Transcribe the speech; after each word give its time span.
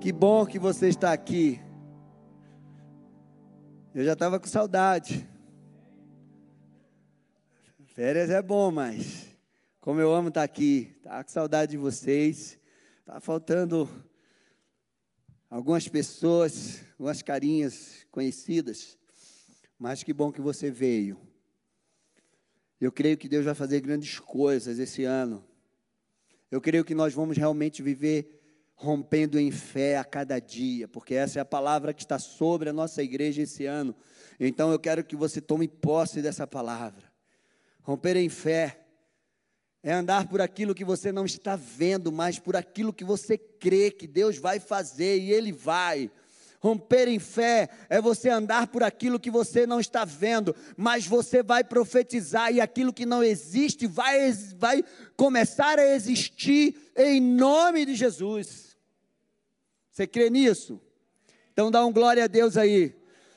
Que 0.00 0.12
bom 0.12 0.46
que 0.46 0.58
você 0.58 0.88
está 0.88 1.12
aqui. 1.12 1.60
Eu 3.94 4.02
já 4.02 4.14
estava 4.14 4.40
com 4.40 4.46
saudade. 4.46 5.28
Férias 7.84 8.30
é 8.30 8.40
bom, 8.40 8.70
mas 8.70 9.36
como 9.78 10.00
eu 10.00 10.10
amo 10.14 10.28
estar 10.28 10.42
aqui, 10.42 10.98
tá 11.02 11.22
com 11.22 11.30
saudade 11.30 11.72
de 11.72 11.76
vocês. 11.76 12.58
Tá 13.04 13.20
faltando 13.20 13.86
algumas 15.50 15.86
pessoas, 15.86 16.80
algumas 16.92 17.20
carinhas 17.20 18.06
conhecidas. 18.10 18.96
Mas 19.78 20.02
que 20.02 20.14
bom 20.14 20.32
que 20.32 20.40
você 20.40 20.70
veio. 20.70 21.20
Eu 22.80 22.90
creio 22.90 23.18
que 23.18 23.28
Deus 23.28 23.44
vai 23.44 23.54
fazer 23.54 23.82
grandes 23.82 24.18
coisas 24.18 24.78
esse 24.78 25.04
ano. 25.04 25.44
Eu 26.50 26.58
creio 26.58 26.86
que 26.86 26.94
nós 26.94 27.12
vamos 27.12 27.36
realmente 27.36 27.82
viver 27.82 28.39
rompendo 28.80 29.38
em 29.38 29.50
fé 29.50 29.98
a 29.98 30.04
cada 30.04 30.38
dia, 30.38 30.88
porque 30.88 31.14
essa 31.14 31.38
é 31.38 31.42
a 31.42 31.44
palavra 31.44 31.92
que 31.92 32.02
está 32.02 32.18
sobre 32.18 32.70
a 32.70 32.72
nossa 32.72 33.02
igreja 33.02 33.42
esse 33.42 33.66
ano. 33.66 33.94
Então 34.38 34.72
eu 34.72 34.78
quero 34.78 35.04
que 35.04 35.14
você 35.14 35.38
tome 35.38 35.68
posse 35.68 36.22
dessa 36.22 36.46
palavra. 36.46 37.12
Romper 37.82 38.16
em 38.16 38.30
fé 38.30 38.80
é 39.82 39.92
andar 39.92 40.28
por 40.28 40.40
aquilo 40.40 40.74
que 40.74 40.84
você 40.84 41.12
não 41.12 41.26
está 41.26 41.56
vendo, 41.56 42.10
mas 42.10 42.38
por 42.38 42.56
aquilo 42.56 42.90
que 42.90 43.04
você 43.04 43.36
crê 43.36 43.90
que 43.90 44.06
Deus 44.06 44.38
vai 44.38 44.58
fazer 44.58 45.18
e 45.18 45.30
Ele 45.30 45.52
vai. 45.52 46.10
Romper 46.58 47.06
em 47.06 47.18
fé 47.18 47.68
é 47.90 48.00
você 48.00 48.30
andar 48.30 48.68
por 48.68 48.82
aquilo 48.82 49.20
que 49.20 49.30
você 49.30 49.66
não 49.66 49.78
está 49.78 50.06
vendo, 50.06 50.56
mas 50.74 51.06
você 51.06 51.42
vai 51.42 51.62
profetizar 51.62 52.50
e 52.50 52.62
aquilo 52.62 52.94
que 52.94 53.04
não 53.04 53.22
existe 53.22 53.86
vai, 53.86 54.32
vai 54.56 54.82
começar 55.16 55.78
a 55.78 55.94
existir 55.94 56.74
em 56.96 57.20
nome 57.20 57.84
de 57.84 57.94
Jesus. 57.94 58.69
Você 60.00 60.06
crê 60.06 60.30
nisso? 60.30 60.80
Então 61.52 61.70
dá 61.70 61.84
um 61.84 61.92
glória 61.92 62.24
a 62.24 62.26
Deus 62.26 62.56
aí. 62.56 62.96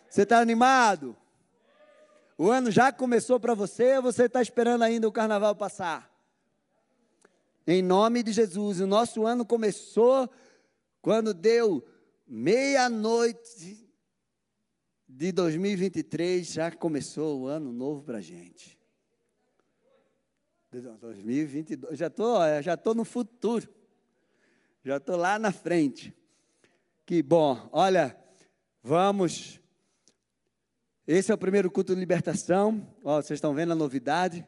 Você 0.10 0.22
está 0.22 0.40
animado? 0.40 1.14
O 2.38 2.50
ano 2.50 2.72
já 2.72 2.90
começou 2.90 3.38
para 3.38 3.54
você 3.54 3.98
ou 3.98 4.04
você 4.04 4.28
está 4.28 4.42
esperando 4.42 4.82
ainda 4.82 5.06
o 5.06 5.12
carnaval 5.12 5.54
passar? 5.58 6.10
Em 7.68 7.82
nome 7.82 8.24
de 8.24 8.32
Jesus, 8.32 8.80
o 8.80 8.88
nosso 8.88 9.26
ano 9.26 9.46
começou 9.46 10.30
quando 11.02 11.34
deu 11.34 11.86
meia-noite 12.26 13.86
de 15.06 15.34
2023 15.34 16.48
já 16.48 16.72
começou 16.72 17.42
o 17.42 17.48
ano 17.48 17.74
novo 17.74 18.04
para 18.04 18.20
a 18.20 18.22
gente. 18.22 18.80
2022, 20.72 22.00
já 22.00 22.08
estou 22.08 22.38
já 22.62 22.78
tô 22.78 22.94
no 22.94 23.04
futuro, 23.04 23.68
já 24.82 24.96
estou 24.96 25.18
lá 25.18 25.38
na 25.38 25.52
frente. 25.52 26.23
Que 27.06 27.22
bom, 27.22 27.68
olha, 27.74 28.16
vamos. 28.82 29.60
Esse 31.06 31.34
é 31.34 31.36
o 31.36 31.38
primeiro 31.38 31.70
culto 31.70 31.94
de 31.94 32.00
libertação. 32.00 32.88
Ó, 33.04 33.22
vocês 33.22 33.36
estão 33.36 33.54
vendo 33.54 33.74
a 33.74 33.76
novidade. 33.76 34.48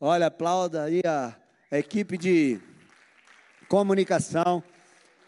Olha, 0.00 0.26
aplauda 0.26 0.82
aí 0.82 1.00
a, 1.06 1.36
a 1.70 1.78
equipe 1.78 2.18
de 2.18 2.60
comunicação. 3.68 4.60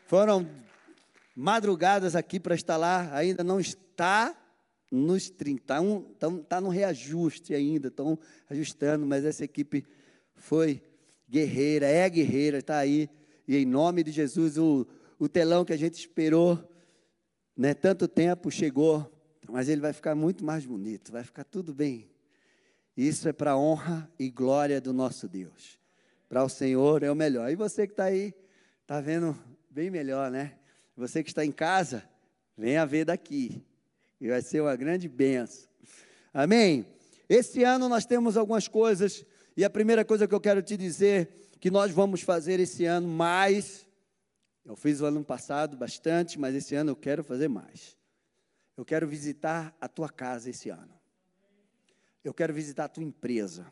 Foram 0.06 0.50
madrugadas 1.36 2.16
aqui 2.16 2.40
para 2.40 2.56
lá, 2.76 3.14
ainda 3.14 3.44
não 3.44 3.60
está 3.60 4.36
nos 4.90 5.30
30, 5.30 5.62
está 5.62 5.80
um, 6.28 6.42
tá 6.42 6.60
no 6.60 6.68
reajuste 6.68 7.54
ainda, 7.54 7.86
estão 7.86 8.18
ajustando, 8.50 9.06
mas 9.06 9.24
essa 9.24 9.44
equipe 9.44 9.86
foi 10.34 10.82
guerreira, 11.28 11.86
é 11.86 12.10
guerreira, 12.10 12.58
está 12.58 12.78
aí, 12.78 13.08
e 13.46 13.56
em 13.56 13.64
nome 13.64 14.02
de 14.02 14.10
Jesus, 14.10 14.58
o, 14.58 14.84
o 15.20 15.28
telão 15.28 15.66
que 15.66 15.72
a 15.74 15.76
gente 15.76 15.98
esperou, 15.98 16.58
né, 17.54 17.74
tanto 17.74 18.08
tempo 18.08 18.50
chegou, 18.50 19.08
mas 19.50 19.68
ele 19.68 19.82
vai 19.82 19.92
ficar 19.92 20.14
muito 20.14 20.42
mais 20.42 20.64
bonito, 20.64 21.12
vai 21.12 21.22
ficar 21.22 21.44
tudo 21.44 21.74
bem. 21.74 22.10
Isso 22.96 23.28
é 23.28 23.32
para 23.32 23.52
a 23.52 23.58
honra 23.58 24.10
e 24.18 24.30
glória 24.30 24.80
do 24.80 24.94
nosso 24.94 25.28
Deus. 25.28 25.78
Para 26.26 26.42
o 26.42 26.48
Senhor 26.48 27.02
é 27.02 27.10
o 27.10 27.14
melhor. 27.14 27.50
E 27.50 27.54
você 27.54 27.86
que 27.86 27.92
está 27.92 28.04
aí, 28.04 28.32
está 28.80 28.98
vendo 28.98 29.38
bem 29.70 29.90
melhor, 29.90 30.30
né? 30.30 30.54
Você 30.96 31.22
que 31.22 31.28
está 31.28 31.44
em 31.44 31.52
casa, 31.52 32.02
venha 32.56 32.86
ver 32.86 33.04
daqui. 33.04 33.62
E 34.18 34.28
vai 34.28 34.40
ser 34.40 34.62
uma 34.62 34.74
grande 34.74 35.06
benção. 35.06 35.68
Amém? 36.32 36.86
Esse 37.28 37.62
ano 37.62 37.90
nós 37.90 38.06
temos 38.06 38.38
algumas 38.38 38.68
coisas, 38.68 39.24
e 39.54 39.64
a 39.64 39.70
primeira 39.70 40.02
coisa 40.02 40.26
que 40.26 40.34
eu 40.34 40.40
quero 40.40 40.62
te 40.62 40.78
dizer, 40.78 41.28
que 41.60 41.70
nós 41.70 41.90
vamos 41.90 42.22
fazer 42.22 42.58
esse 42.58 42.86
ano 42.86 43.06
mais. 43.06 43.86
Eu 44.64 44.76
fiz 44.76 45.00
o 45.00 45.06
ano 45.06 45.24
passado 45.24 45.76
bastante, 45.76 46.38
mas 46.38 46.54
esse 46.54 46.74
ano 46.74 46.90
eu 46.90 46.96
quero 46.96 47.24
fazer 47.24 47.48
mais. 47.48 47.96
Eu 48.76 48.84
quero 48.84 49.06
visitar 49.06 49.76
a 49.80 49.88
tua 49.88 50.08
casa 50.08 50.50
esse 50.50 50.70
ano. 50.70 50.98
Eu 52.22 52.34
quero 52.34 52.52
visitar 52.52 52.84
a 52.84 52.88
tua 52.88 53.02
empresa. 53.02 53.70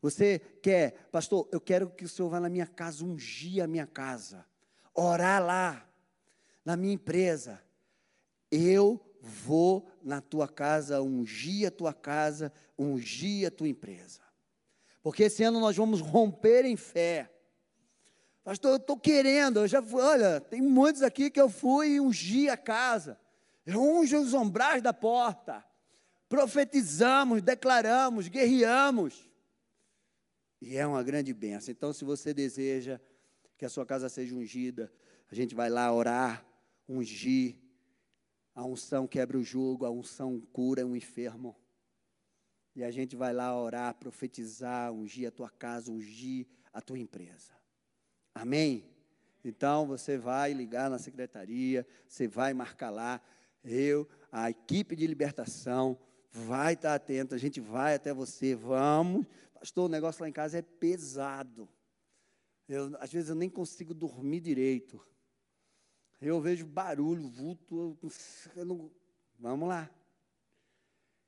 Você 0.00 0.38
quer, 0.62 1.08
pastor, 1.10 1.48
eu 1.50 1.60
quero 1.60 1.90
que 1.90 2.04
o 2.04 2.08
senhor 2.08 2.28
vá 2.28 2.38
na 2.38 2.48
minha 2.48 2.66
casa, 2.66 3.04
ungir 3.04 3.62
a 3.62 3.66
minha 3.66 3.86
casa, 3.86 4.46
orar 4.94 5.42
lá 5.42 5.88
na 6.64 6.76
minha 6.76 6.94
empresa. 6.94 7.60
Eu 8.50 9.00
vou 9.20 9.90
na 10.02 10.20
tua 10.20 10.48
casa, 10.48 11.02
ungir 11.02 11.66
a 11.66 11.70
tua 11.70 11.92
casa, 11.92 12.52
ungir 12.78 13.48
a 13.48 13.50
tua 13.50 13.68
empresa. 13.68 14.20
Porque 15.02 15.24
esse 15.24 15.42
ano 15.42 15.60
nós 15.60 15.76
vamos 15.76 16.00
romper 16.00 16.64
em 16.64 16.76
fé. 16.76 17.32
Pastor, 18.48 18.70
eu 18.70 18.76
estou 18.78 18.98
querendo, 18.98 19.58
eu 19.58 19.68
já 19.68 19.82
fui, 19.82 20.00
olha, 20.00 20.40
tem 20.40 20.62
muitos 20.62 21.02
aqui 21.02 21.30
que 21.30 21.38
eu 21.38 21.50
fui 21.50 21.88
e 21.88 22.00
ungi 22.00 22.48
a 22.48 22.56
casa. 22.56 23.20
Unjo 23.66 24.18
os 24.18 24.32
ombrais 24.32 24.82
da 24.82 24.90
porta. 24.90 25.62
Profetizamos, 26.30 27.42
declaramos, 27.42 28.26
guerreamos. 28.26 29.30
E 30.62 30.78
é 30.78 30.86
uma 30.86 31.02
grande 31.02 31.34
benção. 31.34 31.70
Então, 31.70 31.92
se 31.92 32.06
você 32.06 32.32
deseja 32.32 32.98
que 33.58 33.66
a 33.66 33.68
sua 33.68 33.84
casa 33.84 34.08
seja 34.08 34.34
ungida, 34.34 34.90
a 35.30 35.34
gente 35.34 35.54
vai 35.54 35.68
lá 35.68 35.92
orar, 35.92 36.42
ungir. 36.88 37.54
A 38.54 38.64
unção 38.64 39.06
quebra 39.06 39.36
o 39.36 39.44
jugo, 39.44 39.84
a 39.84 39.90
unção 39.90 40.40
cura 40.54 40.86
um 40.86 40.96
enfermo. 40.96 41.54
E 42.74 42.82
a 42.82 42.90
gente 42.90 43.14
vai 43.14 43.34
lá 43.34 43.54
orar, 43.54 43.92
profetizar, 43.96 44.90
ungir 44.90 45.28
a 45.28 45.30
tua 45.30 45.50
casa, 45.50 45.92
ungir 45.92 46.46
a 46.72 46.80
tua 46.80 46.98
empresa. 46.98 47.58
Amém? 48.40 48.84
Então 49.44 49.84
você 49.86 50.16
vai 50.16 50.52
ligar 50.52 50.88
na 50.88 50.96
secretaria, 50.96 51.84
você 52.06 52.28
vai 52.28 52.54
marcar 52.54 52.90
lá. 52.90 53.20
Eu, 53.64 54.08
a 54.30 54.48
equipe 54.48 54.94
de 54.94 55.06
libertação, 55.08 55.98
vai 56.30 56.74
estar 56.74 56.94
atento, 56.94 57.34
a 57.34 57.38
gente 57.38 57.60
vai 57.60 57.96
até 57.96 58.14
você. 58.14 58.54
Vamos. 58.54 59.26
Pastor, 59.52 59.86
o 59.86 59.88
negócio 59.88 60.22
lá 60.22 60.28
em 60.28 60.32
casa 60.32 60.58
é 60.58 60.62
pesado. 60.62 61.68
Eu, 62.68 62.96
às 63.00 63.10
vezes 63.10 63.28
eu 63.28 63.34
nem 63.34 63.50
consigo 63.50 63.92
dormir 63.92 64.40
direito. 64.40 65.04
Eu 66.20 66.40
vejo 66.40 66.64
barulho, 66.64 67.28
vulto. 67.28 67.98
Eu 68.54 68.64
não... 68.64 68.90
Vamos 69.36 69.68
lá. 69.68 69.90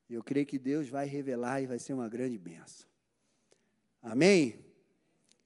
Eu 0.08 0.22
creio 0.22 0.46
que 0.46 0.60
Deus 0.60 0.88
vai 0.88 1.06
revelar 1.06 1.60
e 1.60 1.66
vai 1.66 1.78
ser 1.80 1.92
uma 1.92 2.08
grande 2.08 2.38
benção. 2.38 2.88
Amém? 4.00 4.69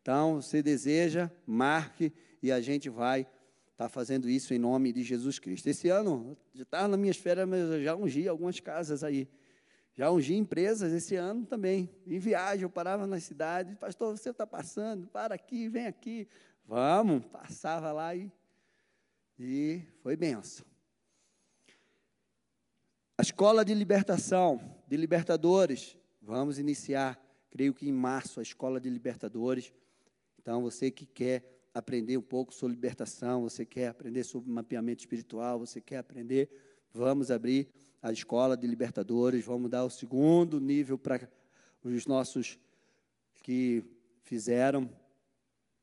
Então, 0.04 0.42
se 0.42 0.62
deseja, 0.62 1.30
marque 1.46 2.12
e 2.42 2.52
a 2.52 2.60
gente 2.60 2.90
vai 2.90 3.22
estar 3.22 3.84
tá 3.84 3.88
fazendo 3.88 4.28
isso 4.28 4.52
em 4.52 4.58
nome 4.58 4.92
de 4.92 5.02
Jesus 5.02 5.38
Cristo. 5.38 5.66
Esse 5.66 5.88
ano, 5.88 6.36
já 6.52 6.62
estava 6.62 6.88
nas 6.88 7.00
minhas 7.00 7.16
férias, 7.16 7.48
mas 7.48 7.58
eu 7.60 7.82
já 7.82 7.96
ungi 7.96 8.28
algumas 8.28 8.60
casas 8.60 9.02
aí. 9.02 9.26
Já 9.94 10.10
ungi 10.10 10.34
empresas 10.34 10.92
esse 10.92 11.16
ano 11.16 11.46
também. 11.46 11.88
Em 12.06 12.18
viagem, 12.18 12.64
eu 12.64 12.68
parava 12.70 13.06
nas 13.06 13.24
cidades. 13.24 13.74
Pastor, 13.76 14.14
você 14.14 14.28
está 14.28 14.46
passando? 14.46 15.06
Para 15.06 15.36
aqui, 15.36 15.70
vem 15.70 15.86
aqui. 15.86 16.28
Vamos. 16.66 17.24
Passava 17.24 17.90
lá 17.90 18.14
e 18.14 18.30
e 19.38 19.80
foi 20.02 20.14
benção. 20.16 20.66
A 23.16 23.22
escola 23.22 23.64
de 23.64 23.72
libertação, 23.72 24.60
de 24.86 24.98
libertadores, 24.98 25.96
vamos 26.20 26.58
iniciar, 26.58 27.18
creio 27.48 27.72
que 27.72 27.88
em 27.88 27.92
março, 27.92 28.38
a 28.38 28.42
escola 28.42 28.78
de 28.78 28.90
libertadores. 28.90 29.72
Então, 30.44 30.60
você 30.60 30.90
que 30.90 31.06
quer 31.06 31.42
aprender 31.72 32.18
um 32.18 32.22
pouco 32.22 32.52
sobre 32.52 32.74
libertação, 32.74 33.40
você 33.40 33.64
quer 33.64 33.88
aprender 33.88 34.24
sobre 34.24 34.50
mapeamento 34.50 35.00
espiritual, 35.00 35.58
você 35.58 35.80
quer 35.80 35.96
aprender, 35.96 36.50
vamos 36.92 37.30
abrir 37.30 37.66
a 38.02 38.12
escola 38.12 38.54
de 38.54 38.66
libertadores, 38.66 39.42
vamos 39.42 39.70
dar 39.70 39.84
o 39.84 39.88
segundo 39.90 40.60
nível 40.60 40.98
para 40.98 41.26
os 41.82 42.06
nossos 42.06 42.58
que 43.42 43.82
fizeram 44.22 44.86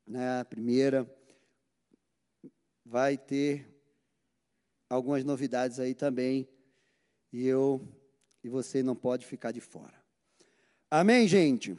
né, 0.06 0.38
a 0.38 0.44
primeira 0.44 1.12
vai 2.84 3.18
ter 3.18 3.66
algumas 4.88 5.24
novidades 5.24 5.80
aí 5.80 5.92
também. 5.92 6.48
E 7.32 7.48
eu 7.48 7.84
e 8.44 8.48
você 8.48 8.80
não 8.80 8.94
pode 8.94 9.26
ficar 9.26 9.50
de 9.50 9.60
fora. 9.60 10.00
Amém, 10.88 11.26
gente? 11.26 11.76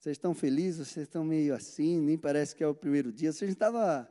Vocês 0.00 0.14
estão 0.14 0.32
felizes? 0.32 0.88
Vocês 0.88 1.06
estão 1.06 1.22
meio 1.22 1.54
assim? 1.54 2.00
Nem 2.00 2.16
parece 2.16 2.56
que 2.56 2.64
é 2.64 2.66
o 2.66 2.74
primeiro 2.74 3.12
dia. 3.12 3.34
Vocês 3.34 3.50
estavam 3.50 4.06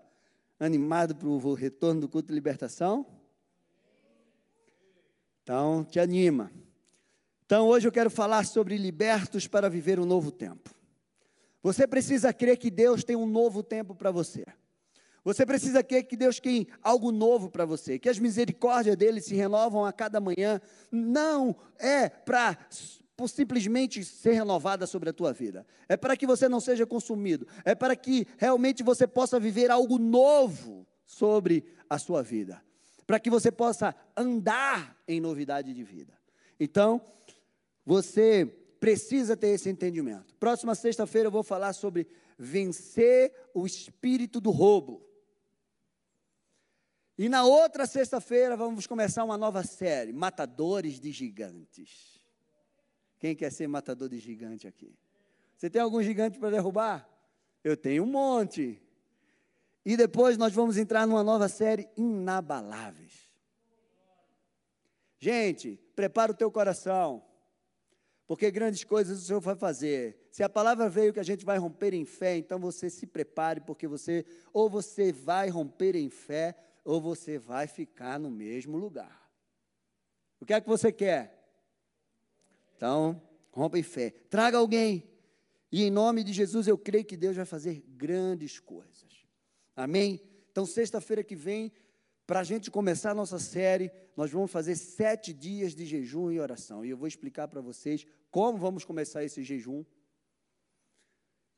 Animado 0.60 1.16
para 1.16 1.28
o 1.28 1.54
retorno 1.56 2.02
do 2.02 2.08
culto 2.08 2.28
de 2.28 2.34
libertação? 2.36 3.08
Então, 5.42 5.84
te 5.84 6.00
anima. 6.00 6.52
Então, 7.44 7.68
hoje 7.68 7.88
eu 7.88 7.92
quero 7.92 8.12
falar 8.12 8.46
sobre 8.46 8.78
libertos 8.78 9.48
para 9.48 9.68
viver 9.68 10.00
um 10.00 10.06
novo 10.06 10.32
tempo. 10.32 10.70
Você 11.64 11.88
precisa 11.88 12.32
crer 12.32 12.58
que 12.58 12.70
Deus 12.70 13.04
tem 13.04 13.16
um 13.16 13.26
novo 13.26 13.64
tempo 13.64 13.96
para 13.96 14.12
você. 14.12 14.46
Você 15.24 15.44
precisa 15.44 15.82
crer 15.82 16.04
que 16.04 16.16
Deus 16.16 16.40
tem 16.40 16.68
algo 16.84 17.12
novo 17.12 17.50
para 17.50 17.66
você, 17.66 17.98
que 17.98 18.10
as 18.10 18.20
misericórdias 18.20 18.96
dele 18.96 19.22
se 19.22 19.34
renovam 19.34 19.86
a 19.86 19.92
cada 19.92 20.20
manhã. 20.20 20.62
Não 20.92 21.56
é 21.80 22.10
para 22.10 22.56
simplesmente 23.28 24.04
ser 24.04 24.34
renovada 24.34 24.88
sobre 24.88 25.10
a 25.10 25.14
tua 25.14 25.34
vida. 25.34 25.66
É 25.88 25.98
para 25.98 26.16
que 26.16 26.26
você 26.26 26.48
não 26.48 26.60
seja 26.60 26.86
consumido. 26.86 27.48
É 27.66 27.76
para 27.76 27.96
que 27.96 28.28
realmente 28.38 28.84
você 28.84 29.08
possa 29.08 29.40
viver 29.40 29.72
algo 29.72 29.98
novo 29.98 30.88
sobre 31.06 31.64
a 31.90 31.98
sua 31.98 32.22
vida. 32.22 32.62
Para 33.06 33.20
que 33.20 33.30
você 33.30 33.52
possa 33.52 33.96
andar 34.16 34.98
em 35.08 35.20
novidade 35.20 35.74
de 35.74 35.84
vida. 35.84 36.14
Então, 36.60 37.02
você 37.86 38.46
precisa 38.80 39.36
ter 39.36 39.50
esse 39.50 39.70
entendimento. 39.70 40.36
Próxima 40.36 40.76
sexta-feira 40.76 41.28
eu 41.28 41.32
vou 41.32 41.44
falar 41.44 41.74
sobre 41.74 42.08
vencer 42.38 43.34
o 43.54 43.66
espírito 43.66 44.40
do 44.40 44.52
roubo. 44.52 45.06
E 47.18 47.28
na 47.28 47.44
outra 47.44 47.86
sexta-feira 47.86 48.56
vamos 48.56 48.88
começar 48.88 49.26
uma 49.26 49.38
nova 49.38 49.64
série, 49.64 50.14
Matadores 50.14 51.00
de 51.00 51.12
Gigantes. 51.12 52.19
Quem 53.20 53.36
quer 53.36 53.52
ser 53.52 53.68
matador 53.68 54.10
de 54.10 54.18
gigante 54.18 54.68
aqui? 54.68 54.98
Você 55.56 55.70
tem 55.70 55.82
algum 55.82 56.02
gigante 56.02 56.40
para 56.40 56.50
derrubar? 56.50 57.08
Eu 57.64 57.76
tenho 57.76 58.04
um 58.04 58.08
monte. 58.08 58.82
E 59.86 59.98
depois 59.98 60.38
nós 60.38 60.54
vamos 60.54 60.78
entrar 60.78 61.06
numa 61.06 61.24
nova 61.24 61.50
série, 61.50 61.90
Inabaláveis. 61.98 63.30
Gente, 65.20 65.78
prepara 65.96 66.32
o 66.32 66.36
teu 66.36 66.50
coração 66.50 67.24
porque 68.30 68.52
grandes 68.52 68.84
coisas 68.84 69.24
o 69.24 69.26
Senhor 69.26 69.42
vai 69.42 69.56
fazer. 69.56 70.28
Se 70.32 70.44
a 70.44 70.48
palavra 70.48 70.88
veio 70.88 71.12
que 71.12 71.20
a 71.20 71.24
gente 71.24 71.44
vai 71.44 71.58
romper 71.58 71.96
em 71.96 72.06
fé, 72.06 72.38
então 72.38 72.60
você 72.60 72.88
se 72.88 73.08
prepare, 73.08 73.60
porque 73.60 73.88
você, 73.88 74.24
ou 74.54 74.70
você 74.70 75.12
vai 75.12 75.50
romper 75.50 75.96
em 75.96 76.12
fé, 76.12 76.56
ou 76.86 77.02
você 77.02 77.40
vai 77.40 77.66
ficar 77.66 78.20
no 78.20 78.30
mesmo 78.30 78.78
lugar. 78.78 79.28
O 80.40 80.46
que 80.46 80.54
é 80.54 80.62
que 80.62 80.70
você 80.70 80.92
quer? 80.92 81.39
Então, 82.80 83.22
rompa 83.52 83.78
em 83.78 83.84
fé. 83.84 84.12
Traga 84.30 84.58
alguém. 84.58 85.04
E 85.70 85.84
em 85.84 85.92
nome 85.92 86.24
de 86.24 86.32
Jesus 86.32 86.66
eu 86.66 86.78
creio 86.78 87.04
que 87.04 87.18
Deus 87.18 87.36
vai 87.36 87.44
fazer 87.44 87.84
grandes 87.90 88.58
coisas. 88.58 89.28
Amém? 89.76 90.22
Então, 90.50 90.66
sexta-feira 90.66 91.22
que 91.22 91.36
vem, 91.36 91.74
para 92.26 92.40
a 92.40 92.44
gente 92.44 92.72
começar 92.72 93.12
a 93.12 93.14
nossa 93.14 93.38
série, 93.38 93.92
nós 94.16 94.32
vamos 94.32 94.50
fazer 94.50 94.78
sete 94.78 95.34
dias 95.34 95.76
de 95.76 95.86
jejum 95.86 96.32
e 96.32 96.40
oração. 96.40 96.86
E 96.86 96.90
eu 96.90 96.96
vou 96.96 97.06
explicar 97.06 97.50
para 97.50 97.60
vocês 97.60 98.08
como 98.32 98.58
vamos 98.58 98.86
começar 98.86 99.26
esse 99.26 99.44
jejum. 99.44 99.84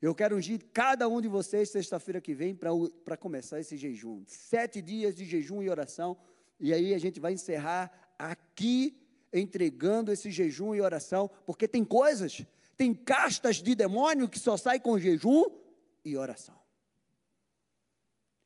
Eu 0.00 0.16
quero 0.16 0.36
ungir 0.36 0.60
cada 0.72 1.08
um 1.08 1.20
de 1.20 1.28
vocês 1.28 1.70
sexta-feira 1.70 2.20
que 2.20 2.34
vem 2.34 2.52
para 2.52 3.16
começar 3.16 3.60
esse 3.60 3.76
jejum. 3.76 4.24
Sete 4.26 4.82
dias 4.82 5.14
de 5.14 5.24
jejum 5.24 5.62
e 5.62 5.70
oração. 5.70 6.16
E 6.58 6.74
aí 6.74 6.92
a 6.92 6.98
gente 6.98 7.20
vai 7.20 7.32
encerrar 7.32 7.92
aqui 8.18 9.01
entregando 9.32 10.12
esse 10.12 10.30
jejum 10.30 10.74
e 10.74 10.80
oração, 10.80 11.30
porque 11.46 11.66
tem 11.66 11.84
coisas, 11.84 12.44
tem 12.76 12.92
castas 12.92 13.56
de 13.56 13.74
demônio 13.74 14.28
que 14.28 14.38
só 14.38 14.56
sai 14.56 14.78
com 14.78 14.98
jejum 14.98 15.44
e 16.04 16.16
oração. 16.16 16.60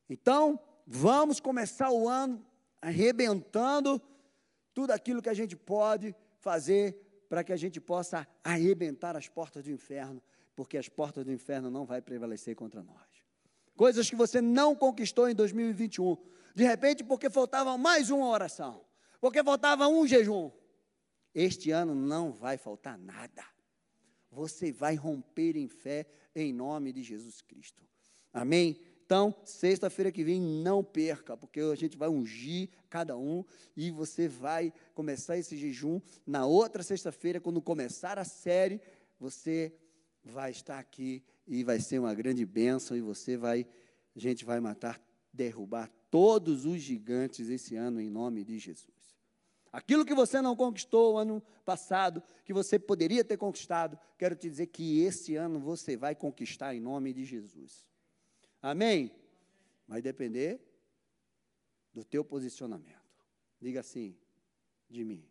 Então, 0.09 0.59
Vamos 0.89 1.41
começar 1.41 1.91
o 1.91 2.07
ano 2.07 2.41
arrebentando 2.81 4.01
tudo 4.73 4.91
aquilo 4.91 5.21
que 5.21 5.27
a 5.27 5.33
gente 5.33 5.53
pode 5.53 6.15
fazer 6.39 7.25
para 7.27 7.43
que 7.43 7.51
a 7.51 7.57
gente 7.57 7.81
possa 7.81 8.25
arrebentar 8.41 9.17
as 9.17 9.27
portas 9.27 9.65
do 9.65 9.69
inferno, 9.69 10.23
porque 10.55 10.77
as 10.77 10.87
portas 10.87 11.25
do 11.25 11.31
inferno 11.33 11.69
não 11.69 11.85
vai 11.85 12.01
prevalecer 12.01 12.55
contra 12.55 12.81
nós. 12.81 13.05
Coisas 13.75 14.09
que 14.09 14.15
você 14.15 14.39
não 14.39 14.73
conquistou 14.73 15.29
em 15.29 15.35
2021, 15.35 16.15
de 16.55 16.63
repente 16.63 17.03
porque 17.03 17.29
faltava 17.29 17.77
mais 17.77 18.09
uma 18.09 18.27
oração, 18.27 18.85
porque 19.19 19.43
faltava 19.43 19.89
um 19.89 20.07
jejum. 20.07 20.49
Este 21.33 21.71
ano 21.71 21.93
não 21.93 22.31
vai 22.31 22.57
faltar 22.57 22.97
nada. 22.97 23.43
Você 24.31 24.71
vai 24.71 24.95
romper 24.95 25.55
em 25.55 25.67
fé 25.67 26.05
em 26.35 26.53
nome 26.53 26.91
de 26.91 27.03
Jesus 27.03 27.41
Cristo. 27.41 27.83
Amém? 28.33 28.79
Então, 29.05 29.33
sexta-feira 29.45 30.11
que 30.11 30.21
vem, 30.21 30.41
não 30.41 30.83
perca, 30.83 31.37
porque 31.37 31.61
a 31.61 31.75
gente 31.75 31.95
vai 31.95 32.09
ungir 32.09 32.69
cada 32.89 33.17
um 33.17 33.43
e 33.75 33.89
você 33.89 34.27
vai 34.27 34.73
começar 34.93 35.37
esse 35.37 35.55
jejum. 35.55 36.01
Na 36.25 36.45
outra 36.45 36.83
sexta-feira, 36.83 37.39
quando 37.39 37.61
começar 37.61 38.19
a 38.19 38.25
série, 38.25 38.81
você 39.17 39.73
vai 40.21 40.51
estar 40.51 40.77
aqui 40.77 41.23
e 41.47 41.63
vai 41.63 41.79
ser 41.79 41.99
uma 41.99 42.13
grande 42.13 42.45
bênção 42.45 42.97
e 42.97 43.01
você 43.01 43.37
vai, 43.37 43.65
a 44.13 44.19
gente 44.19 44.43
vai 44.43 44.59
matar, 44.59 45.01
derrubar 45.31 45.89
todos 46.11 46.65
os 46.65 46.81
gigantes 46.81 47.49
esse 47.49 47.77
ano 47.77 48.01
em 48.01 48.09
nome 48.09 48.43
de 48.43 48.59
Jesus. 48.59 48.96
Aquilo 49.77 50.03
que 50.03 50.15
você 50.15 50.41
não 50.41 50.55
conquistou 50.55 51.19
ano 51.19 51.39
passado, 51.63 52.23
que 52.43 52.51
você 52.51 52.79
poderia 52.79 53.23
ter 53.23 53.37
conquistado, 53.37 53.95
quero 54.17 54.35
te 54.35 54.49
dizer 54.49 54.65
que 54.65 55.01
esse 55.01 55.35
ano 55.35 55.59
você 55.59 55.95
vai 55.95 56.15
conquistar 56.15 56.73
em 56.73 56.79
nome 56.79 57.13
de 57.13 57.23
Jesus. 57.23 57.85
Amém? 58.59 59.11
Vai 59.87 60.01
depender 60.01 60.59
do 61.93 62.03
teu 62.03 62.25
posicionamento. 62.25 63.23
Diga 63.61 63.81
assim, 63.81 64.17
de 64.89 65.03
mim. 65.03 65.23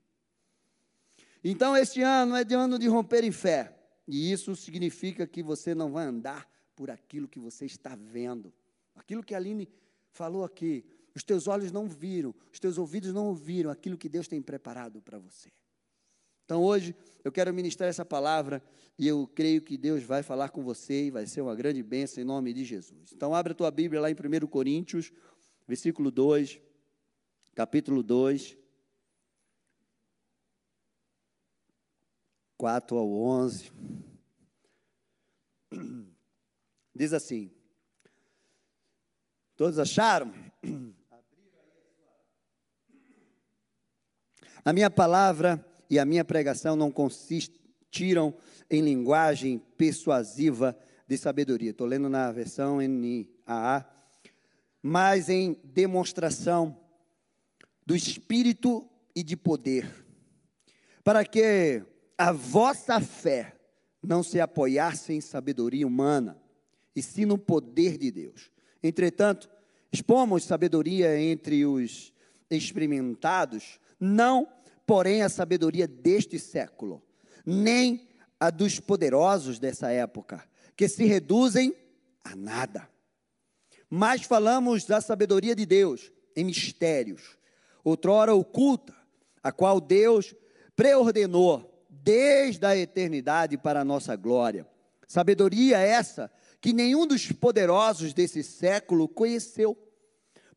Então, 1.42 1.76
este 1.76 2.02
ano 2.02 2.36
é 2.36 2.44
de 2.44 2.54
ano 2.54 2.78
de 2.78 2.86
romper 2.86 3.24
em 3.24 3.32
fé. 3.32 3.76
E 4.06 4.30
isso 4.30 4.54
significa 4.54 5.26
que 5.26 5.42
você 5.42 5.74
não 5.74 5.90
vai 5.90 6.06
andar 6.06 6.48
por 6.76 6.88
aquilo 6.88 7.26
que 7.26 7.40
você 7.40 7.66
está 7.66 7.96
vendo. 7.96 8.54
Aquilo 8.94 9.24
que 9.24 9.34
a 9.34 9.38
Aline 9.38 9.68
falou 10.12 10.44
aqui. 10.44 10.84
Os 11.16 11.24
teus 11.24 11.48
olhos 11.48 11.72
não 11.72 11.88
viram, 11.88 12.34
os 12.52 12.60
teus 12.60 12.76
ouvidos 12.76 13.10
não 13.10 13.28
ouviram 13.28 13.70
aquilo 13.70 13.96
que 13.96 14.06
Deus 14.06 14.28
tem 14.28 14.42
preparado 14.42 15.00
para 15.00 15.18
você. 15.18 15.50
Então 16.44 16.62
hoje 16.62 16.94
eu 17.24 17.32
quero 17.32 17.54
ministrar 17.54 17.88
essa 17.88 18.04
palavra 18.04 18.62
e 18.98 19.08
eu 19.08 19.26
creio 19.34 19.62
que 19.62 19.78
Deus 19.78 20.02
vai 20.02 20.22
falar 20.22 20.50
com 20.50 20.62
você 20.62 21.06
e 21.06 21.10
vai 21.10 21.26
ser 21.26 21.40
uma 21.40 21.54
grande 21.54 21.82
bênção 21.82 22.22
em 22.22 22.26
nome 22.26 22.52
de 22.52 22.66
Jesus. 22.66 23.14
Então 23.14 23.34
abre 23.34 23.52
a 23.52 23.54
tua 23.54 23.70
Bíblia 23.70 23.98
lá 23.98 24.10
em 24.10 24.14
1 24.14 24.46
Coríntios, 24.46 25.10
versículo 25.66 26.10
2, 26.10 26.60
capítulo 27.54 28.02
2, 28.02 28.58
4 32.58 32.94
ao 32.98 33.10
11. 33.10 33.72
Diz 36.94 37.14
assim: 37.14 37.50
Todos 39.56 39.78
acharam? 39.78 40.30
A 44.66 44.72
minha 44.72 44.90
palavra 44.90 45.64
e 45.88 45.96
a 45.96 46.04
minha 46.04 46.24
pregação 46.24 46.74
não 46.74 46.90
consistiram 46.90 48.34
em 48.68 48.82
linguagem 48.82 49.62
persuasiva 49.78 50.76
de 51.06 51.16
sabedoria. 51.16 51.70
Estou 51.70 51.86
lendo 51.86 52.08
na 52.08 52.32
versão 52.32 52.78
NAA. 52.80 53.86
Mas 54.82 55.28
em 55.28 55.56
demonstração 55.62 56.76
do 57.86 57.94
Espírito 57.94 58.84
e 59.14 59.22
de 59.22 59.36
poder, 59.36 59.88
para 61.04 61.24
que 61.24 61.80
a 62.18 62.32
vossa 62.32 63.00
fé 63.00 63.54
não 64.02 64.24
se 64.24 64.40
apoiasse 64.40 65.12
em 65.12 65.20
sabedoria 65.20 65.86
humana, 65.86 66.36
e 66.94 67.00
sim 67.00 67.24
no 67.24 67.38
poder 67.38 67.96
de 67.96 68.10
Deus. 68.10 68.50
Entretanto, 68.82 69.48
expomos 69.92 70.42
sabedoria 70.42 71.16
entre 71.20 71.64
os 71.64 72.12
experimentados, 72.50 73.78
não 73.98 74.55
porém, 74.86 75.22
a 75.22 75.28
sabedoria 75.28 75.86
deste 75.86 76.38
século, 76.38 77.02
nem 77.44 78.08
a 78.38 78.50
dos 78.50 78.78
poderosos 78.78 79.58
dessa 79.58 79.90
época, 79.90 80.44
que 80.76 80.88
se 80.88 81.04
reduzem 81.04 81.74
a 82.22 82.36
nada. 82.36 82.88
Mas 83.90 84.22
falamos 84.22 84.84
da 84.84 85.00
sabedoria 85.00 85.54
de 85.54 85.64
Deus 85.64 86.12
em 86.34 86.44
mistérios, 86.44 87.36
outrora 87.82 88.34
oculta, 88.34 88.94
a 89.42 89.50
qual 89.50 89.80
Deus 89.80 90.34
preordenou 90.74 91.86
desde 91.88 92.66
a 92.66 92.76
eternidade 92.76 93.56
para 93.56 93.80
a 93.80 93.84
nossa 93.84 94.14
glória. 94.14 94.66
Sabedoria 95.08 95.78
essa 95.78 96.30
que 96.60 96.72
nenhum 96.72 97.06
dos 97.06 97.30
poderosos 97.32 98.12
desse 98.12 98.42
século 98.42 99.08
conheceu, 99.08 99.76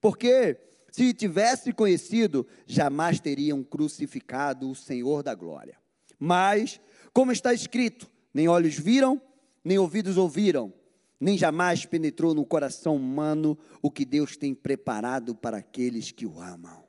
porque 0.01 0.57
se 0.91 1.13
tivesse 1.13 1.71
conhecido, 1.73 2.47
jamais 2.65 3.19
teriam 3.19 3.63
crucificado 3.63 4.69
o 4.69 4.75
Senhor 4.75 5.23
da 5.23 5.35
glória. 5.35 5.77
Mas, 6.17 6.79
como 7.13 7.31
está 7.31 7.53
escrito, 7.53 8.09
nem 8.33 8.47
olhos 8.47 8.77
viram, 8.77 9.21
nem 9.63 9.77
ouvidos 9.77 10.17
ouviram, 10.17 10.73
nem 11.19 11.37
jamais 11.37 11.85
penetrou 11.85 12.33
no 12.33 12.45
coração 12.45 12.95
humano 12.95 13.57
o 13.81 13.91
que 13.91 14.05
Deus 14.05 14.37
tem 14.37 14.53
preparado 14.53 15.35
para 15.35 15.57
aqueles 15.57 16.11
que 16.11 16.25
o 16.25 16.39
amam. 16.39 16.87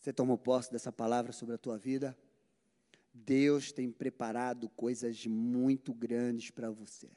Você 0.00 0.12
tomou 0.12 0.38
posse 0.38 0.72
dessa 0.72 0.90
palavra 0.90 1.32
sobre 1.32 1.54
a 1.54 1.58
tua 1.58 1.76
vida? 1.76 2.16
Deus 3.12 3.72
tem 3.72 3.90
preparado 3.90 4.68
coisas 4.70 5.26
muito 5.26 5.92
grandes 5.92 6.50
para 6.50 6.70
você. 6.70 7.10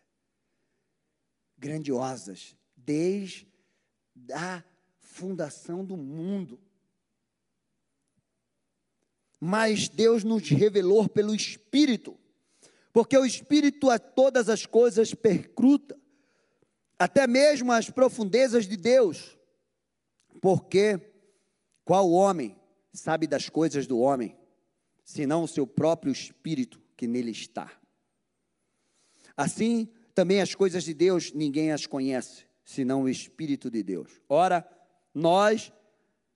Grandiosas, 1.58 2.58
desde 2.76 3.48
a 4.34 4.64
fundação 5.12 5.84
do 5.84 5.98
mundo. 5.98 6.60
Mas 9.40 9.90
Deus 9.90 10.24
nos 10.24 10.48
revelou 10.50 11.10
pelo 11.10 11.36
Espírito, 11.36 12.18
porque 12.94 13.18
o 13.18 13.26
Espírito 13.26 13.90
a 13.90 14.00
todas 14.00 14.48
as 14.50 14.66
coisas 14.66 15.14
percruta, 15.14 16.00
até 16.98 17.28
mesmo 17.28 17.72
as 17.72 17.90
profundezas 17.90 18.68
de 18.68 18.78
Deus. 18.78 19.38
Porque 20.40 21.00
qual 21.84 22.10
homem 22.12 22.56
sabe 22.94 23.28
das 23.28 23.50
coisas 23.50 23.86
do 23.86 24.00
homem, 24.00 24.38
senão 25.04 25.44
o 25.44 25.48
seu 25.48 25.68
próprio 25.68 26.12
espírito 26.12 26.82
que 26.96 27.08
nele 27.08 27.32
está? 27.32 27.72
Assim, 29.36 29.90
também 30.14 30.42
as 30.42 30.54
coisas 30.54 30.84
de 30.84 30.94
Deus 30.94 31.32
ninguém 31.34 31.72
as 31.72 31.86
conhece, 31.86 32.46
senão 32.64 33.04
o 33.04 33.10
Espírito 33.10 33.72
de 33.72 33.82
Deus. 33.82 34.22
Ora, 34.30 34.68
nós 35.14 35.72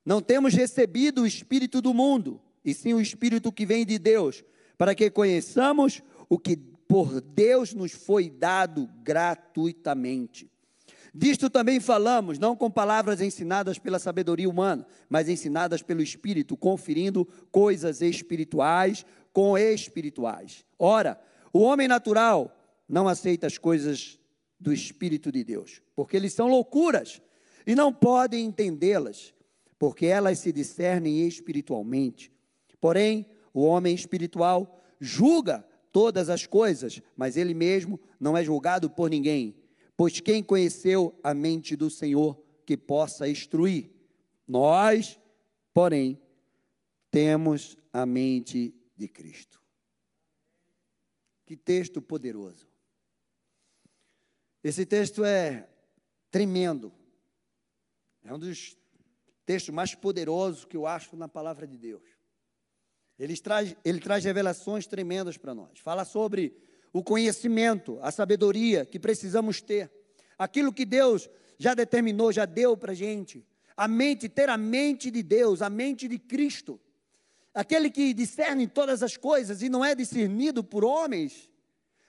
não 0.05 0.21
temos 0.21 0.53
recebido 0.53 1.23
o 1.23 1.27
Espírito 1.27 1.81
do 1.81 1.93
mundo, 1.93 2.39
e 2.63 2.73
sim 2.73 2.93
o 2.93 3.01
Espírito 3.01 3.51
que 3.51 3.65
vem 3.65 3.85
de 3.85 3.97
Deus, 3.97 4.43
para 4.77 4.93
que 4.93 5.09
conheçamos 5.09 6.01
o 6.29 6.37
que 6.37 6.55
por 6.87 7.19
Deus 7.21 7.73
nos 7.73 7.91
foi 7.91 8.29
dado 8.29 8.89
gratuitamente. 9.03 10.49
Disto 11.17 11.49
também 11.49 11.79
falamos, 11.79 12.37
não 12.37 12.57
com 12.57 12.69
palavras 12.69 13.21
ensinadas 13.21 13.79
pela 13.79 13.99
sabedoria 13.99 14.49
humana, 14.49 14.85
mas 15.09 15.29
ensinadas 15.29 15.81
pelo 15.81 16.01
Espírito, 16.01 16.57
conferindo 16.57 17.25
coisas 17.51 18.01
espirituais 18.01 19.05
com 19.31 19.57
espirituais. 19.57 20.65
Ora, 20.77 21.19
o 21.53 21.59
homem 21.59 21.87
natural 21.87 22.53
não 22.87 23.07
aceita 23.07 23.47
as 23.47 23.57
coisas 23.57 24.19
do 24.59 24.73
Espírito 24.73 25.31
de 25.31 25.43
Deus, 25.43 25.81
porque 25.95 26.17
eles 26.17 26.33
são 26.33 26.47
loucuras 26.47 27.21
e 27.65 27.75
não 27.75 27.93
podem 27.93 28.45
entendê-las, 28.45 29.33
porque 29.77 30.05
elas 30.05 30.39
se 30.39 30.51
discernem 30.51 31.27
espiritualmente. 31.27 32.31
Porém, 32.79 33.25
o 33.53 33.61
homem 33.63 33.95
espiritual 33.95 34.83
julga 34.99 35.65
todas 35.91 36.29
as 36.29 36.45
coisas, 36.45 37.01
mas 37.15 37.37
ele 37.37 37.53
mesmo 37.53 37.99
não 38.19 38.35
é 38.35 38.43
julgado 38.43 38.89
por 38.89 39.09
ninguém. 39.09 39.55
Pois 39.97 40.19
quem 40.19 40.43
conheceu 40.43 41.17
a 41.23 41.33
mente 41.33 41.75
do 41.75 41.89
Senhor 41.89 42.37
que 42.65 42.75
possa 42.75 43.29
instruir? 43.29 43.89
Nós, 44.47 45.19
porém, 45.73 46.19
temos 47.09 47.77
a 47.93 48.05
mente 48.05 48.75
de 48.95 49.07
Cristo. 49.07 49.61
Que 51.45 51.55
texto 51.55 52.01
poderoso. 52.01 52.67
Esse 54.63 54.85
texto 54.85 55.23
é 55.23 55.69
tremendo. 56.29 56.91
É 58.25 58.33
um 58.33 58.39
dos 58.39 58.75
textos 59.45 59.73
mais 59.73 59.93
poderosos 59.93 60.65
que 60.65 60.75
eu 60.75 60.87
acho 60.87 61.15
na 61.15 61.29
palavra 61.29 61.67
de 61.67 61.77
Deus. 61.77 62.03
Ele 63.19 63.37
traz, 63.37 63.75
ele 63.85 63.99
traz 63.99 64.25
revelações 64.25 64.87
tremendas 64.87 65.37
para 65.37 65.53
nós. 65.53 65.77
Fala 65.79 66.03
sobre 66.03 66.57
o 66.91 67.03
conhecimento, 67.03 67.99
a 68.01 68.11
sabedoria 68.11 68.83
que 68.83 68.99
precisamos 68.99 69.61
ter. 69.61 69.91
Aquilo 70.39 70.73
que 70.73 70.85
Deus 70.85 71.29
já 71.57 71.75
determinou, 71.75 72.31
já 72.31 72.45
deu 72.45 72.75
para 72.75 72.93
a 72.93 72.95
gente. 72.95 73.45
A 73.77 73.87
mente, 73.87 74.27
ter 74.27 74.49
a 74.49 74.57
mente 74.57 75.11
de 75.11 75.21
Deus, 75.21 75.61
a 75.61 75.69
mente 75.69 76.07
de 76.07 76.17
Cristo. 76.17 76.81
Aquele 77.53 77.91
que 77.91 78.11
discerne 78.11 78.67
todas 78.67 79.03
as 79.03 79.15
coisas 79.15 79.61
e 79.61 79.69
não 79.69 79.85
é 79.85 79.93
discernido 79.93 80.63
por 80.63 80.83
homens. 80.83 81.49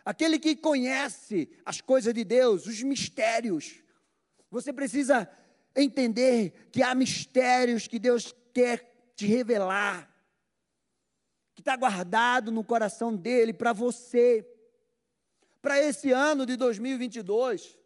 Aquele 0.02 0.38
que 0.38 0.56
conhece 0.56 1.50
as 1.64 1.82
coisas 1.82 2.14
de 2.14 2.24
Deus, 2.24 2.66
os 2.66 2.82
mistérios. 2.82 3.82
Você 4.50 4.72
precisa 4.72 5.28
entender 5.76 6.68
que 6.72 6.82
há 6.82 6.94
mistérios 6.94 7.86
que 7.86 7.98
Deus 7.98 8.34
quer 8.52 9.12
te 9.14 9.26
revelar, 9.26 10.10
que 11.54 11.60
está 11.60 11.76
guardado 11.76 12.50
no 12.50 12.64
coração 12.64 13.14
dele 13.14 13.52
para 13.52 13.72
você, 13.72 14.46
para 15.60 15.80
esse 15.80 16.10
ano 16.12 16.46
de 16.46 16.56
2022. 16.56 17.78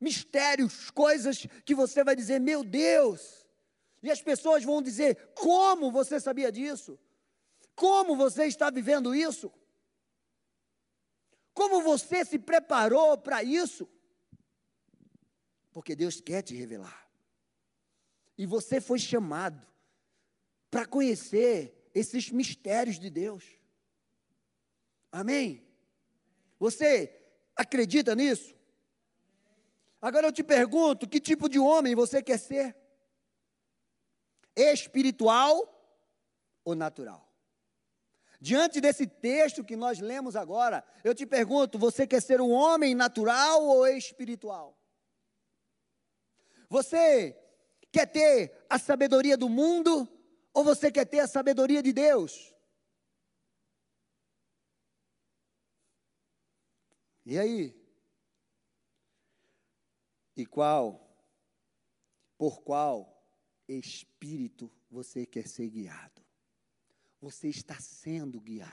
Mistérios, 0.00 0.90
coisas 0.90 1.46
que 1.64 1.74
você 1.74 2.02
vai 2.02 2.16
dizer, 2.16 2.40
meu 2.40 2.64
Deus, 2.64 3.46
e 4.02 4.10
as 4.10 4.20
pessoas 4.20 4.64
vão 4.64 4.82
dizer, 4.82 5.32
como 5.34 5.92
você 5.92 6.18
sabia 6.18 6.50
disso? 6.50 6.98
Como 7.74 8.16
você 8.16 8.44
está 8.44 8.68
vivendo 8.68 9.14
isso? 9.14 9.52
Como 11.54 11.82
você 11.82 12.24
se 12.24 12.38
preparou 12.38 13.16
para 13.16 13.42
isso? 13.42 13.88
Porque 15.70 15.94
Deus 15.94 16.20
quer 16.20 16.42
te 16.42 16.54
revelar. 16.54 17.08
E 18.36 18.46
você 18.46 18.80
foi 18.80 18.98
chamado 18.98 19.66
para 20.70 20.86
conhecer 20.86 21.90
esses 21.94 22.30
mistérios 22.30 22.98
de 22.98 23.10
Deus. 23.10 23.44
Amém? 25.10 25.66
Você 26.58 27.20
acredita 27.54 28.14
nisso? 28.14 28.54
Agora 30.00 30.26
eu 30.26 30.32
te 30.32 30.42
pergunto: 30.42 31.08
que 31.08 31.20
tipo 31.20 31.48
de 31.48 31.58
homem 31.58 31.94
você 31.94 32.22
quer 32.22 32.38
ser? 32.38 32.76
Espiritual 34.56 35.56
ou 36.64 36.74
natural? 36.74 37.30
Diante 38.40 38.80
desse 38.80 39.06
texto 39.06 39.62
que 39.62 39.76
nós 39.76 40.00
lemos 40.00 40.34
agora, 40.34 40.84
eu 41.04 41.14
te 41.14 41.26
pergunto: 41.26 41.78
você 41.78 42.06
quer 42.06 42.22
ser 42.22 42.40
um 42.40 42.50
homem 42.50 42.94
natural 42.94 43.62
ou 43.62 43.86
espiritual? 43.86 44.76
Você 46.68 47.36
quer 47.92 48.06
ter 48.06 48.64
a 48.68 48.78
sabedoria 48.78 49.36
do 49.36 49.48
mundo 49.48 50.08
ou 50.52 50.64
você 50.64 50.90
quer 50.90 51.04
ter 51.04 51.20
a 51.20 51.28
sabedoria 51.28 51.82
de 51.82 51.92
Deus? 51.92 52.52
E 57.24 57.38
aí? 57.38 57.78
E 60.34 60.46
qual, 60.46 61.14
por 62.38 62.62
qual 62.62 63.22
espírito 63.68 64.72
você 64.90 65.26
quer 65.26 65.46
ser 65.46 65.68
guiado? 65.68 66.22
Você 67.20 67.48
está 67.48 67.78
sendo 67.78 68.40
guiado. 68.40 68.72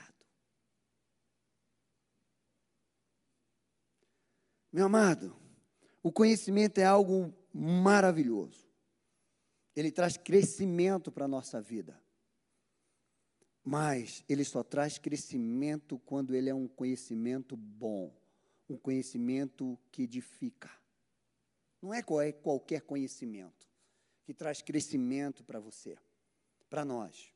Meu 4.72 4.86
amado, 4.86 5.36
o 6.02 6.10
conhecimento 6.10 6.78
é 6.78 6.84
algo 6.84 7.34
maravilhoso 7.52 8.69
ele 9.74 9.90
traz 9.90 10.16
crescimento 10.16 11.10
para 11.12 11.24
a 11.24 11.28
nossa 11.28 11.60
vida. 11.60 12.00
Mas 13.62 14.24
ele 14.28 14.44
só 14.44 14.62
traz 14.62 14.98
crescimento 14.98 15.98
quando 16.00 16.34
ele 16.34 16.48
é 16.48 16.54
um 16.54 16.66
conhecimento 16.66 17.56
bom, 17.56 18.14
um 18.68 18.76
conhecimento 18.76 19.78
que 19.92 20.02
edifica. 20.02 20.70
Não 21.80 21.94
é 21.94 22.02
qualquer 22.32 22.82
conhecimento 22.82 23.68
que 24.24 24.34
traz 24.34 24.62
crescimento 24.62 25.42
para 25.44 25.60
você, 25.60 25.96
para 26.68 26.84
nós. 26.84 27.32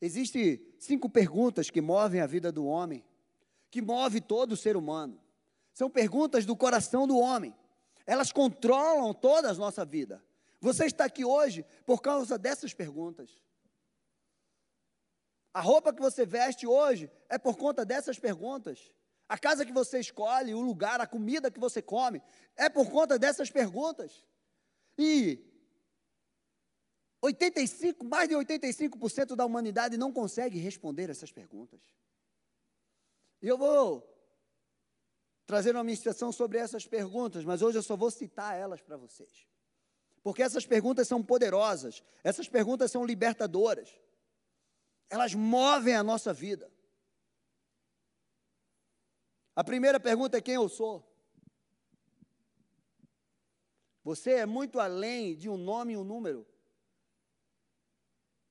Existem 0.00 0.60
cinco 0.78 1.08
perguntas 1.08 1.70
que 1.70 1.80
movem 1.80 2.20
a 2.20 2.26
vida 2.26 2.52
do 2.52 2.64
homem, 2.66 3.04
que 3.70 3.82
move 3.82 4.20
todo 4.20 4.56
ser 4.56 4.76
humano. 4.76 5.20
São 5.72 5.90
perguntas 5.90 6.46
do 6.46 6.56
coração 6.56 7.06
do 7.06 7.18
homem. 7.18 7.54
Elas 8.06 8.32
controlam 8.32 9.12
toda 9.12 9.50
a 9.50 9.54
nossa 9.54 9.84
vida. 9.84 10.22
Você 10.60 10.86
está 10.86 11.04
aqui 11.04 11.24
hoje 11.24 11.64
por 11.86 12.02
causa 12.02 12.38
dessas 12.38 12.74
perguntas. 12.74 13.30
A 15.52 15.60
roupa 15.60 15.92
que 15.92 16.00
você 16.00 16.26
veste 16.26 16.66
hoje 16.66 17.10
é 17.28 17.38
por 17.38 17.56
conta 17.56 17.84
dessas 17.84 18.18
perguntas. 18.18 18.92
A 19.28 19.38
casa 19.38 19.64
que 19.64 19.72
você 19.72 20.00
escolhe, 20.00 20.54
o 20.54 20.60
lugar, 20.60 21.00
a 21.00 21.06
comida 21.06 21.50
que 21.50 21.60
você 21.60 21.82
come, 21.82 22.22
é 22.56 22.68
por 22.68 22.90
conta 22.90 23.18
dessas 23.18 23.50
perguntas. 23.50 24.24
E 24.96 25.44
85, 27.20 28.04
mais 28.04 28.28
de 28.28 28.34
85% 28.34 29.34
da 29.34 29.44
humanidade 29.44 29.96
não 29.96 30.12
consegue 30.12 30.58
responder 30.58 31.10
essas 31.10 31.32
perguntas. 31.32 31.80
E 33.42 33.48
eu 33.48 33.58
vou 33.58 34.06
trazer 35.46 35.74
uma 35.74 35.84
ministração 35.84 36.30
sobre 36.32 36.58
essas 36.58 36.86
perguntas, 36.86 37.44
mas 37.44 37.62
hoje 37.62 37.78
eu 37.78 37.82
só 37.82 37.96
vou 37.96 38.10
citar 38.10 38.56
elas 38.56 38.80
para 38.80 38.96
vocês. 38.96 39.46
Porque 40.28 40.42
essas 40.42 40.66
perguntas 40.66 41.08
são 41.08 41.24
poderosas, 41.24 42.04
essas 42.22 42.46
perguntas 42.46 42.90
são 42.90 43.02
libertadoras, 43.02 43.98
elas 45.08 45.32
movem 45.32 45.94
a 45.94 46.02
nossa 46.02 46.34
vida. 46.34 46.70
A 49.56 49.64
primeira 49.64 49.98
pergunta 49.98 50.36
é 50.36 50.42
quem 50.42 50.56
eu 50.56 50.68
sou. 50.68 51.02
Você 54.04 54.32
é 54.32 54.44
muito 54.44 54.78
além 54.78 55.34
de 55.34 55.48
um 55.48 55.56
nome 55.56 55.94
e 55.94 55.96
um 55.96 56.04
número. 56.04 56.46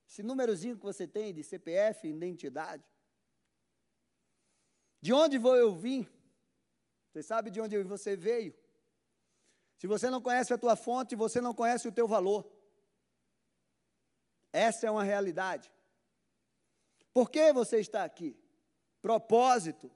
Esse 0.10 0.24
númerozinho 0.24 0.78
que 0.78 0.84
você 0.84 1.08
tem 1.08 1.32
de 1.32 1.44
CPF, 1.44 2.08
identidade. 2.08 2.84
De 5.00 5.14
onde 5.14 5.38
eu 5.38 5.76
vir? 5.76 6.12
Você 7.12 7.22
sabe 7.22 7.52
de 7.52 7.62
onde 7.62 7.84
você 7.84 8.16
veio? 8.16 8.67
Se 9.78 9.86
você 9.86 10.10
não 10.10 10.22
conhece 10.22 10.54
a 10.54 10.58
tua 10.58 10.76
fonte, 10.76 11.16
você 11.16 11.40
não 11.40 11.54
conhece 11.54 11.88
o 11.88 11.92
teu 11.92 12.08
valor. 12.08 12.50
Essa 14.52 14.88
é 14.88 14.92
uma 14.92 15.04
realidade. 15.04 15.72
Por 17.14 17.30
que 17.30 17.54
você 17.54 17.80
está 17.80 18.04
aqui? 18.04 18.36
Propósito, 19.02 19.92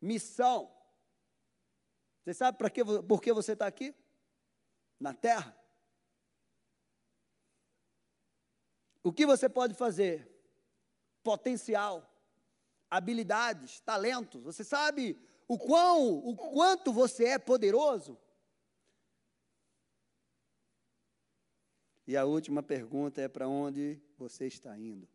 missão. 0.00 0.72
Você 2.22 2.34
sabe 2.34 2.58
para 2.58 2.68
que, 2.68 2.84
por 2.84 3.22
que 3.22 3.32
você 3.32 3.52
está 3.52 3.66
aqui? 3.66 3.94
Na 4.98 5.14
terra. 5.14 5.56
O 9.04 9.12
que 9.12 9.24
você 9.24 9.48
pode 9.48 9.74
fazer? 9.74 10.28
Potencial, 11.22 12.12
habilidades, 12.90 13.78
talentos. 13.80 14.42
Você 14.42 14.64
sabe 14.64 15.16
o 15.48 15.58
quão, 15.58 16.18
o 16.18 16.36
quanto 16.36 16.92
você 16.92 17.26
é 17.26 17.38
poderoso? 17.38 18.18
E 22.06 22.16
a 22.16 22.24
última 22.24 22.62
pergunta 22.62 23.20
é 23.20 23.28
para 23.28 23.48
onde 23.48 24.00
você 24.16 24.46
está 24.46 24.78
indo? 24.78 25.08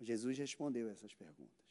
Jesus 0.00 0.38
respondeu 0.38 0.88
essas 0.90 1.14
perguntas. 1.14 1.64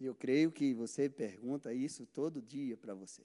E 0.00 0.06
eu 0.06 0.14
creio 0.14 0.50
que 0.50 0.72
você 0.72 1.08
pergunta 1.08 1.72
isso 1.74 2.06
todo 2.06 2.40
dia 2.40 2.76
para 2.76 2.94
você. 2.94 3.22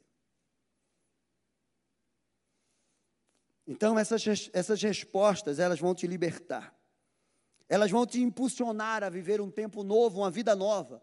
Então, 3.66 3.98
essas, 3.98 4.50
essas 4.54 4.82
respostas, 4.82 5.58
elas 5.58 5.80
vão 5.80 5.96
te 5.96 6.06
libertar. 6.06 6.75
Elas 7.68 7.90
vão 7.90 8.06
te 8.06 8.22
impulsionar 8.22 9.04
a 9.04 9.10
viver 9.10 9.42
um 9.42 9.50
tempo 9.50 9.84
novo, 9.84 10.22
uma 10.22 10.32
vida 10.32 10.56
nova. 10.56 11.02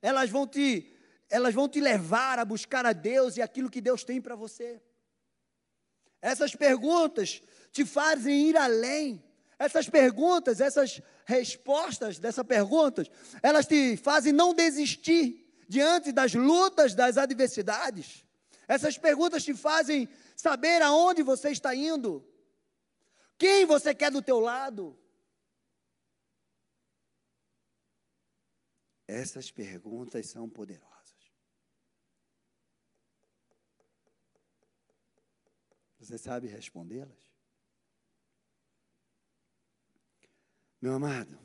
Elas 0.00 0.30
vão 0.30 0.46
te, 0.46 0.92
elas 1.28 1.54
vão 1.54 1.68
te 1.68 1.80
levar 1.80 2.38
a 2.38 2.44
buscar 2.44 2.86
a 2.86 2.92
Deus 2.92 3.36
e 3.36 3.42
aquilo 3.42 3.70
que 3.70 3.80
Deus 3.80 4.04
tem 4.04 4.20
para 4.20 4.36
você. 4.36 4.80
Essas 6.22 6.54
perguntas 6.54 7.42
te 7.72 7.84
fazem 7.84 8.48
ir 8.48 8.56
além. 8.56 9.22
Essas 9.58 9.88
perguntas, 9.88 10.60
essas 10.60 11.00
respostas 11.24 12.18
dessas 12.18 12.46
perguntas, 12.46 13.10
elas 13.42 13.66
te 13.66 13.96
fazem 13.96 14.32
não 14.32 14.54
desistir 14.54 15.44
diante 15.68 16.12
das 16.12 16.34
lutas, 16.34 16.94
das 16.94 17.16
adversidades. 17.16 18.24
Essas 18.66 18.96
perguntas 18.96 19.44
te 19.44 19.54
fazem 19.54 20.08
saber 20.36 20.82
aonde 20.82 21.22
você 21.22 21.50
está 21.50 21.74
indo. 21.74 22.26
Quem 23.38 23.66
você 23.66 23.94
quer 23.94 24.10
do 24.10 24.22
teu 24.22 24.40
lado? 24.40 24.96
Essas 29.06 29.50
perguntas 29.50 30.26
são 30.26 30.48
poderosas. 30.48 30.94
Você 35.98 36.18
sabe 36.18 36.48
respondê-las? 36.48 37.32
Meu 40.80 40.92
amado, 40.92 41.38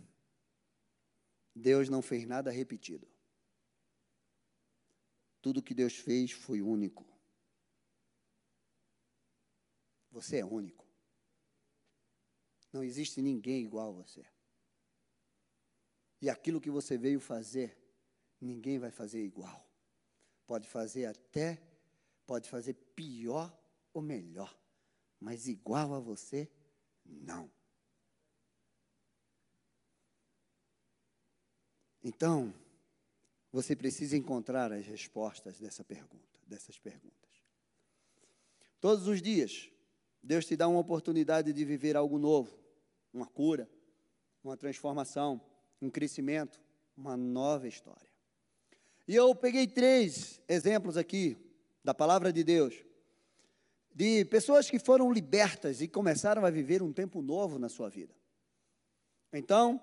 Deus 1.56 1.88
não 1.88 2.02
fez 2.02 2.26
nada 2.26 2.52
repetido. 2.52 3.08
Tudo 5.42 5.64
que 5.64 5.74
Deus 5.74 5.96
fez 5.96 6.32
foi 6.32 6.62
único. 6.62 7.08
Você 10.12 10.40
é 10.40 10.46
único. 10.46 10.86
Não 12.74 12.84
existe 12.84 13.22
ninguém 13.22 13.64
igual 13.64 13.90
a 13.90 14.04
você. 14.04 14.26
E 16.22 16.30
aquilo 16.30 16.60
que 16.60 16.70
você 16.70 16.98
veio 16.98 17.20
fazer, 17.20 17.78
ninguém 18.42 18.78
vai 18.78 18.92
fazer 18.92 19.24
igual. 19.24 19.66
Pode 20.46 20.68
fazer 20.68 21.06
até, 21.06 21.62
pode 22.26 22.50
fazer 22.50 22.74
pior 22.96 23.56
ou 23.94 24.02
melhor, 24.02 24.58
mas 25.20 25.48
igual 25.48 25.94
a 25.94 26.00
você, 26.00 26.50
não. 27.06 27.50
Então, 32.04 32.54
você 33.52 33.76
precisa 33.76 34.16
encontrar 34.16 34.72
as 34.72 34.86
respostas 34.86 35.60
dessa 35.60 35.84
pergunta, 35.84 36.40
dessas 36.46 36.78
perguntas. 36.80 37.30
Todos 38.80 39.08
os 39.08 39.22
dias, 39.22 39.70
Deus 40.22 40.46
te 40.46 40.56
dá 40.56 40.68
uma 40.68 40.80
oportunidade 40.80 41.52
de 41.52 41.66
viver 41.66 41.98
algo 41.98 42.18
novo, 42.18 42.58
uma 43.14 43.26
cura, 43.26 43.70
uma 44.44 44.56
transformação 44.56 45.42
um 45.82 45.90
crescimento, 45.90 46.60
uma 46.96 47.16
nova 47.16 47.68
história. 47.68 48.10
E 49.08 49.16
eu 49.16 49.34
peguei 49.34 49.66
três 49.66 50.42
exemplos 50.48 50.98
aqui 50.98 51.38
da 51.84 51.94
palavra 51.94 52.32
de 52.32 52.44
Deus, 52.44 52.76
de 53.94 54.24
pessoas 54.26 54.70
que 54.70 54.78
foram 54.78 55.12
libertas 55.12 55.82
e 55.82 55.88
começaram 55.88 56.46
a 56.46 56.50
viver 56.50 56.84
um 56.84 56.94
tempo 56.94 57.22
novo 57.22 57.58
na 57.58 57.70
sua 57.70 57.90
vida. 57.90 58.14
Então, 59.34 59.82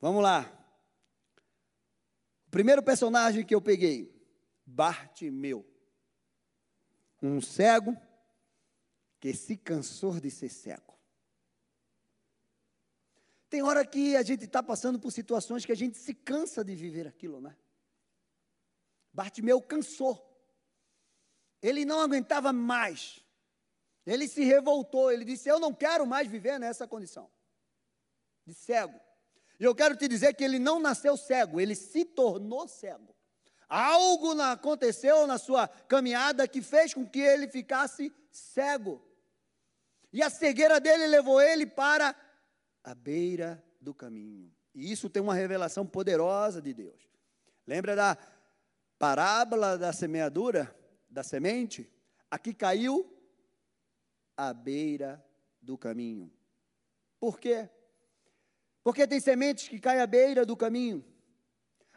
vamos 0.00 0.22
lá. 0.22 0.52
O 2.46 2.50
primeiro 2.50 2.82
personagem 2.82 3.44
que 3.44 3.54
eu 3.54 3.60
peguei, 3.60 4.14
Bartimeu. 4.66 5.66
Um 7.22 7.40
cego 7.40 7.96
que 9.20 9.32
se 9.34 9.56
cansou 9.56 10.20
de 10.20 10.30
ser 10.30 10.48
cego. 10.48 10.97
Tem 13.48 13.62
hora 13.62 13.84
que 13.84 14.16
a 14.16 14.22
gente 14.22 14.44
está 14.44 14.62
passando 14.62 14.98
por 14.98 15.10
situações 15.10 15.64
que 15.64 15.72
a 15.72 15.76
gente 15.76 15.96
se 15.96 16.12
cansa 16.12 16.64
de 16.64 16.74
viver 16.74 17.06
aquilo, 17.06 17.40
né? 17.40 17.56
Bartimeu 19.12 19.60
cansou. 19.60 20.24
Ele 21.62 21.84
não 21.84 22.00
aguentava 22.00 22.52
mais. 22.52 23.24
Ele 24.06 24.28
se 24.28 24.44
revoltou. 24.44 25.10
Ele 25.10 25.24
disse: 25.24 25.48
Eu 25.48 25.58
não 25.58 25.72
quero 25.72 26.06
mais 26.06 26.28
viver 26.28 26.58
nessa 26.58 26.86
condição 26.86 27.30
de 28.46 28.54
cego. 28.54 28.98
E 29.58 29.64
eu 29.64 29.74
quero 29.74 29.96
te 29.96 30.06
dizer 30.06 30.34
que 30.34 30.44
ele 30.44 30.58
não 30.58 30.78
nasceu 30.78 31.16
cego, 31.16 31.60
ele 31.60 31.74
se 31.74 32.04
tornou 32.04 32.68
cego. 32.68 33.14
Algo 33.68 34.40
aconteceu 34.40 35.26
na 35.26 35.36
sua 35.36 35.68
caminhada 35.68 36.48
que 36.48 36.62
fez 36.62 36.94
com 36.94 37.06
que 37.06 37.20
ele 37.20 37.48
ficasse 37.48 38.12
cego. 38.30 39.04
E 40.10 40.22
a 40.22 40.30
cegueira 40.30 40.80
dele 40.80 41.06
levou 41.06 41.40
ele 41.40 41.66
para 41.66 42.16
à 42.82 42.94
beira 42.94 43.62
do 43.80 43.94
caminho. 43.94 44.52
E 44.74 44.90
isso 44.92 45.10
tem 45.10 45.22
uma 45.22 45.34
revelação 45.34 45.86
poderosa 45.86 46.60
de 46.62 46.72
Deus. 46.72 47.08
Lembra 47.66 47.94
da 47.94 48.16
parábola 48.98 49.76
da 49.76 49.92
semeadura, 49.92 50.74
da 51.08 51.22
semente? 51.22 51.90
Aqui 52.30 52.52
caiu 52.54 53.10
à 54.36 54.52
beira 54.52 55.24
do 55.60 55.76
caminho. 55.76 56.32
Por 57.18 57.38
quê? 57.38 57.68
Porque 58.82 59.06
tem 59.06 59.20
sementes 59.20 59.68
que 59.68 59.78
caem 59.78 60.00
à 60.00 60.06
beira 60.06 60.46
do 60.46 60.56
caminho. 60.56 61.04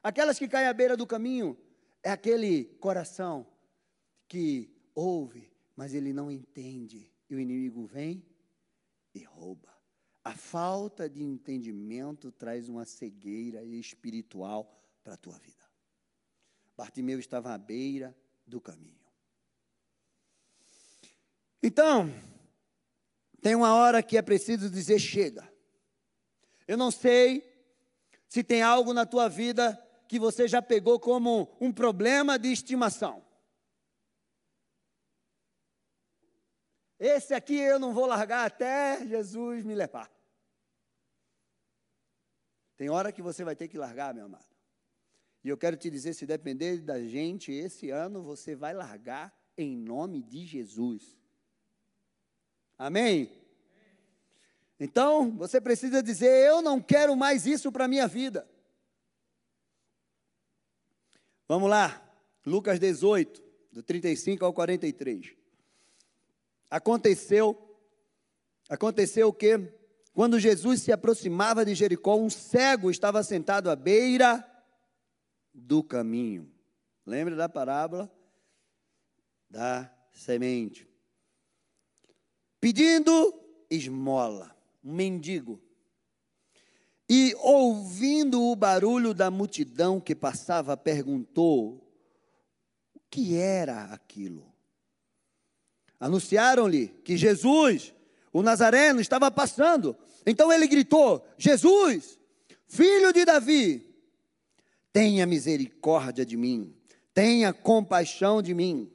Aquelas 0.04 0.40
que 0.40 0.48
caem 0.48 0.68
à 0.68 0.74
beira 0.74 0.98
do 0.98 1.06
caminho 1.06 1.58
é 2.04 2.10
aquele 2.10 2.66
coração 2.80 3.46
que 4.28 4.74
ouve, 4.96 5.52
mas 5.76 5.94
ele 5.94 6.12
não 6.12 6.32
entende. 6.32 7.12
E 7.30 7.36
o 7.36 7.40
inimigo 7.40 7.86
vem 7.86 8.26
e 9.14 9.24
rouba. 9.24 9.72
A 10.24 10.36
falta 10.36 11.10
de 11.10 11.24
entendimento 11.24 12.32
traz 12.32 12.70
uma 12.70 12.86
cegueira 12.86 13.64
espiritual 13.64 14.72
para 15.04 15.16
a 15.16 15.18
tua 15.18 15.38
vida. 15.40 15.66
Bartimeu 16.78 17.20
estava 17.20 17.54
à 17.54 17.58
beira 17.58 18.16
do 18.46 18.62
caminho. 18.62 19.02
Então, 21.64 22.12
tem 23.42 23.56
uma 23.56 23.74
hora 23.74 24.04
que 24.04 24.18
é 24.18 24.22
preciso 24.22 24.70
dizer 24.70 25.00
chega. 25.00 25.52
Eu 26.68 26.78
não 26.78 26.92
sei 26.92 27.44
se 28.28 28.44
tem 28.44 28.62
algo 28.62 28.94
na 28.94 29.06
tua 29.06 29.28
vida 29.28 29.76
que 30.08 30.20
você 30.20 30.48
já 30.48 30.62
pegou 30.62 31.00
como 31.00 31.56
um 31.60 31.72
problema 31.72 32.38
de 32.38 32.52
estimação. 32.52 33.24
Esse 37.04 37.34
aqui 37.34 37.56
eu 37.56 37.80
não 37.80 37.96
vou 37.96 38.06
largar 38.06 38.46
até 38.46 39.04
Jesus 39.08 39.64
me 39.66 39.74
levar. 39.74 40.08
Tem 42.78 42.92
hora 42.92 43.12
que 43.12 43.24
você 43.24 43.44
vai 43.44 43.56
ter 43.56 43.68
que 43.68 43.76
largar, 43.76 44.14
meu 44.14 44.26
amado. 44.26 44.46
E 45.44 45.50
eu 45.50 45.58
quero 45.58 45.76
te 45.76 45.90
dizer: 45.90 46.14
se 46.14 46.28
depender 46.28 46.78
da 46.78 47.04
gente, 47.04 47.52
esse 47.52 47.90
ano 47.90 48.22
você 48.22 48.56
vai 48.56 48.76
largar 48.76 49.36
em 49.58 49.76
nome 49.76 50.22
de 50.22 50.46
Jesus. 50.46 51.18
Amém? 52.78 53.32
Então, 54.80 55.36
você 55.36 55.60
precisa 55.60 56.04
dizer: 56.04 56.30
eu 56.48 56.62
não 56.62 56.80
quero 56.80 57.16
mais 57.16 57.48
isso 57.48 57.72
para 57.72 57.86
a 57.86 57.88
minha 57.88 58.08
vida. 58.08 58.48
Vamos 61.48 61.68
lá, 61.68 62.00
Lucas 62.46 62.78
18, 62.80 63.44
do 63.72 63.82
35 63.82 64.46
ao 64.46 64.54
43. 64.54 65.41
Aconteceu, 66.72 67.78
aconteceu 68.70 69.28
o 69.28 69.34
que? 69.34 69.60
Quando 70.14 70.40
Jesus 70.40 70.82
se 70.82 70.92
aproximava 70.92 71.66
de 71.66 71.76
Jericó, 71.76 72.16
um 72.16 72.30
cego 72.30 72.90
estava 72.90 73.22
sentado 73.24 73.70
à 73.70 73.76
beira 73.76 74.42
do 75.54 75.84
caminho. 75.84 76.50
Lembra 77.06 77.36
da 77.36 77.50
parábola 77.50 78.10
da 79.50 79.94
semente? 80.14 80.88
Pedindo 82.62 83.38
esmola, 83.70 84.56
um 84.82 84.94
mendigo. 84.94 85.62
E 87.10 87.36
ouvindo 87.40 88.42
o 88.44 88.56
barulho 88.56 89.14
da 89.14 89.30
multidão 89.30 90.00
que 90.00 90.16
passava, 90.16 90.78
perguntou: 90.78 91.86
o 92.94 93.00
que 93.10 93.36
era 93.36 93.86
aquilo? 93.86 94.51
Anunciaram-lhe 96.02 96.88
que 97.06 97.16
Jesus, 97.16 97.94
o 98.34 98.42
Nazareno, 98.42 99.00
estava 99.00 99.30
passando. 99.30 99.96
Então 100.26 100.52
ele 100.52 100.68
gritou: 100.68 101.24
Jesus, 101.38 102.20
filho 102.66 103.14
de 103.14 103.24
Davi, 103.24 103.88
tenha 104.92 105.28
misericórdia 105.28 106.26
de 106.26 106.36
mim, 106.36 106.76
tenha 107.14 107.54
compaixão 107.54 108.42
de 108.42 108.56
mim. 108.56 108.92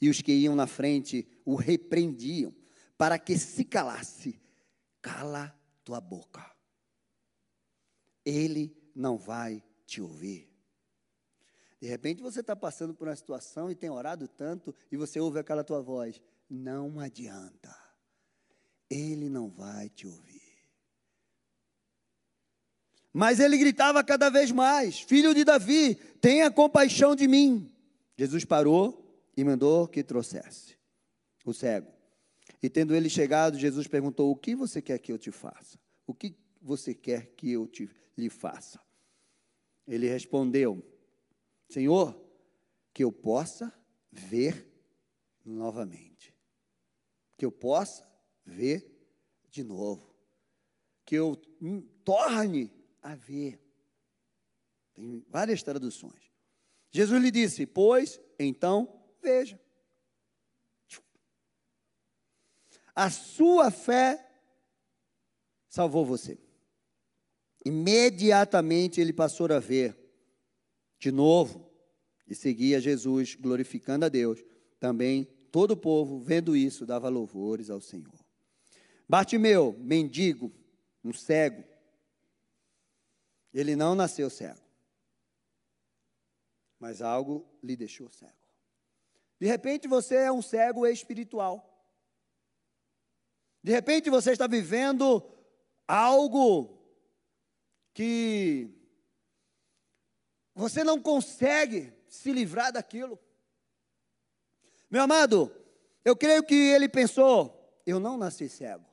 E 0.00 0.08
os 0.08 0.22
que 0.22 0.32
iam 0.32 0.54
na 0.54 0.68
frente 0.68 1.26
o 1.44 1.56
repreendiam 1.56 2.54
para 2.96 3.18
que 3.18 3.36
se 3.36 3.64
calasse. 3.64 4.40
Cala 5.02 5.52
tua 5.82 6.00
boca. 6.00 6.48
Ele 8.24 8.74
não 8.94 9.18
vai 9.18 9.62
te 9.84 10.00
ouvir. 10.00 10.53
De 11.84 11.90
repente 11.90 12.22
você 12.22 12.40
está 12.40 12.56
passando 12.56 12.94
por 12.94 13.06
uma 13.06 13.14
situação 13.14 13.70
e 13.70 13.74
tem 13.74 13.90
orado 13.90 14.26
tanto 14.26 14.74
e 14.90 14.96
você 14.96 15.20
ouve 15.20 15.38
aquela 15.38 15.62
tua 15.62 15.82
voz. 15.82 16.18
Não 16.48 16.98
adianta. 16.98 17.76
Ele 18.88 19.28
não 19.28 19.50
vai 19.50 19.90
te 19.90 20.06
ouvir. 20.06 20.40
Mas 23.12 23.38
ele 23.38 23.58
gritava 23.58 24.02
cada 24.02 24.30
vez 24.30 24.50
mais: 24.50 24.98
Filho 24.98 25.34
de 25.34 25.44
Davi, 25.44 25.96
tenha 26.22 26.50
compaixão 26.50 27.14
de 27.14 27.28
mim. 27.28 27.70
Jesus 28.16 28.46
parou 28.46 29.22
e 29.36 29.44
mandou 29.44 29.86
que 29.86 30.02
trouxesse 30.02 30.78
o 31.44 31.52
cego. 31.52 31.92
E 32.62 32.70
tendo 32.70 32.94
ele 32.94 33.10
chegado, 33.10 33.58
Jesus 33.58 33.86
perguntou: 33.86 34.30
O 34.30 34.36
que 34.36 34.54
você 34.54 34.80
quer 34.80 34.98
que 34.98 35.12
eu 35.12 35.18
te 35.18 35.30
faça? 35.30 35.78
O 36.06 36.14
que 36.14 36.34
você 36.62 36.94
quer 36.94 37.26
que 37.36 37.52
eu 37.52 37.66
te, 37.66 37.90
lhe 38.16 38.30
faça? 38.30 38.80
Ele 39.86 40.08
respondeu: 40.08 40.82
Senhor, 41.74 42.16
que 42.92 43.02
eu 43.02 43.10
possa 43.10 43.76
ver 44.12 44.64
novamente. 45.44 46.32
Que 47.36 47.44
eu 47.44 47.50
possa 47.50 48.08
ver 48.46 48.88
de 49.50 49.64
novo. 49.64 50.14
Que 51.04 51.16
eu 51.16 51.34
torne 52.04 52.72
a 53.02 53.16
ver. 53.16 53.60
Tem 54.94 55.26
várias 55.28 55.64
traduções. 55.64 56.30
Jesus 56.92 57.20
lhe 57.20 57.32
disse: 57.32 57.66
Pois, 57.66 58.20
então, 58.38 59.04
veja. 59.20 59.60
A 62.94 63.10
sua 63.10 63.72
fé 63.72 64.24
salvou 65.68 66.06
você. 66.06 66.38
Imediatamente 67.66 69.00
ele 69.00 69.12
passou 69.12 69.52
a 69.52 69.58
ver 69.58 69.98
de 71.00 71.10
novo 71.10 71.63
e 72.26 72.34
seguia 72.34 72.80
Jesus, 72.80 73.34
glorificando 73.34 74.04
a 74.04 74.08
Deus. 74.08 74.42
Também 74.80 75.24
todo 75.50 75.72
o 75.72 75.76
povo, 75.76 76.20
vendo 76.20 76.56
isso, 76.56 76.86
dava 76.86 77.08
louvores 77.08 77.70
ao 77.70 77.80
Senhor. 77.80 78.24
Bartimeu, 79.08 79.76
mendigo, 79.78 80.52
um 81.04 81.12
cego, 81.12 81.62
ele 83.52 83.76
não 83.76 83.94
nasceu 83.94 84.28
cego, 84.28 84.60
mas 86.78 87.00
algo 87.00 87.46
lhe 87.62 87.76
deixou 87.76 88.10
cego. 88.10 88.32
De 89.38 89.46
repente 89.46 89.86
você 89.86 90.16
é 90.16 90.32
um 90.32 90.42
cego 90.42 90.86
espiritual. 90.86 91.70
De 93.62 93.70
repente 93.70 94.10
você 94.10 94.32
está 94.32 94.48
vivendo 94.48 95.22
algo 95.86 96.76
que 97.92 98.68
você 100.54 100.82
não 100.82 101.00
consegue 101.00 101.93
se 102.14 102.32
livrar 102.32 102.72
daquilo. 102.72 103.18
Meu 104.90 105.02
amado, 105.02 105.54
eu 106.04 106.16
creio 106.16 106.42
que 106.44 106.54
ele 106.54 106.88
pensou: 106.88 107.80
eu 107.84 107.98
não 107.98 108.16
nasci 108.16 108.48
cego. 108.48 108.84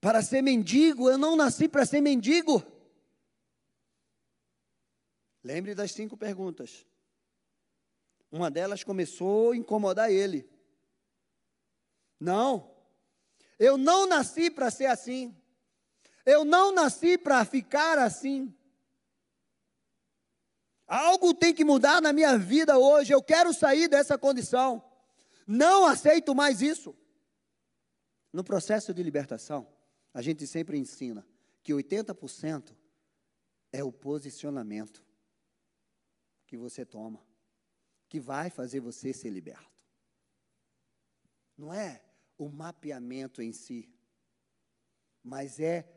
Para 0.00 0.22
ser 0.22 0.42
mendigo, 0.42 1.10
eu 1.10 1.18
não 1.18 1.36
nasci 1.36 1.68
para 1.68 1.86
ser 1.86 2.00
mendigo. 2.00 2.62
Lembre 5.44 5.74
das 5.74 5.92
cinco 5.92 6.16
perguntas. 6.16 6.86
Uma 8.30 8.50
delas 8.50 8.82
começou 8.82 9.52
a 9.52 9.56
incomodar 9.56 10.10
ele. 10.10 10.48
Não. 12.18 12.70
Eu 13.58 13.76
não 13.76 14.06
nasci 14.06 14.50
para 14.50 14.70
ser 14.70 14.86
assim. 14.86 15.36
Eu 16.24 16.44
não 16.44 16.72
nasci 16.72 17.18
para 17.18 17.44
ficar 17.44 17.98
assim. 17.98 18.52
Algo 20.92 21.32
tem 21.32 21.54
que 21.54 21.64
mudar 21.64 22.02
na 22.02 22.12
minha 22.12 22.36
vida 22.36 22.76
hoje. 22.76 23.14
Eu 23.14 23.22
quero 23.22 23.54
sair 23.54 23.88
dessa 23.88 24.18
condição. 24.18 24.84
Não 25.46 25.86
aceito 25.86 26.34
mais 26.34 26.60
isso. 26.60 26.94
No 28.30 28.44
processo 28.44 28.92
de 28.92 29.02
libertação, 29.02 29.66
a 30.12 30.20
gente 30.20 30.46
sempre 30.46 30.76
ensina 30.76 31.26
que 31.62 31.72
80% 31.72 32.76
é 33.72 33.82
o 33.82 33.90
posicionamento 33.90 35.02
que 36.46 36.58
você 36.58 36.84
toma, 36.84 37.26
que 38.06 38.20
vai 38.20 38.50
fazer 38.50 38.80
você 38.80 39.14
ser 39.14 39.30
liberto. 39.30 39.82
Não 41.56 41.72
é 41.72 42.04
o 42.36 42.50
mapeamento 42.50 43.40
em 43.40 43.54
si, 43.54 43.88
mas 45.24 45.58
é 45.58 45.90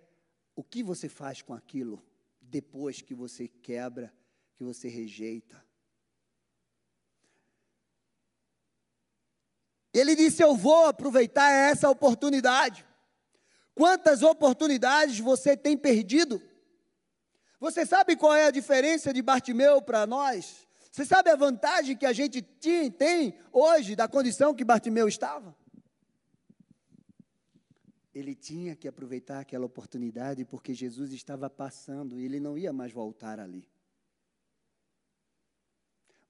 o 0.56 0.64
que 0.64 0.82
você 0.82 1.10
faz 1.10 1.42
com 1.42 1.54
aquilo 1.54 2.02
depois 2.40 3.02
que 3.02 3.14
você 3.14 3.50
quebra, 3.50 4.14
que 4.56 4.64
você 4.64 4.88
rejeita. 4.88 5.64
Ele 9.94 10.16
disse: 10.16 10.44
Eu 10.44 10.56
vou 10.56 10.86
aproveitar 10.86 11.52
essa 11.52 11.90
oportunidade. 11.90 12.86
Quantas 13.74 14.24
oportunidades 14.24 15.20
você 15.20 15.56
tem 15.56 15.78
perdido? 15.78 16.42
Você 17.60 17.86
sabe 17.86 18.16
qual 18.16 18.34
é 18.34 18.46
a 18.46 18.52
diferença 18.52 19.14
de 19.14 19.22
Bartimeu 19.22 19.82
para 19.82 20.06
nós? 20.06 20.68
Você 20.92 21.04
sabe 21.06 21.30
a 21.30 21.36
vantagem 21.36 21.98
que 21.98 22.06
a 22.06 22.14
gente 22.14 22.42
tem 22.42 23.38
hoje 23.52 23.96
da 23.96 24.08
condição 24.08 24.54
que 24.54 24.64
Bartimeu 24.64 25.08
estava? 25.08 25.56
ele 28.16 28.34
tinha 28.34 28.78
que 28.78 28.88
aproveitar 28.88 29.42
aquela 29.42 29.66
oportunidade 29.66 30.46
porque 30.46 30.74
Jesus 30.74 31.12
estava 31.12 31.50
passando 31.50 32.18
e 32.18 32.24
ele 32.24 32.40
não 32.40 32.58
ia 32.58 32.72
mais 32.72 32.94
voltar 32.94 33.42
ali. 33.42 33.68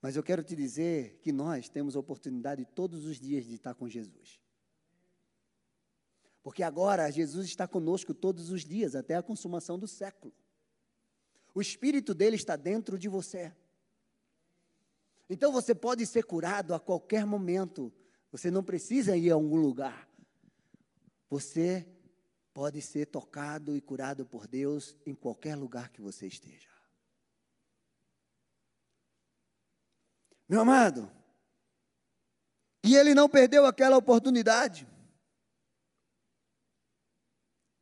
Mas 0.05 0.15
eu 0.15 0.21
quero 0.21 0.43
te 0.43 0.55
dizer 0.55 1.17
que 1.23 1.31
nós 1.31 1.67
temos 1.67 1.95
a 1.95 1.99
oportunidade 1.99 2.63
todos 2.63 3.05
os 3.05 3.19
dias 3.19 3.43
de 3.43 3.55
estar 3.55 3.73
com 3.73 3.89
Jesus. 3.89 4.39
Porque 6.43 6.61
agora 6.61 7.09
Jesus 7.09 7.47
está 7.47 7.67
conosco 7.67 8.13
todos 8.13 8.51
os 8.51 8.63
dias, 8.63 8.93
até 8.93 9.15
a 9.15 9.23
consumação 9.23 9.79
do 9.79 9.87
século. 9.87 10.31
O 11.55 11.59
Espírito 11.59 12.13
dele 12.13 12.35
está 12.35 12.55
dentro 12.55 12.99
de 12.99 13.09
você. 13.09 13.51
Então 15.27 15.51
você 15.51 15.73
pode 15.73 16.05
ser 16.05 16.23
curado 16.23 16.75
a 16.75 16.79
qualquer 16.79 17.25
momento. 17.25 17.91
Você 18.31 18.51
não 18.51 18.63
precisa 18.63 19.17
ir 19.17 19.31
a 19.31 19.33
algum 19.33 19.57
lugar. 19.57 20.07
Você 21.31 21.83
pode 22.53 22.79
ser 22.79 23.07
tocado 23.07 23.75
e 23.75 23.81
curado 23.81 24.23
por 24.23 24.45
Deus 24.45 24.95
em 25.03 25.15
qualquer 25.15 25.55
lugar 25.55 25.89
que 25.89 25.99
você 25.99 26.27
esteja. 26.27 26.74
Meu 30.47 30.61
amado, 30.61 31.11
e 32.85 32.95
ele 32.95 33.15
não 33.15 33.27
perdeu 33.27 33.65
aquela 33.65 33.97
oportunidade. 33.97 34.87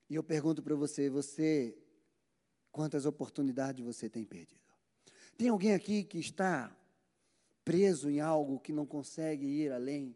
E 0.09 0.15
eu 0.15 0.23
pergunto 0.23 0.63
para 0.63 0.75
você, 0.75 1.09
você, 1.09 1.77
quantas 2.71 3.05
oportunidades 3.05 3.83
você 3.83 4.09
tem 4.09 4.23
perdido? 4.23 4.61
Tem 5.37 5.49
alguém 5.49 5.73
aqui 5.73 6.05
que 6.05 6.19
está 6.19 6.73
preso 7.65 8.09
em 8.09 8.21
algo 8.21 8.61
que 8.61 8.71
não 8.71 8.85
consegue 8.85 9.45
ir 9.45 9.73
além? 9.73 10.15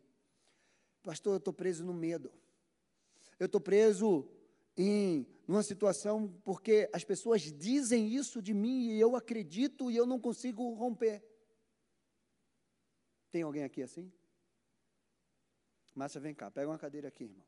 Pastor, 1.03 1.33
eu 1.33 1.37
estou 1.37 1.53
preso 1.53 1.83
no 1.83 1.93
medo. 1.93 2.31
Eu 3.37 3.47
estou 3.47 3.59
preso 3.59 4.25
em 4.77 5.27
numa 5.45 5.63
situação 5.63 6.33
porque 6.45 6.89
as 6.93 7.03
pessoas 7.03 7.41
dizem 7.41 8.07
isso 8.07 8.41
de 8.41 8.53
mim 8.53 8.91
e 8.91 8.99
eu 9.01 9.17
acredito 9.17 9.91
e 9.91 9.97
eu 9.97 10.05
não 10.05 10.19
consigo 10.19 10.73
romper. 10.75 11.21
Tem 13.31 13.41
alguém 13.41 13.63
aqui 13.63 13.81
assim? 13.81 14.11
Márcia, 15.93 16.21
vem 16.21 16.33
cá, 16.33 16.49
pega 16.51 16.69
uma 16.69 16.77
cadeira 16.77 17.07
aqui, 17.07 17.23
irmão. 17.23 17.45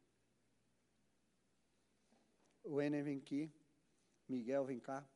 O 2.63 2.81
Enem 2.81 3.03
vem 3.03 3.17
aqui. 3.17 3.51
Miguel, 4.27 4.65
vem 4.65 4.79
cá. 4.79 5.07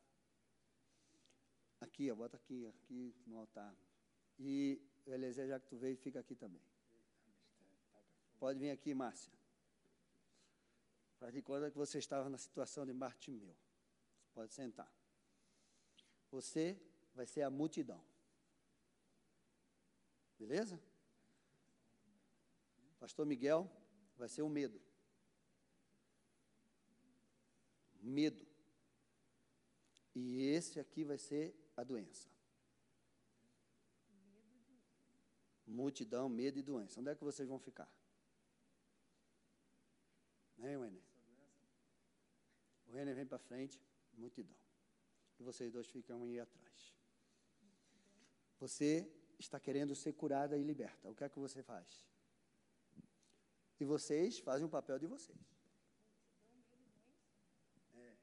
Aqui, 1.81 2.09
ó, 2.09 2.15
bota 2.15 2.37
aqui, 2.37 2.65
aqui 2.65 3.15
no 3.27 3.37
altar. 3.37 3.75
E 4.39 4.81
Eliezer, 5.05 5.47
já 5.47 5.59
que 5.59 5.67
tu 5.67 5.77
veio, 5.77 5.97
fica 5.97 6.19
aqui 6.19 6.35
também. 6.35 6.61
Pode 8.39 8.59
vir 8.59 8.71
aqui, 8.71 8.93
Márcia. 8.93 9.31
Faz 11.19 11.33
de 11.33 11.41
conta 11.41 11.71
que 11.71 11.77
você 11.77 11.99
estava 11.99 12.29
na 12.29 12.37
situação 12.37 12.85
de 12.85 12.93
Bartimeu. 12.93 13.55
Pode 14.33 14.53
sentar. 14.53 14.91
Você 16.31 16.77
vai 17.13 17.25
ser 17.25 17.43
a 17.43 17.49
multidão. 17.49 18.03
Beleza? 20.37 20.81
Pastor 22.99 23.25
Miguel 23.25 23.69
vai 24.17 24.29
ser 24.29 24.41
o 24.41 24.49
medo. 24.49 24.81
Medo. 28.01 28.45
E 30.15 30.41
esse 30.47 30.79
aqui 30.79 31.03
vai 31.03 31.17
ser 31.17 31.55
a 31.75 31.83
doença. 31.83 32.29
Multidão, 35.65 36.29
medo 36.29 36.59
e 36.59 36.61
doença. 36.61 36.99
Onde 36.99 37.09
é 37.09 37.15
que 37.15 37.23
vocês 37.23 37.47
vão 37.47 37.59
ficar? 37.59 37.91
Né, 40.57 40.77
Wenner? 40.77 41.03
O 42.87 42.91
Wenner 42.93 43.15
vem 43.15 43.25
para 43.25 43.39
frente, 43.39 43.81
multidão. 44.13 44.55
E 45.39 45.43
vocês 45.43 45.71
dois 45.71 45.87
ficam 45.87 46.23
aí 46.23 46.39
atrás. 46.39 46.93
Você 48.59 49.11
está 49.39 49.59
querendo 49.59 49.95
ser 49.95 50.13
curada 50.13 50.57
e 50.57 50.63
liberta. 50.63 51.09
O 51.09 51.15
que 51.15 51.23
é 51.23 51.29
que 51.29 51.39
você 51.39 51.61
faz? 51.61 52.05
E 53.79 53.85
vocês 53.85 54.39
fazem 54.39 54.65
o 54.65 54.69
papel 54.69 54.97
de 54.97 55.07
vocês. 55.07 55.37
É. 57.95 58.15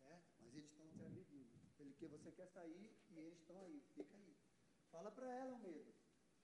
Certo? 0.00 0.26
Mas 0.40 0.54
eles 0.54 0.70
estão 0.70 0.88
te 0.88 1.02
agredindo. 1.02 1.58
Porque 1.76 2.06
você 2.06 2.30
quer 2.32 2.48
sair 2.48 2.90
e 3.10 3.18
eles 3.18 3.38
estão 3.38 3.60
aí. 3.60 3.82
Fica 3.94 4.16
aí. 4.16 4.34
Fala 4.90 5.10
para 5.10 5.28
ela 5.28 5.54
o 5.54 5.58
medo. 5.58 5.92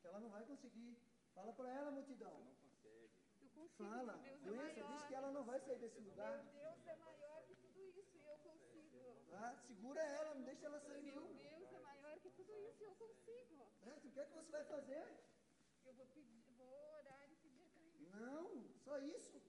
Que 0.01 0.07
ela 0.07 0.21
não 0.21 0.31
vai 0.31 0.45
conseguir. 0.45 0.99
Fala 1.35 1.53
para 1.53 1.69
ela, 1.71 1.91
multidão. 1.91 2.37
Não 3.41 3.49
consegue. 3.49 3.91
Fala. 3.91 4.13
Deus 4.15 4.43
é 4.43 4.51
Doença 4.51 4.81
é 4.81 4.87
diz 4.93 5.03
que 5.05 5.15
ela 5.15 5.31
não 5.33 5.45
vai 5.45 5.61
sair 5.61 5.79
desse 5.79 6.01
lugar. 6.01 6.45
Meu 6.45 6.53
Deus 6.53 6.87
é 6.87 6.97
maior 6.97 7.45
que 7.47 7.55
tudo 7.55 7.89
isso 7.89 8.17
e 8.17 8.27
eu 8.27 8.39
consigo. 8.39 9.17
Ah, 9.33 9.55
segura 9.67 10.01
ela, 10.03 10.35
não 10.35 10.43
deixa 10.43 10.67
ela 10.67 10.81
sair. 10.81 11.03
Meu 11.03 11.35
Deus 11.35 11.73
é 11.73 11.81
maior 11.81 12.19
que 12.21 12.26
tudo 12.37 12.53
isso 12.69 12.85
eu 12.85 12.95
consigo. 12.95 13.67
É, 13.87 13.91
o 13.91 14.01
que 14.01 14.21
é 14.21 14.25
que 14.25 14.35
você 14.39 14.51
vai 14.51 14.65
fazer? 14.65 15.05
Eu 15.87 15.95
vou, 15.95 16.07
pedir, 16.07 16.43
vou 16.59 16.75
orar 16.99 17.23
e 17.31 17.37
pedir 17.37 17.69
carinho. 17.75 18.11
Não, 18.21 18.69
só 18.85 18.99
isso. 18.99 19.43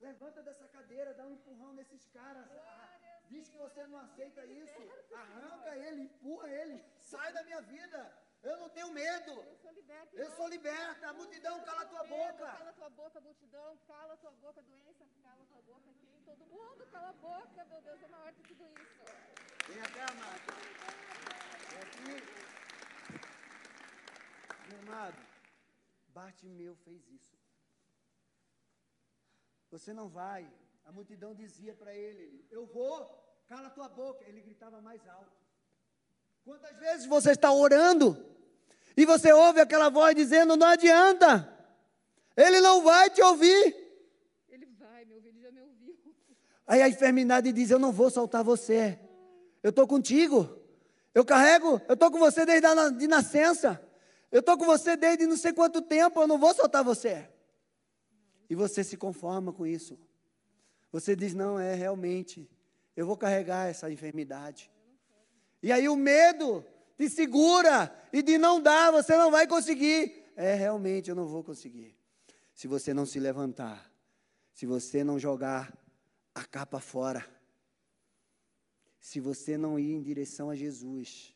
Levanta 0.00 0.42
dessa 0.42 0.66
cadeira, 0.68 1.14
dá 1.14 1.24
um 1.24 1.32
empurrão 1.32 1.72
nesses 1.74 2.04
caras. 2.08 2.46
Ah, 2.50 3.20
diz 3.28 3.48
que 3.48 3.56
você 3.56 3.86
não 3.86 3.98
aceita 3.98 4.44
isso. 4.46 4.80
Arranca 5.14 5.76
ele, 5.76 6.02
empurra 6.02 6.48
ele. 6.50 6.84
Sai 6.98 7.32
da 7.32 7.42
minha 7.44 7.60
vida. 7.62 8.00
Eu 8.42 8.56
não 8.58 8.68
tenho 8.70 8.90
medo. 8.90 9.30
Eu 9.30 9.56
sou 9.56 9.70
liberta. 9.70 10.16
Eu 10.16 10.30
sou 10.32 10.48
liberta. 10.48 11.08
A 11.08 11.12
multidão, 11.12 11.62
cala 11.62 11.86
tua 11.86 12.04
boca. 12.04 12.46
Cala 12.58 12.72
tua 12.72 12.90
boca, 12.90 13.20
multidão. 13.20 13.78
Cala 13.86 14.16
tua 14.16 14.32
boca, 14.32 14.60
doença. 14.62 15.06
Cala 15.22 15.46
tua 15.46 15.62
boca 15.62 15.90
aqui. 15.90 16.22
Todo 16.24 16.46
mundo 16.46 16.86
cala 16.90 17.10
a 17.10 17.12
boca. 17.12 17.64
Meu 17.64 17.80
Deus, 17.82 18.02
é 18.02 18.08
maior 18.08 18.32
que 18.32 18.42
tudo 18.42 18.64
isso. 18.82 19.04
Vem 19.68 19.82
cá, 19.94 20.06
Márcia. 20.14 21.31
Meu 24.68 24.78
amado, 24.80 25.16
Bartimeu 26.14 26.76
fez 26.84 27.00
isso. 27.08 27.36
Você 29.70 29.92
não 29.92 30.08
vai. 30.08 30.46
A 30.84 30.92
multidão 30.92 31.34
dizia 31.34 31.74
para 31.74 31.94
ele: 31.94 32.44
Eu 32.50 32.66
vou, 32.66 33.08
cala 33.48 33.70
tua 33.70 33.88
boca. 33.88 34.24
Ele 34.28 34.40
gritava 34.40 34.80
mais 34.80 35.06
alto. 35.08 35.32
Quantas 36.44 36.76
vezes 36.78 37.06
você 37.06 37.32
está 37.32 37.52
orando 37.52 38.26
e 38.96 39.06
você 39.06 39.32
ouve 39.32 39.60
aquela 39.60 39.88
voz 39.88 40.14
dizendo: 40.14 40.56
Não 40.56 40.66
adianta, 40.66 41.48
ele 42.36 42.60
não 42.60 42.82
vai 42.82 43.10
te 43.10 43.22
ouvir. 43.22 43.76
Ele 44.48 44.66
vai 44.66 45.04
me 45.04 45.14
ouvir, 45.14 45.28
ele 45.28 45.40
já 45.40 45.50
me 45.50 45.60
ouviu. 45.60 45.98
Aí 46.66 46.82
a 46.82 46.88
enfermidade 46.88 47.52
diz: 47.52 47.70
Eu 47.70 47.78
não 47.78 47.92
vou 47.92 48.10
soltar 48.10 48.44
você. 48.44 48.98
Eu 49.62 49.70
estou 49.70 49.86
contigo. 49.86 50.61
Eu 51.14 51.24
carrego, 51.24 51.80
eu 51.88 51.94
estou 51.94 52.10
com 52.10 52.18
você 52.18 52.46
desde 52.46 52.66
a 52.66 52.88
de 52.90 53.06
nascença. 53.06 53.80
Eu 54.30 54.40
estou 54.40 54.56
com 54.56 54.64
você 54.64 54.96
desde 54.96 55.26
não 55.26 55.36
sei 55.36 55.52
quanto 55.52 55.82
tempo, 55.82 56.20
eu 56.20 56.26
não 56.26 56.38
vou 56.38 56.54
soltar 56.54 56.82
você. 56.82 57.28
E 58.48 58.54
você 58.54 58.82
se 58.82 58.96
conforma 58.96 59.52
com 59.52 59.66
isso. 59.66 59.98
Você 60.90 61.14
diz: 61.14 61.34
não, 61.34 61.58
é 61.58 61.74
realmente, 61.74 62.50
eu 62.96 63.06
vou 63.06 63.16
carregar 63.16 63.68
essa 63.68 63.90
enfermidade. 63.90 64.70
E 65.62 65.70
aí 65.70 65.88
o 65.88 65.96
medo 65.96 66.64
te 66.96 67.08
segura 67.08 67.94
e 68.12 68.22
de 68.22 68.38
não 68.38 68.60
dar, 68.60 68.90
você 68.90 69.16
não 69.16 69.30
vai 69.30 69.46
conseguir. 69.46 70.32
É, 70.34 70.54
realmente, 70.54 71.10
eu 71.10 71.16
não 71.16 71.26
vou 71.26 71.44
conseguir. 71.44 71.94
Se 72.54 72.66
você 72.66 72.94
não 72.94 73.04
se 73.04 73.18
levantar, 73.18 73.90
se 74.52 74.66
você 74.66 75.04
não 75.04 75.18
jogar 75.18 75.76
a 76.34 76.44
capa 76.44 76.80
fora, 76.80 77.24
se 79.02 79.18
você 79.18 79.58
não 79.58 79.80
ir 79.80 79.92
em 79.94 80.00
direção 80.00 80.48
a 80.48 80.54
Jesus, 80.54 81.34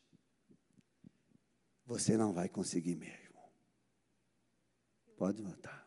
você 1.85 2.15
não 2.15 2.31
vai 2.31 2.47
conseguir 2.47 2.95
mesmo. 2.95 3.37
Pode 5.17 5.41
voltar. 5.41 5.85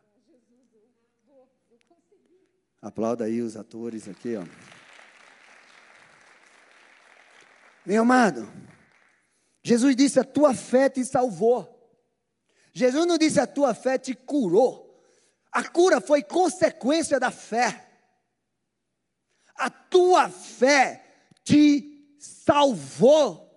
Aplauda 2.79 3.25
aí 3.25 3.41
os 3.41 3.57
atores 3.57 4.07
aqui, 4.07 4.35
ó. 4.35 4.43
Meu 7.83 8.03
amado, 8.03 8.47
Jesus 9.63 9.95
disse: 9.95 10.19
A 10.19 10.23
tua 10.23 10.53
fé 10.53 10.87
te 10.87 11.03
salvou. 11.03 11.67
Jesus 12.71 13.07
não 13.07 13.17
disse: 13.17 13.39
A 13.39 13.47
tua 13.47 13.73
fé 13.73 13.97
te 13.97 14.13
curou. 14.13 15.03
A 15.51 15.67
cura 15.67 15.99
foi 15.99 16.21
consequência 16.21 17.19
da 17.19 17.31
fé. 17.31 17.89
A 19.55 19.69
tua 19.69 20.29
fé 20.29 21.10
te 21.43 22.15
salvou. 22.19 23.49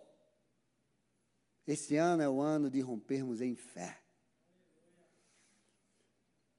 Esse 1.67 1.97
ano 1.97 2.23
é 2.23 2.29
o 2.29 2.41
ano 2.41 2.71
de 2.71 2.81
rompermos 2.81 3.41
em 3.41 3.55
fé. 3.55 4.01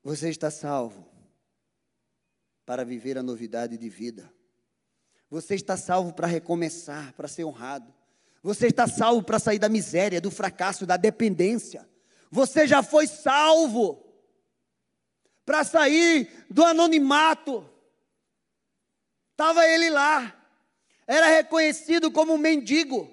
Você 0.03 0.29
está 0.29 0.51
salvo 0.51 1.07
para 2.65 2.83
viver 2.83 3.17
a 3.17 3.23
novidade 3.23 3.77
de 3.77 3.89
vida. 3.89 4.31
Você 5.29 5.55
está 5.55 5.77
salvo 5.77 6.13
para 6.13 6.27
recomeçar, 6.27 7.13
para 7.13 7.27
ser 7.27 7.43
honrado. 7.43 7.93
Você 8.41 8.67
está 8.67 8.87
salvo 8.87 9.23
para 9.23 9.39
sair 9.39 9.57
da 9.57 9.67
miséria, 9.67 10.21
do 10.21 10.29
fracasso, 10.29 10.85
da 10.85 10.97
dependência. 10.97 11.87
Você 12.29 12.67
já 12.67 12.83
foi 12.83 13.07
salvo 13.07 14.05
para 15.45 15.63
sair 15.63 16.45
do 16.49 16.63
anonimato. 16.63 17.67
Estava 19.31 19.67
ele 19.67 19.89
lá, 19.89 20.34
era 21.07 21.27
reconhecido 21.27 22.11
como 22.11 22.33
um 22.33 22.37
mendigo. 22.37 23.11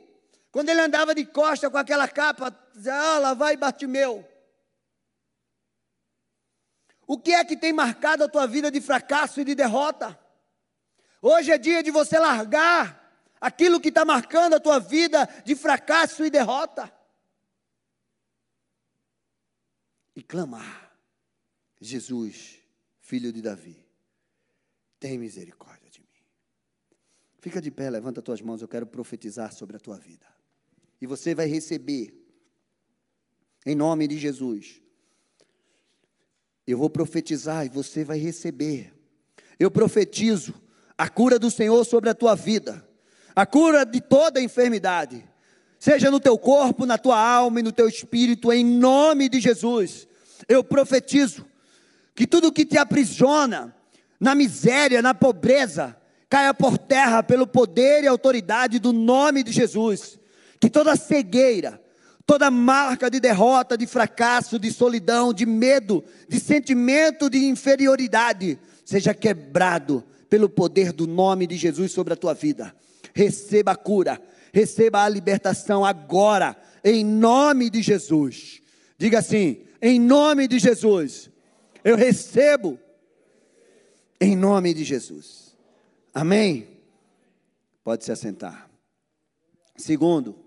Quando 0.51 0.69
ele 0.69 0.81
andava 0.81 1.15
de 1.15 1.25
costa 1.25 1.71
com 1.71 1.79
aquela 1.79 2.09
capa, 2.09 2.51
dizia, 2.75 2.95
ah, 2.95 3.19
lá 3.19 3.35
vai 3.35 3.57
Bartimeu. 3.57 4.27
O 7.07 7.19
que 7.19 7.33
é 7.33 7.45
que 7.45 7.57
tem 7.57 7.73
marcado 7.73 8.25
a 8.25 8.29
tua 8.29 8.47
vida 8.47 8.71
de 8.71 8.81
fracasso 8.81 9.41
e 9.41 9.45
de 9.45 9.55
derrota? 9.55 10.19
Hoje 11.21 11.53
é 11.53 11.59
dia 11.59 11.83
de 11.83 11.91
você 11.91 12.19
largar 12.19 13.03
aquilo 13.41 13.81
que 13.81 13.89
está 13.89 14.05
marcando 14.05 14.55
a 14.55 14.61
tua 14.61 14.79
vida 14.79 15.29
de 15.45 15.55
fracasso 15.55 16.25
e 16.25 16.31
derrota. 16.31 16.93
E 20.15 20.23
clamar: 20.23 20.97
Jesus, 21.81 22.59
filho 23.01 23.33
de 23.33 23.43
Davi, 23.43 23.85
tem 24.99 25.19
misericórdia. 25.19 25.82
Fica 27.43 27.61
de 27.61 27.73
pé, 27.73 27.91
levanta 27.91 28.21
as 28.21 28.25
tuas 28.25 28.41
mãos, 28.41 28.63
eu 28.63 28.69
quero 28.69 28.87
profetizar 28.87 29.53
sobre 29.53 29.77
a 29.77 29.81
tua 29.81 29.99
vida 29.99 30.25
e 31.03 31.07
você 31.07 31.35
vai 31.35 31.47
receber, 31.47 32.15
em 33.67 33.75
nome 33.75 34.07
de 34.07 34.17
Jesus. 34.17 34.81
Eu 36.65 36.79
vou 36.79 36.89
profetizar 36.89 37.67
e 37.67 37.69
você 37.69 38.05
vai 38.05 38.19
receber. 38.19 38.95
Eu 39.59 39.69
profetizo 39.69 40.55
a 40.97 41.09
cura 41.09 41.41
do 41.41 41.51
Senhor 41.51 41.85
sobre 41.85 42.09
a 42.09 42.15
tua 42.15 42.37
vida, 42.37 42.89
a 43.35 43.45
cura 43.45 43.85
de 43.85 44.01
toda 44.01 44.41
enfermidade, 44.41 45.29
seja 45.81 46.09
no 46.09 46.21
teu 46.21 46.39
corpo, 46.39 46.87
na 46.87 46.97
tua 46.97 47.19
alma 47.19 47.59
e 47.59 47.65
no 47.65 47.73
teu 47.73 47.89
espírito, 47.89 48.53
em 48.53 48.65
nome 48.65 49.29
de 49.29 49.41
Jesus. 49.41 50.07
Eu 50.49 50.63
profetizo 50.63 51.45
que 52.15 52.29
tudo 52.29 52.53
que 52.53 52.65
te 52.65 52.79
aprisiona 52.79 53.75
na 54.21 54.37
miséria, 54.37 55.03
na 55.03 55.13
pobreza, 55.13 56.01
caia 56.33 56.55
por 56.55 56.79
terra 56.79 57.23
pelo 57.23 57.47
poder 57.47 58.03
e 58.03 58.07
autoridade 58.07 58.79
do 58.79 58.91
nome 58.91 59.43
de 59.43 59.53
Jesus. 59.53 60.19
Que 60.59 60.71
toda 60.71 60.97
cegueira, 60.97 61.79
toda 62.25 62.51
marca 62.51 63.11
de 63.11 63.21
derrota, 63.21 63.77
de 63.77 63.87
fracasso, 63.87 64.59
de 64.59 64.73
solidão, 64.73 65.35
de 65.35 65.45
medo, 65.45 66.03
de 66.27 66.41
sentimento 66.41 67.29
de 67.29 67.45
inferioridade, 67.45 68.59
seja 68.83 69.13
quebrado 69.13 70.03
pelo 70.31 70.49
poder 70.49 70.91
do 70.91 71.07
nome 71.07 71.47
de 71.47 71.59
Jesus 71.59 71.93
sobre 71.93 72.15
a 72.15 72.17
tua 72.17 72.33
vida. 72.33 72.75
Receba 73.13 73.73
a 73.73 73.77
cura, 73.77 74.19
receba 74.55 75.03
a 75.03 75.09
libertação 75.11 75.85
agora, 75.85 76.57
em 76.83 77.05
nome 77.05 77.69
de 77.69 77.83
Jesus. 77.83 78.63
Diga 78.97 79.19
assim: 79.19 79.65
em 79.83 80.01
nome 80.01 80.49
de 80.49 80.59
Jesus, 80.59 81.29
eu 81.85 81.95
recebo, 81.95 82.79
em 84.19 84.35
nome 84.35 84.73
de 84.73 84.83
Jesus. 84.83 85.42
Amém? 86.15 86.81
Pode 87.83 88.05
se 88.05 88.13
assentar. 88.13 88.71
Segundo, 89.77 90.39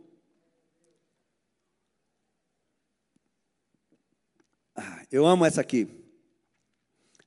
ah, 4.75 5.05
eu 5.11 5.25
amo 5.25 5.45
essa 5.45 5.61
aqui. 5.61 5.87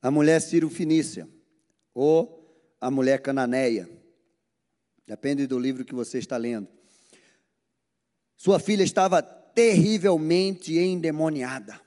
A 0.00 0.10
mulher 0.10 0.40
Ciro 0.40 0.70
Finícia, 0.70 1.28
ou 1.92 2.38
a 2.80 2.90
mulher 2.90 3.20
cananeia. 3.20 3.90
Depende 5.04 5.46
do 5.46 5.58
livro 5.58 5.84
que 5.84 5.94
você 5.94 6.18
está 6.18 6.36
lendo. 6.36 6.68
Sua 8.36 8.60
filha 8.60 8.84
estava 8.84 9.20
terrivelmente 9.20 10.78
endemoniada. 10.78 11.80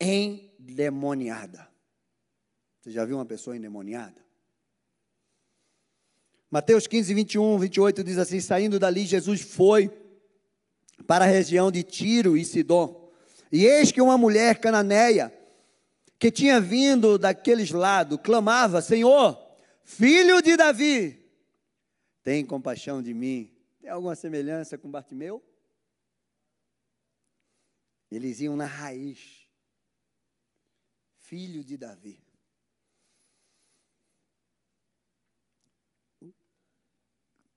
Endemoniada. 0.00 1.70
Você 2.80 2.90
já 2.90 3.04
viu 3.04 3.16
uma 3.16 3.26
pessoa 3.26 3.56
endemoniada? 3.56 4.29
Mateus 6.50 6.86
15, 6.88 7.14
21, 7.14 7.58
28 7.58 8.02
diz 8.02 8.18
assim: 8.18 8.40
Saindo 8.40 8.78
dali, 8.78 9.06
Jesus 9.06 9.40
foi 9.40 9.88
para 11.06 11.24
a 11.24 11.28
região 11.28 11.70
de 11.70 11.82
Tiro 11.82 12.36
e 12.36 12.44
Sidom. 12.44 13.08
E 13.52 13.64
eis 13.66 13.92
que 13.92 14.00
uma 14.00 14.18
mulher 14.18 14.58
cananeia, 14.58 15.32
que 16.18 16.30
tinha 16.30 16.60
vindo 16.60 17.18
daqueles 17.18 17.70
lados, 17.70 18.18
clamava: 18.22 18.82
Senhor, 18.82 19.38
filho 19.84 20.42
de 20.42 20.56
Davi, 20.56 21.20
tem 22.24 22.44
compaixão 22.44 23.00
de 23.00 23.14
mim. 23.14 23.52
Tem 23.80 23.88
alguma 23.88 24.16
semelhança 24.16 24.76
com 24.76 24.90
Bartimeu? 24.90 25.42
Eles 28.10 28.40
iam 28.40 28.56
na 28.56 28.66
raiz. 28.66 29.48
Filho 31.16 31.62
de 31.62 31.76
Davi. 31.76 32.20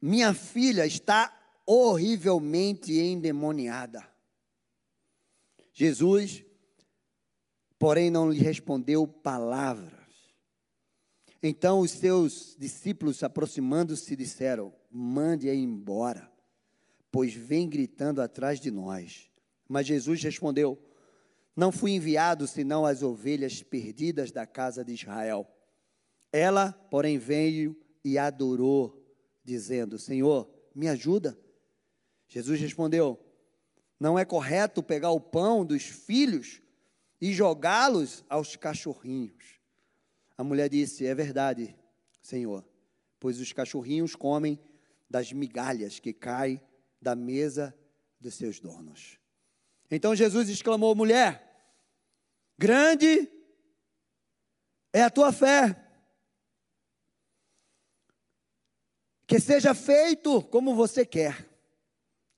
Minha 0.05 0.33
filha 0.33 0.85
está 0.85 1.33
horrivelmente 1.65 2.91
endemoniada. 2.91 4.05
Jesus, 5.71 6.43
porém, 7.79 8.11
não 8.11 8.29
lhe 8.29 8.37
respondeu 8.37 9.07
palavras. 9.07 9.93
Então 11.41 11.79
os 11.79 11.91
seus 11.91 12.53
discípulos, 12.59 13.23
aproximando-se, 13.23 14.13
disseram: 14.13 14.73
Mande-a 14.91 15.55
embora, 15.55 16.29
pois 17.09 17.33
vem 17.33 17.69
gritando 17.69 18.21
atrás 18.21 18.59
de 18.59 18.69
nós. 18.69 19.31
Mas 19.69 19.87
Jesus 19.87 20.21
respondeu: 20.21 20.77
Não 21.55 21.71
fui 21.71 21.91
enviado 21.91 22.45
senão 22.45 22.85
as 22.85 23.03
ovelhas 23.03 23.63
perdidas 23.63 24.33
da 24.33 24.45
casa 24.45 24.83
de 24.83 24.95
Israel. 24.95 25.47
Ela, 26.29 26.73
porém, 26.91 27.17
veio 27.17 27.73
e 28.03 28.17
adorou 28.17 29.01
dizendo: 29.43 29.99
Senhor, 29.99 30.49
me 30.73 30.87
ajuda. 30.87 31.37
Jesus 32.27 32.59
respondeu: 32.59 33.19
Não 33.99 34.17
é 34.17 34.25
correto 34.25 34.81
pegar 34.81 35.11
o 35.11 35.19
pão 35.19 35.65
dos 35.65 35.83
filhos 35.83 36.61
e 37.21 37.33
jogá-los 37.33 38.23
aos 38.29 38.55
cachorrinhos. 38.55 39.59
A 40.37 40.43
mulher 40.43 40.69
disse: 40.69 41.05
É 41.05 41.13
verdade, 41.13 41.75
Senhor, 42.21 42.65
pois 43.19 43.39
os 43.39 43.51
cachorrinhos 43.53 44.15
comem 44.15 44.59
das 45.09 45.31
migalhas 45.31 45.99
que 45.99 46.13
caem 46.13 46.61
da 47.01 47.15
mesa 47.15 47.75
dos 48.19 48.33
seus 48.35 48.59
donos. 48.59 49.19
Então 49.91 50.15
Jesus 50.15 50.49
exclamou: 50.49 50.95
Mulher, 50.95 51.67
grande 52.57 53.29
é 54.91 55.03
a 55.03 55.09
tua 55.09 55.31
fé 55.31 55.79
que 59.33 59.39
seja 59.39 59.73
feito 59.73 60.43
como 60.43 60.75
você 60.75 61.03
quer. 61.03 61.49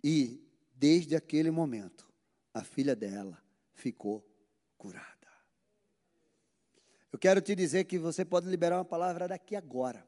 E 0.01 0.41
desde 0.73 1.13
aquele 1.13 1.51
momento, 1.51 2.09
a 2.53 2.63
filha 2.63 2.95
dela 2.95 3.37
ficou 3.73 4.25
curada. 4.77 5.05
Eu 7.11 7.19
quero 7.19 7.41
te 7.41 7.53
dizer 7.53 7.83
que 7.83 7.99
você 7.99 8.23
pode 8.23 8.47
liberar 8.47 8.77
uma 8.77 8.85
palavra 8.85 9.27
daqui 9.27 9.57
agora. 9.57 10.07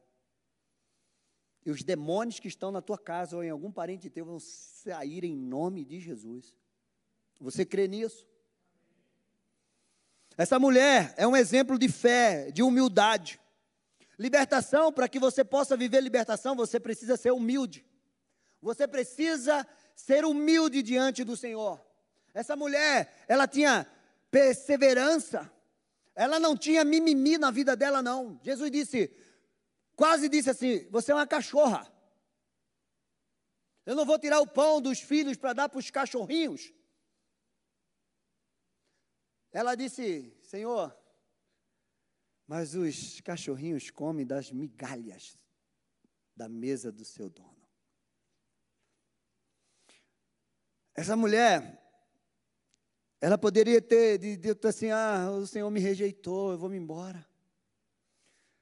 E 1.66 1.72
os 1.72 1.84
demônios 1.84 2.40
que 2.40 2.48
estão 2.48 2.72
na 2.72 2.82
tua 2.82 2.98
casa 2.98 3.36
ou 3.36 3.44
em 3.44 3.50
algum 3.50 3.70
parente 3.70 4.10
teu 4.10 4.24
vão 4.24 4.40
sair 4.40 5.26
em 5.26 5.36
nome 5.36 5.84
de 5.84 6.00
Jesus. 6.00 6.56
Você 7.42 7.66
crê 7.66 7.90
nisso? 7.90 8.26
Essa 10.38 10.58
mulher 10.58 11.14
é 11.18 11.28
um 11.28 11.36
exemplo 11.36 11.78
de 11.78 11.90
fé, 11.90 12.50
de 12.50 12.64
humildade. 12.64 13.42
Libertação, 14.18 14.92
para 14.92 15.08
que 15.08 15.20
você 15.20 15.44
possa 15.44 15.78
viver 15.78 16.02
libertação, 16.02 16.56
você 16.56 16.80
precisa 16.80 17.16
ser 17.16 17.32
humilde. 17.32 17.86
Você 18.62 18.88
precisa 18.88 19.68
ser 19.96 20.26
humilde 20.26 20.82
diante 20.82 21.24
do 21.24 21.38
Senhor. 21.38 21.84
Essa 22.34 22.56
mulher, 22.56 23.24
ela 23.28 23.48
tinha 23.48 23.86
perseverança. 24.32 25.52
Ela 26.16 26.40
não 26.40 26.58
tinha 26.58 26.84
mimimi 26.84 27.38
na 27.38 27.52
vida 27.52 27.76
dela, 27.76 28.02
não. 28.02 28.40
Jesus 28.42 28.72
disse, 28.72 29.16
quase 29.96 30.28
disse 30.28 30.50
assim: 30.50 30.88
Você 30.90 31.12
é 31.12 31.16
uma 31.16 31.28
cachorra. 31.28 31.92
Eu 33.86 33.96
não 33.96 34.06
vou 34.06 34.20
tirar 34.20 34.40
o 34.40 34.48
pão 34.48 34.82
dos 34.82 35.00
filhos 35.00 35.38
para 35.38 35.54
dar 35.54 35.70
para 35.70 35.80
os 35.80 35.92
cachorrinhos. 35.92 36.74
Ela 39.52 39.76
disse: 39.76 40.36
Senhor, 40.42 40.96
mas 42.48 42.74
os 42.74 43.20
cachorrinhos 43.22 43.92
comem 43.92 44.26
das 44.26 44.52
migalhas 44.52 45.36
da 46.36 46.48
mesa 46.48 46.92
do 46.92 47.04
seu 47.04 47.30
dono. 47.30 47.58
Essa 50.96 51.16
mulher, 51.16 51.84
ela 53.20 53.38
poderia 53.38 53.82
ter 53.82 54.18
dito 54.18 54.68
assim: 54.68 54.90
ah, 54.90 55.30
o 55.32 55.46
Senhor 55.46 55.70
me 55.70 55.80
rejeitou, 55.80 56.52
eu 56.52 56.58
vou 56.58 56.70
me 56.70 56.78
embora. 56.78 57.28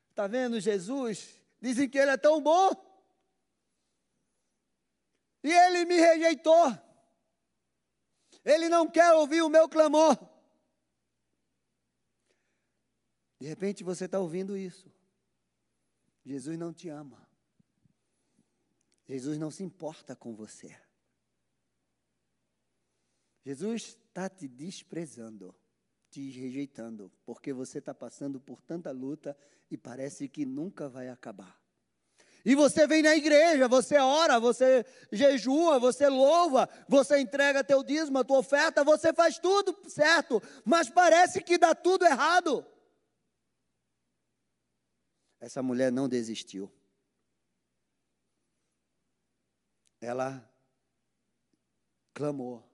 Está 0.09 0.27
vendo 0.27 0.59
Jesus? 0.59 1.41
Dizem 1.61 1.87
que 1.87 1.97
ele 1.97 2.11
é 2.11 2.17
tão 2.17 2.41
bom. 2.41 2.71
E 5.43 5.51
ele 5.51 5.85
me 5.85 5.95
rejeitou. 5.95 6.77
Ele 8.43 8.67
não 8.67 8.89
quer 8.89 9.13
ouvir 9.13 9.41
o 9.41 9.49
meu 9.49 9.69
clamor. 9.69 10.17
De 13.45 13.49
repente 13.49 13.83
você 13.83 14.05
está 14.05 14.17
ouvindo 14.17 14.57
isso. 14.57 14.91
Jesus 16.25 16.57
não 16.57 16.73
te 16.73 16.89
ama. 16.89 17.29
Jesus 19.07 19.37
não 19.37 19.51
se 19.51 19.61
importa 19.61 20.15
com 20.15 20.33
você. 20.33 20.75
Jesus 23.43 23.99
está 24.09 24.27
te 24.27 24.47
desprezando, 24.47 25.53
te 26.09 26.31
rejeitando, 26.31 27.11
porque 27.23 27.53
você 27.53 27.77
está 27.77 27.93
passando 27.93 28.39
por 28.39 28.63
tanta 28.63 28.89
luta 28.89 29.37
e 29.69 29.77
parece 29.77 30.27
que 30.27 30.43
nunca 30.43 30.89
vai 30.89 31.09
acabar. 31.09 31.61
E 32.43 32.55
você 32.55 32.87
vem 32.87 33.03
na 33.03 33.15
igreja, 33.15 33.67
você 33.67 33.99
ora, 33.99 34.39
você 34.39 34.83
jejua, 35.11 35.77
você 35.77 36.09
louva, 36.09 36.67
você 36.89 37.19
entrega 37.19 37.63
teu 37.63 37.83
dízimo, 37.83 38.17
a 38.17 38.23
tua 38.23 38.39
oferta, 38.39 38.83
você 38.83 39.13
faz 39.13 39.37
tudo 39.37 39.77
certo, 39.87 40.41
mas 40.65 40.89
parece 40.89 41.43
que 41.43 41.59
dá 41.59 41.75
tudo 41.75 42.07
errado. 42.07 42.65
Essa 45.45 45.61
mulher 45.61 45.91
não 45.91 46.09
desistiu. 46.09 46.71
Ela 50.01 50.43
clamou, 52.15 52.67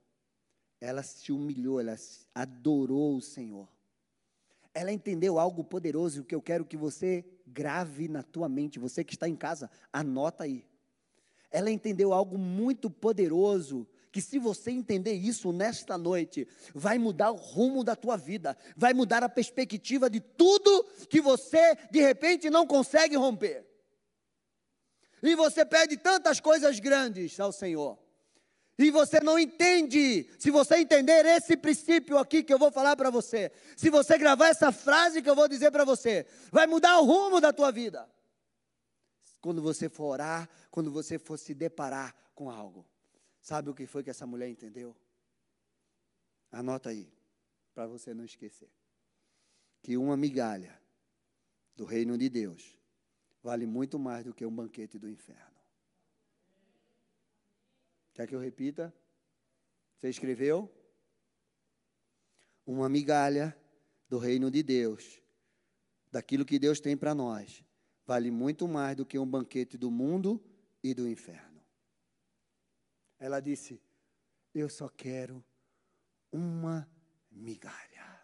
ela 0.79 1.03
se 1.03 1.33
humilhou, 1.33 1.81
ela 1.81 1.97
adorou 2.33 3.17
o 3.17 3.21
Senhor. 3.21 3.67
Ela 4.73 4.89
entendeu 4.89 5.37
algo 5.37 5.65
poderoso 5.65 6.23
que 6.23 6.33
eu 6.33 6.41
quero 6.41 6.63
que 6.63 6.77
você 6.77 7.25
grave 7.45 8.07
na 8.07 8.23
tua 8.23 8.47
mente, 8.47 8.79
você 8.79 9.03
que 9.03 9.15
está 9.15 9.27
em 9.27 9.35
casa, 9.35 9.69
anota 9.91 10.45
aí. 10.45 10.65
Ela 11.51 11.69
entendeu 11.69 12.13
algo 12.13 12.37
muito 12.37 12.89
poderoso 12.89 13.85
que 14.11 14.21
se 14.21 14.37
você 14.37 14.71
entender 14.71 15.13
isso 15.13 15.51
nesta 15.51 15.97
noite, 15.97 16.47
vai 16.75 16.97
mudar 16.97 17.31
o 17.31 17.35
rumo 17.35 17.83
da 17.83 17.95
tua 17.95 18.17
vida, 18.17 18.57
vai 18.75 18.93
mudar 18.93 19.23
a 19.23 19.29
perspectiva 19.29 20.09
de 20.09 20.19
tudo 20.19 20.85
que 21.09 21.21
você 21.21 21.75
de 21.89 22.01
repente 22.01 22.49
não 22.49 22.67
consegue 22.67 23.15
romper. 23.15 23.65
E 25.23 25.35
você 25.35 25.63
pede 25.63 25.97
tantas 25.97 26.39
coisas 26.39 26.79
grandes 26.79 27.39
ao 27.39 27.51
Senhor. 27.51 27.97
E 28.77 28.89
você 28.89 29.19
não 29.19 29.37
entende. 29.37 30.27
Se 30.39 30.49
você 30.49 30.77
entender 30.77 31.25
esse 31.25 31.55
princípio 31.55 32.17
aqui 32.17 32.41
que 32.41 32.53
eu 32.53 32.57
vou 32.57 32.71
falar 32.71 32.95
para 32.95 33.11
você, 33.11 33.51
se 33.77 33.89
você 33.89 34.17
gravar 34.17 34.47
essa 34.47 34.71
frase 34.71 35.21
que 35.21 35.29
eu 35.29 35.35
vou 35.35 35.47
dizer 35.47 35.71
para 35.71 35.85
você, 35.85 36.25
vai 36.51 36.65
mudar 36.65 36.99
o 36.99 37.05
rumo 37.05 37.39
da 37.39 37.53
tua 37.53 37.71
vida. 37.71 38.09
Quando 39.39 39.61
você 39.61 39.87
for 39.87 40.05
orar, 40.05 40.49
quando 40.69 40.91
você 40.91 41.19
for 41.19 41.37
se 41.37 41.53
deparar 41.53 42.15
com 42.33 42.49
algo. 42.49 42.90
Sabe 43.41 43.69
o 43.69 43.73
que 43.73 43.87
foi 43.87 44.03
que 44.03 44.09
essa 44.09 44.25
mulher 44.25 44.49
entendeu? 44.49 44.95
Anota 46.51 46.89
aí, 46.89 47.11
para 47.73 47.87
você 47.87 48.13
não 48.13 48.23
esquecer. 48.23 48.69
Que 49.81 49.97
uma 49.97 50.15
migalha 50.15 50.79
do 51.75 51.85
reino 51.85 52.17
de 52.17 52.29
Deus 52.29 52.77
vale 53.41 53.65
muito 53.65 53.97
mais 53.97 54.23
do 54.25 54.33
que 54.33 54.45
um 54.45 54.53
banquete 54.53 54.99
do 54.99 55.09
inferno. 55.09 55.59
Quer 58.13 58.27
que 58.27 58.35
eu 58.35 58.39
repita? 58.39 58.93
Você 59.97 60.09
escreveu? 60.09 60.71
Uma 62.65 62.87
migalha 62.87 63.57
do 64.07 64.19
reino 64.19 64.51
de 64.51 64.61
Deus, 64.61 65.21
daquilo 66.11 66.45
que 66.45 66.59
Deus 66.59 66.79
tem 66.79 66.95
para 66.95 67.15
nós, 67.15 67.63
vale 68.05 68.29
muito 68.29 68.67
mais 68.67 68.95
do 68.95 69.05
que 69.05 69.17
um 69.17 69.25
banquete 69.25 69.77
do 69.77 69.89
mundo 69.89 70.43
e 70.83 70.93
do 70.93 71.07
inferno. 71.07 71.50
Ela 73.21 73.39
disse: 73.39 73.79
Eu 74.51 74.67
só 74.67 74.89
quero 74.89 75.45
uma 76.31 76.89
migalha. 77.29 78.19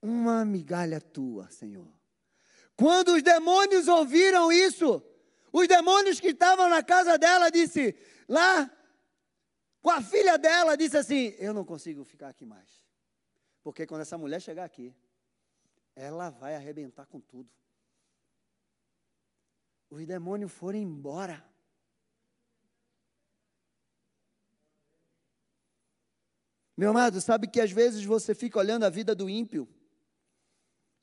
Uma 0.00 0.44
migalha 0.44 1.00
tua, 1.00 1.50
Senhor. 1.50 1.92
Quando 2.76 3.14
os 3.14 3.22
demônios 3.22 3.88
ouviram 3.88 4.52
isso, 4.52 5.02
os 5.52 5.66
demônios 5.66 6.20
que 6.20 6.28
estavam 6.28 6.68
na 6.68 6.80
casa 6.82 7.18
dela 7.18 7.50
disse 7.50 7.96
lá 8.28 8.70
com 9.80 9.90
a 9.90 10.00
filha 10.00 10.38
dela 10.38 10.76
disse 10.76 10.96
assim: 10.96 11.34
"Eu 11.38 11.52
não 11.52 11.64
consigo 11.64 12.04
ficar 12.04 12.28
aqui 12.28 12.46
mais". 12.46 12.80
Porque 13.64 13.84
quando 13.84 14.02
essa 14.02 14.16
mulher 14.16 14.40
chegar 14.40 14.64
aqui, 14.64 14.94
ela 15.96 16.30
vai 16.30 16.54
arrebentar 16.54 17.06
com 17.06 17.20
tudo. 17.20 17.50
Os 19.90 20.06
demônios 20.06 20.52
foram 20.52 20.78
embora. 20.78 21.51
Meu 26.82 26.90
amado, 26.90 27.20
sabe 27.20 27.46
que 27.46 27.60
às 27.60 27.70
vezes 27.70 28.04
você 28.04 28.34
fica 28.34 28.58
olhando 28.58 28.82
a 28.82 28.90
vida 28.90 29.14
do 29.14 29.30
ímpio 29.30 29.68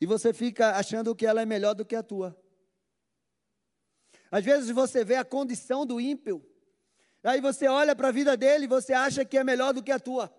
e 0.01 0.05
você 0.05 0.34
fica 0.34 0.71
achando 0.75 1.15
que 1.15 1.25
ela 1.25 1.41
é 1.41 1.45
melhor 1.45 1.73
do 1.73 1.86
que 1.86 1.95
a 1.95 2.03
tua. 2.03 2.38
Às 4.30 4.43
vezes 4.43 4.71
você 4.71 5.05
vê 5.05 5.15
a 5.15 5.23
condição 5.23 5.86
do 5.86 6.01
ímpio, 6.01 6.45
aí 7.23 7.39
você 7.39 7.69
olha 7.69 7.95
para 7.95 8.09
a 8.09 8.11
vida 8.11 8.36
dele 8.36 8.65
e 8.65 8.67
você 8.67 8.91
acha 8.91 9.23
que 9.23 9.38
é 9.38 9.43
melhor 9.45 9.73
do 9.73 9.82
que 9.82 9.89
a 9.89 9.97
tua. 9.97 10.30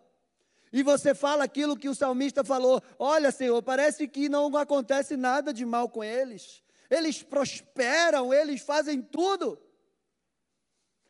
E 0.71 0.83
você 0.83 1.15
fala 1.15 1.45
aquilo 1.45 1.75
que 1.75 1.89
o 1.89 1.95
salmista 1.95 2.45
falou: 2.45 2.83
Olha, 2.99 3.33
Senhor, 3.33 3.63
parece 3.63 4.07
que 4.07 4.29
não 4.29 4.55
acontece 4.55 5.17
nada 5.17 5.55
de 5.55 5.65
mal 5.65 5.89
com 5.89 6.05
eles. 6.05 6.63
Eles 6.91 7.23
prosperam, 7.23 8.35
eles 8.35 8.61
fazem 8.61 9.01
tudo. 9.01 9.59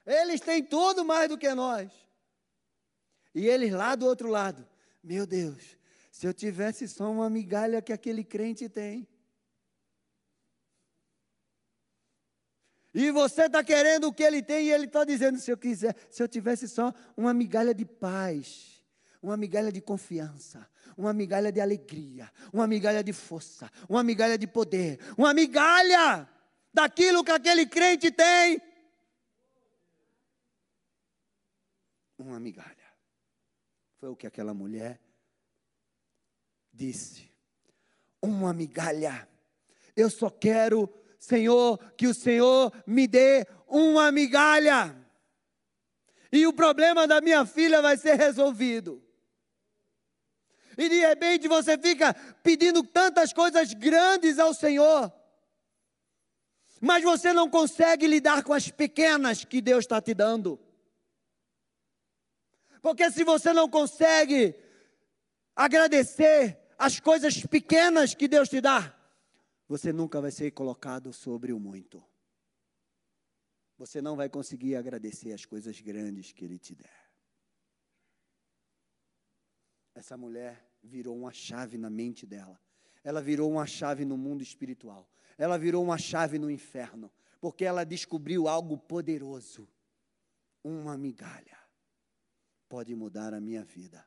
Eles 0.07 0.41
têm 0.41 0.62
tudo 0.62 1.05
mais 1.05 1.28
do 1.28 1.37
que 1.37 1.53
nós. 1.53 1.91
E 3.35 3.47
eles 3.47 3.72
lá 3.72 3.95
do 3.95 4.07
outro 4.07 4.28
lado, 4.28 4.66
meu 5.03 5.26
Deus, 5.26 5.76
se 6.11 6.26
eu 6.26 6.35
tivesse 6.35 6.89
só 6.89 7.11
uma 7.11 7.31
migalha 7.31 7.81
que 7.81 7.93
aquele 7.93 8.24
crente 8.24 8.68
tem. 8.68 9.07
E 12.93 13.11
você 13.12 13.45
está 13.45 13.62
querendo 13.62 14.09
o 14.09 14.12
que 14.12 14.22
ele 14.22 14.43
tem 14.43 14.66
e 14.66 14.72
ele 14.72 14.87
está 14.87 15.05
dizendo: 15.05 15.39
se 15.39 15.51
eu 15.51 15.57
quiser, 15.57 15.95
se 16.11 16.22
eu 16.22 16.28
tivesse 16.28 16.68
só 16.68 16.93
uma 17.16 17.33
migalha 17.33 17.72
de 17.72 17.85
paz, 17.85 18.85
uma 19.22 19.37
migalha 19.37 19.70
de 19.70 19.81
confiança, 19.81 20.68
uma 20.97 21.12
migalha 21.12 21.53
de 21.53 21.61
alegria, 21.61 22.31
uma 22.53 22.66
migalha 22.66 23.03
de 23.05 23.12
força, 23.12 23.70
uma 23.89 24.03
migalha 24.03 24.37
de 24.37 24.47
poder, 24.47 24.99
uma 25.16 25.33
migalha 25.33 26.28
daquilo 26.74 27.22
que 27.22 27.31
aquele 27.31 27.64
crente 27.64 28.11
tem. 28.11 28.61
Uma 32.18 32.41
migalha. 32.41 32.80
Foi 34.01 34.09
o 34.09 34.16
que 34.16 34.26
aquela 34.26 34.55
mulher 34.55 34.98
disse. 36.72 37.30
Uma 38.22 38.55
migalha. 38.55 39.28
Eu 39.94 40.09
só 40.09 40.30
quero 40.30 40.88
Senhor, 41.18 41.78
que 41.98 42.07
o 42.07 42.14
Senhor 42.14 42.72
me 42.86 43.07
dê 43.07 43.46
uma 43.68 44.11
migalha. 44.11 44.96
E 46.32 46.46
o 46.46 46.53
problema 46.53 47.07
da 47.07 47.20
minha 47.20 47.44
filha 47.44 47.82
vai 47.82 47.98
ser 47.98 48.14
resolvido. 48.14 49.05
E 50.78 50.88
de 50.88 51.01
repente 51.01 51.46
você 51.46 51.76
fica 51.76 52.14
pedindo 52.42 52.82
tantas 52.82 53.34
coisas 53.34 53.74
grandes 53.74 54.38
ao 54.38 54.55
Senhor, 54.55 55.12
mas 56.80 57.05
você 57.05 57.34
não 57.34 57.51
consegue 57.51 58.07
lidar 58.07 58.42
com 58.42 58.55
as 58.55 58.70
pequenas 58.70 59.44
que 59.44 59.61
Deus 59.61 59.84
está 59.84 60.01
te 60.01 60.14
dando. 60.14 60.59
Porque 62.81 63.11
se 63.11 63.24
você 63.24 63.53
não 63.53 63.68
consegue 63.68 64.55
agradecer 65.55 66.59
as 66.78 66.99
coisas 66.99 67.45
pequenas 67.47 68.14
que 68.14 68.26
Deus 68.26 68.49
te 68.49 68.61
dá, 68.61 68.97
você 69.68 69.93
nunca 69.93 70.20
vai 70.20 70.31
ser 70.31 70.51
colocado 70.53 71.12
sobre 71.12 71.53
o 71.53 71.61
muito. 71.61 72.03
Você 73.76 74.01
não 74.01 74.16
vai 74.16 74.28
conseguir 74.28 74.76
agradecer 74.76 75.33
as 75.33 75.45
coisas 75.45 75.81
grandes 75.81 76.33
que 76.33 76.45
Ele 76.45 76.59
te 76.59 76.74
der. 76.74 77.11
Essa 79.95 80.16
mulher 80.16 80.66
virou 80.83 81.16
uma 81.16 81.33
chave 81.33 81.76
na 81.76 81.91
mente 81.91 82.26
dela. 82.26 82.59
Ela 83.05 83.20
virou 83.20 83.51
uma 83.51 83.66
chave 83.66 84.05
no 84.05 84.16
mundo 84.16 84.43
espiritual. 84.43 85.09
Ela 85.37 85.59
virou 85.59 85.83
uma 85.83 85.99
chave 85.99 86.39
no 86.39 86.51
inferno. 86.51 87.11
Porque 87.41 87.64
ela 87.64 87.85
descobriu 87.85 88.49
algo 88.49 88.76
poderoso. 88.76 89.68
Uma 90.62 90.97
migalha 90.97 91.60
pode 92.71 92.95
mudar 92.95 93.35
a 93.35 93.41
minha 93.41 93.64
vida. 93.64 94.07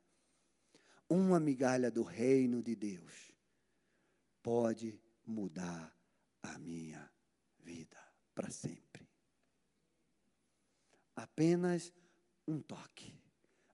Uma 1.10 1.38
migalha 1.38 1.92
do 1.92 2.02
reino 2.02 2.64
de 2.64 2.78
Deus 2.78 3.34
pode 4.42 4.98
mudar 5.26 5.94
a 6.42 6.58
minha 6.58 7.12
vida 7.60 8.02
para 8.34 8.50
sempre. 8.50 9.06
Apenas 11.14 11.94
um 12.48 12.62
toque, 12.62 13.14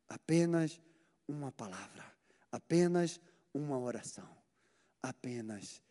apenas 0.08 0.82
uma 1.28 1.52
palavra, 1.52 2.04
apenas 2.52 3.22
uma 3.54 3.78
oração, 3.78 4.36
apenas 5.04 5.84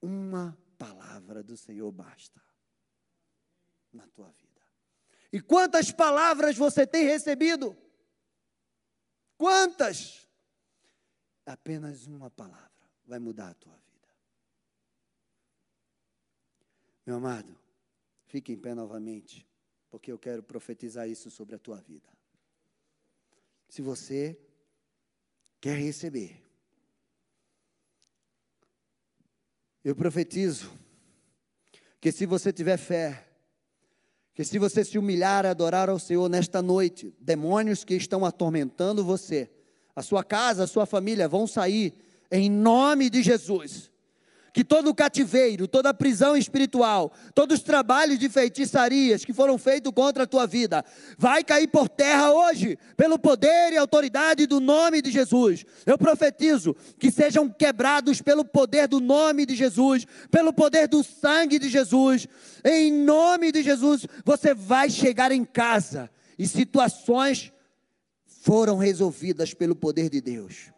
uma 0.00 0.56
palavra 0.78 1.42
do 1.42 1.56
Senhor 1.56 1.90
basta 1.90 2.40
na 3.92 4.06
tua 4.06 4.30
vida. 4.30 4.62
E 5.32 5.40
quantas 5.40 5.90
palavras 5.90 6.56
você 6.56 6.86
tem 6.86 7.04
recebido? 7.04 7.76
Quantas? 9.36 10.26
Apenas 11.44 12.06
uma 12.06 12.30
palavra 12.30 12.70
vai 13.04 13.18
mudar 13.18 13.50
a 13.50 13.54
tua 13.54 13.74
vida. 13.74 14.08
Meu 17.04 17.16
amado, 17.16 17.56
fique 18.26 18.52
em 18.52 18.56
pé 18.56 18.74
novamente, 18.74 19.46
porque 19.88 20.10
eu 20.10 20.18
quero 20.18 20.42
profetizar 20.42 21.08
isso 21.08 21.30
sobre 21.30 21.54
a 21.54 21.58
tua 21.58 21.80
vida. 21.80 22.08
Se 23.68 23.80
você 23.82 24.38
quer 25.60 25.76
receber, 25.78 26.42
eu 29.84 29.94
profetizo 29.94 30.76
que 32.00 32.10
se 32.10 32.26
você 32.26 32.52
tiver 32.52 32.76
fé, 32.76 33.25
que 34.36 34.44
se 34.44 34.58
você 34.58 34.84
se 34.84 34.98
humilhar 34.98 35.46
e 35.46 35.48
adorar 35.48 35.88
ao 35.88 35.98
Senhor 35.98 36.28
nesta 36.28 36.60
noite, 36.60 37.12
demônios 37.18 37.84
que 37.84 37.94
estão 37.94 38.22
atormentando 38.22 39.02
você, 39.02 39.50
a 39.96 40.02
sua 40.02 40.22
casa, 40.22 40.64
a 40.64 40.66
sua 40.66 40.84
família 40.84 41.26
vão 41.26 41.46
sair 41.46 41.94
em 42.30 42.50
nome 42.50 43.08
de 43.08 43.22
Jesus 43.22 43.90
que 44.56 44.64
todo 44.64 44.88
o 44.88 44.94
cativeiro, 44.94 45.68
toda 45.68 45.90
a 45.90 45.94
prisão 45.94 46.34
espiritual, 46.34 47.12
todos 47.34 47.58
os 47.58 47.62
trabalhos 47.62 48.18
de 48.18 48.26
feitiçarias 48.26 49.22
que 49.22 49.34
foram 49.34 49.58
feitos 49.58 49.92
contra 49.92 50.22
a 50.22 50.26
tua 50.26 50.46
vida, 50.46 50.82
vai 51.18 51.44
cair 51.44 51.68
por 51.68 51.90
terra 51.90 52.32
hoje, 52.32 52.78
pelo 52.96 53.18
poder 53.18 53.74
e 53.74 53.76
autoridade 53.76 54.46
do 54.46 54.58
nome 54.58 55.02
de 55.02 55.10
Jesus. 55.10 55.66
Eu 55.84 55.98
profetizo 55.98 56.74
que 56.98 57.10
sejam 57.10 57.50
quebrados 57.50 58.22
pelo 58.22 58.46
poder 58.46 58.88
do 58.88 58.98
nome 58.98 59.44
de 59.44 59.54
Jesus, 59.54 60.06
pelo 60.30 60.54
poder 60.54 60.88
do 60.88 61.04
sangue 61.04 61.58
de 61.58 61.68
Jesus. 61.68 62.26
Em 62.64 62.90
nome 62.90 63.52
de 63.52 63.62
Jesus, 63.62 64.06
você 64.24 64.54
vai 64.54 64.88
chegar 64.88 65.32
em 65.32 65.44
casa 65.44 66.08
e 66.38 66.48
situações 66.48 67.52
foram 68.24 68.78
resolvidas 68.78 69.52
pelo 69.52 69.76
poder 69.76 70.08
de 70.08 70.22
Deus. 70.22 70.72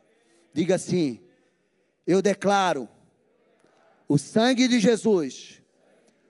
Diga 0.53 0.74
assim: 0.74 1.20
Eu 2.05 2.20
declaro 2.20 2.89
o 4.09 4.17
sangue 4.17 4.67
de 4.67 4.81
Jesus 4.81 5.63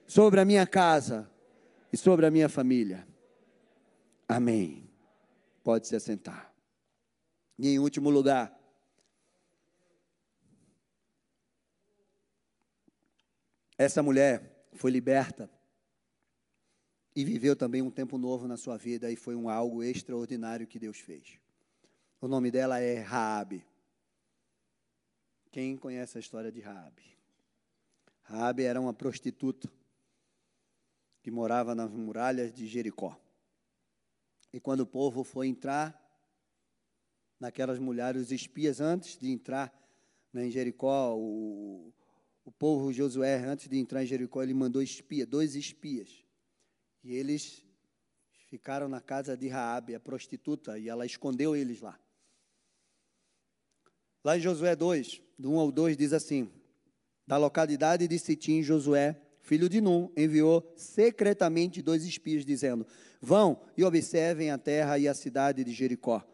sobre 0.05 0.41
a 0.41 0.45
minha 0.45 0.67
casa 0.67 1.31
e 1.93 1.97
sobre 1.97 2.25
a 2.25 2.31
minha 2.31 2.49
família. 2.49 3.07
Amém. 4.27 4.91
Pode 5.63 5.87
se 5.87 5.95
assentar. 5.95 6.53
E 7.57 7.69
em 7.69 7.79
último 7.79 8.09
lugar, 8.09 8.53
essa 13.77 14.03
mulher 14.03 14.67
foi 14.73 14.91
liberta 14.91 15.49
e 17.15 17.23
viveu 17.23 17.55
também 17.55 17.81
um 17.81 17.89
tempo 17.91 18.17
novo 18.17 18.47
na 18.47 18.57
sua 18.57 18.77
vida 18.77 19.09
e 19.09 19.15
foi 19.15 19.35
um 19.35 19.49
algo 19.49 19.81
extraordinário 19.83 20.67
que 20.67 20.79
Deus 20.79 20.99
fez. 20.99 21.39
O 22.19 22.27
nome 22.27 22.51
dela 22.51 22.79
é 22.79 22.99
Raabe. 22.99 23.65
Quem 25.49 25.77
conhece 25.77 26.17
a 26.17 26.19
história 26.19 26.51
de 26.51 26.59
Raabe? 26.59 27.18
Raabe 28.29 28.63
era 28.63 28.79
uma 28.79 28.93
prostituta 28.93 29.67
que 31.23 31.31
morava 31.31 31.73
nas 31.73 31.89
muralhas 31.89 32.53
de 32.53 32.67
Jericó. 32.67 33.19
E 34.53 34.59
quando 34.59 34.81
o 34.81 34.85
povo 34.85 35.23
foi 35.23 35.47
entrar 35.47 35.99
naquelas 37.39 37.79
mulheres, 37.79 38.21
os 38.21 38.31
espias 38.31 38.79
antes 38.79 39.17
de 39.17 39.31
entrar 39.31 39.73
né, 40.31 40.45
em 40.45 40.51
Jericó, 40.51 41.15
o, 41.15 41.91
o 42.45 42.51
povo 42.51 42.93
Josué 42.93 43.37
antes 43.37 43.67
de 43.67 43.79
entrar 43.79 44.03
em 44.03 44.07
Jericó, 44.07 44.43
ele 44.43 44.53
mandou 44.53 44.83
espia, 44.83 45.25
dois 45.25 45.55
espias. 45.55 46.23
E 47.03 47.15
eles 47.15 47.65
ficaram 48.47 48.87
na 48.87 49.01
casa 49.01 49.35
de 49.35 49.47
Raabe, 49.47 49.95
a 49.95 49.99
prostituta, 49.99 50.77
e 50.77 50.87
ela 50.87 51.03
escondeu 51.03 51.55
eles 51.55 51.81
lá. 51.81 51.99
Lá 54.23 54.37
em 54.37 54.39
Josué 54.39 54.75
2, 54.75 55.19
do 55.35 55.51
1 55.51 55.59
ao 55.59 55.71
2, 55.71 55.97
diz 55.97 56.13
assim: 56.13 56.58
Da 57.29 57.37
localidade 57.37 58.07
de 58.07 58.17
Sitim, 58.17 58.63
Josué, 58.63 59.15
filho 59.43 59.69
de 59.69 59.79
Num, 59.79 60.11
enviou 60.17 60.73
secretamente 60.75 61.79
dois 61.79 62.03
espias, 62.03 62.43
dizendo: 62.43 62.87
Vão 63.21 63.61
e 63.77 63.83
observem 63.83 64.49
a 64.49 64.57
terra 64.57 64.97
e 64.97 65.07
a 65.07 65.13
cidade 65.13 65.63
de 65.63 65.71
Jericó. 65.71 66.27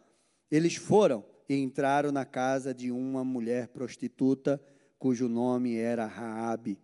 Eles 0.49 0.75
foram 0.75 1.21
e 1.49 1.57
entraram 1.57 2.13
na 2.13 2.23
casa 2.23 2.73
de 2.73 2.93
uma 2.93 3.25
mulher 3.25 3.67
prostituta, 3.67 4.57
cujo 4.97 5.27
nome 5.27 5.75
era 5.75 6.05
Raabe, 6.05 6.79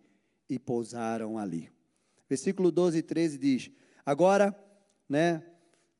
e 0.46 0.58
pousaram 0.58 1.38
ali. 1.38 1.70
Versículo 2.28 2.70
12 2.70 2.98
e 2.98 3.02
13 3.02 3.38
diz: 3.38 3.70
Agora, 4.04 4.54
né, 5.08 5.42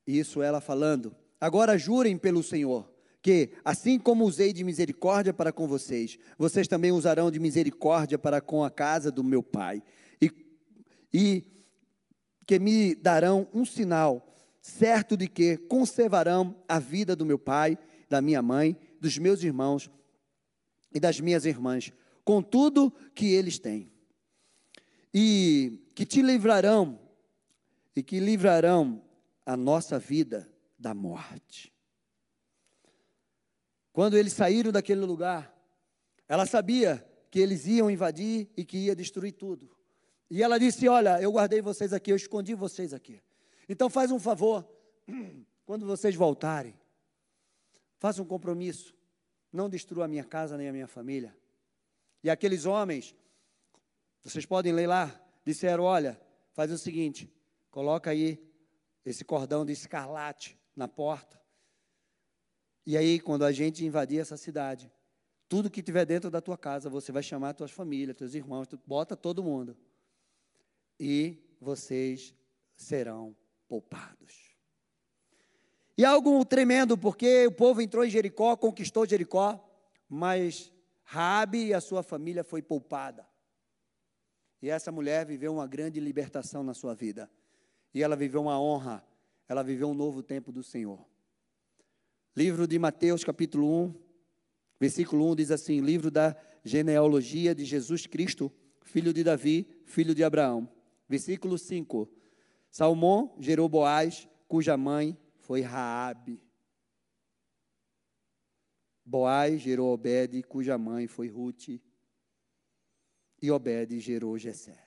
isso 0.07 0.43
ela 0.43 0.61
falando, 0.61 1.17
agora 1.41 1.79
jurem 1.79 2.19
pelo 2.19 2.43
Senhor 2.43 2.92
que, 3.23 3.51
assim 3.65 4.01
como 4.01 4.25
usei 4.25 4.53
de 4.53 4.65
misericórdia 4.65 5.33
para 5.33 5.53
com 5.53 5.69
vocês, 5.69 6.19
vocês 6.37 6.67
também 6.67 6.91
usarão 6.91 7.31
de 7.31 7.39
misericórdia 7.39 8.19
para 8.19 8.41
com 8.41 8.65
a 8.65 8.71
casa 8.71 9.13
do 9.13 9.23
meu 9.23 9.43
pai. 9.43 9.81
E, 10.21 10.31
e 11.15 11.45
que 12.45 12.59
me 12.59 12.97
darão 12.97 13.49
um 13.55 13.65
sinal 13.65 14.29
certo 14.61 15.17
de 15.17 15.29
que 15.29 15.57
conservarão 15.57 16.57
a 16.69 16.81
vida 16.81 17.15
do 17.15 17.25
meu 17.25 17.39
pai, 17.39 17.79
da 18.09 18.21
minha 18.21 18.43
mãe, 18.43 18.77
dos 19.01 19.17
meus 19.19 19.43
irmãos 19.45 19.89
e 20.93 20.99
das 20.99 21.21
minhas 21.21 21.47
irmãs, 21.47 21.93
com 22.25 22.43
tudo 22.43 22.93
que 23.15 23.33
eles 23.33 23.59
têm. 23.59 23.91
E 25.15 25.87
que 25.95 26.05
te 26.05 26.23
livrarão, 26.23 26.99
e 27.95 28.03
que 28.03 28.19
livrarão 28.19 29.01
a 29.47 29.57
nossa 29.57 29.99
vida 29.99 30.51
da 30.79 30.93
morte. 30.93 31.72
Quando 33.93 34.17
eles 34.17 34.33
saíram 34.33 34.73
daquele 34.73 35.03
lugar, 35.03 35.55
ela 36.27 36.47
sabia 36.47 37.07
que 37.31 37.39
eles 37.39 37.67
iam 37.67 37.91
invadir 37.91 38.51
e 38.57 38.65
que 38.65 38.79
ia 38.79 38.97
destruir 38.97 39.33
tudo. 39.33 39.71
E 40.31 40.43
ela 40.43 40.59
disse: 40.59 40.89
Olha, 40.89 41.21
eu 41.21 41.31
guardei 41.33 41.61
vocês 41.61 41.93
aqui, 41.93 42.11
eu 42.11 42.17
escondi 42.17 42.55
vocês 42.55 42.95
aqui. 42.95 43.23
Então 43.69 43.91
faz 43.91 44.11
um 44.11 44.19
favor, 44.19 44.67
quando 45.67 45.87
vocês 45.87 46.15
voltarem, 46.15 46.75
faça 47.99 48.23
um 48.23 48.27
compromisso. 48.27 48.95
Não 49.53 49.69
destrua 49.69 50.07
a 50.07 50.09
minha 50.09 50.25
casa 50.25 50.57
nem 50.57 50.69
a 50.69 50.73
minha 50.73 50.87
família. 50.87 51.37
E 52.25 52.31
aqueles 52.31 52.65
homens, 52.65 53.15
vocês 54.23 54.47
podem 54.47 54.73
ler 54.73 54.87
lá, 54.87 55.21
disseram: 55.45 55.85
Olha, 55.85 56.19
faz 56.55 56.73
o 56.73 56.79
seguinte, 56.79 57.31
coloca 57.71 58.11
aí 58.11 58.43
esse 59.05 59.23
cordão 59.23 59.67
de 59.67 59.73
escarlate 59.73 60.59
na 60.75 60.89
porta 60.89 61.42
e 62.85 62.97
aí, 62.97 63.21
quando 63.21 63.45
a 63.45 63.53
gente 63.53 63.85
invadir 63.85 64.21
essa 64.21 64.37
cidade, 64.37 64.91
tudo 65.49 65.71
que 65.71 65.83
tiver 65.83 66.05
dentro 66.05 66.31
da 66.31 66.41
tua 66.41 66.59
casa, 66.59 66.91
você 66.91 67.13
vai 67.13 67.23
chamar 67.23 67.55
tuas 67.55 67.71
famílias, 67.71 68.17
teus 68.17 68.35
irmãos, 68.35 68.67
tu 68.67 68.81
bota 68.87 69.17
todo 69.17 69.43
mundo. 69.43 69.77
E 70.99 71.39
vocês 71.61 72.35
serão 72.75 73.37
poupados. 73.69 74.57
E 75.97 76.05
algo 76.05 76.45
tremendo, 76.45 76.97
porque 76.97 77.47
o 77.47 77.53
povo 77.53 77.81
entrou 77.81 78.05
em 78.05 78.11
Jericó, 78.11 78.57
conquistou 78.57 79.07
Jericó, 79.07 79.63
mas 80.09 80.73
Rabi 81.05 81.67
e 81.67 81.75
a 81.75 81.81
sua 81.81 82.03
família 82.03 82.43
foi 82.43 82.63
poupada. 82.63 83.27
E 84.61 84.71
essa 84.71 84.91
mulher 84.91 85.27
viveu 85.27 85.53
uma 85.53 85.67
grande 85.67 86.01
libertação 86.01 86.63
na 86.63 86.73
sua 86.73 86.95
vida. 86.95 87.31
E 87.93 88.03
ela 88.03 88.17
viveu 88.17 88.41
uma 88.41 88.59
honra, 88.59 89.07
ela 89.47 89.63
viveu 89.63 89.91
um 89.91 89.95
novo 89.95 90.23
tempo 90.23 90.51
do 90.51 90.63
Senhor. 90.63 91.12
Livro 92.35 92.67
de 92.67 92.79
Mateus, 92.79 93.23
capítulo 93.23 93.85
1, 93.85 93.95
versículo 94.81 95.31
1 95.33 95.37
diz 95.37 95.51
assim: 95.51 95.81
Livro 95.81 96.11
da 96.11 96.35
genealogia 96.65 97.55
de 97.55 97.63
Jesus 97.63 98.07
Cristo, 98.07 98.51
filho 98.81 99.13
de 99.13 99.23
Davi, 99.23 99.69
filho 99.85 100.15
de 100.15 100.25
Abraão. 100.25 100.67
Versículo 101.07 101.59
5: 101.59 102.11
Salmão 102.71 103.37
gerou 103.39 103.69
Boaz, 103.69 104.27
cuja 104.49 104.79
mãe 104.79 105.15
foi 105.37 105.61
Raabe. 105.61 106.43
Boaz 109.05 109.61
gerou 109.61 109.93
Obed, 109.93 110.43
cuja 110.45 110.79
mãe 110.79 111.07
foi 111.07 111.29
Ruth. 111.29 111.69
E 113.43 113.51
Obed 113.51 114.01
gerou 114.01 114.39
Jessé. 114.39 114.83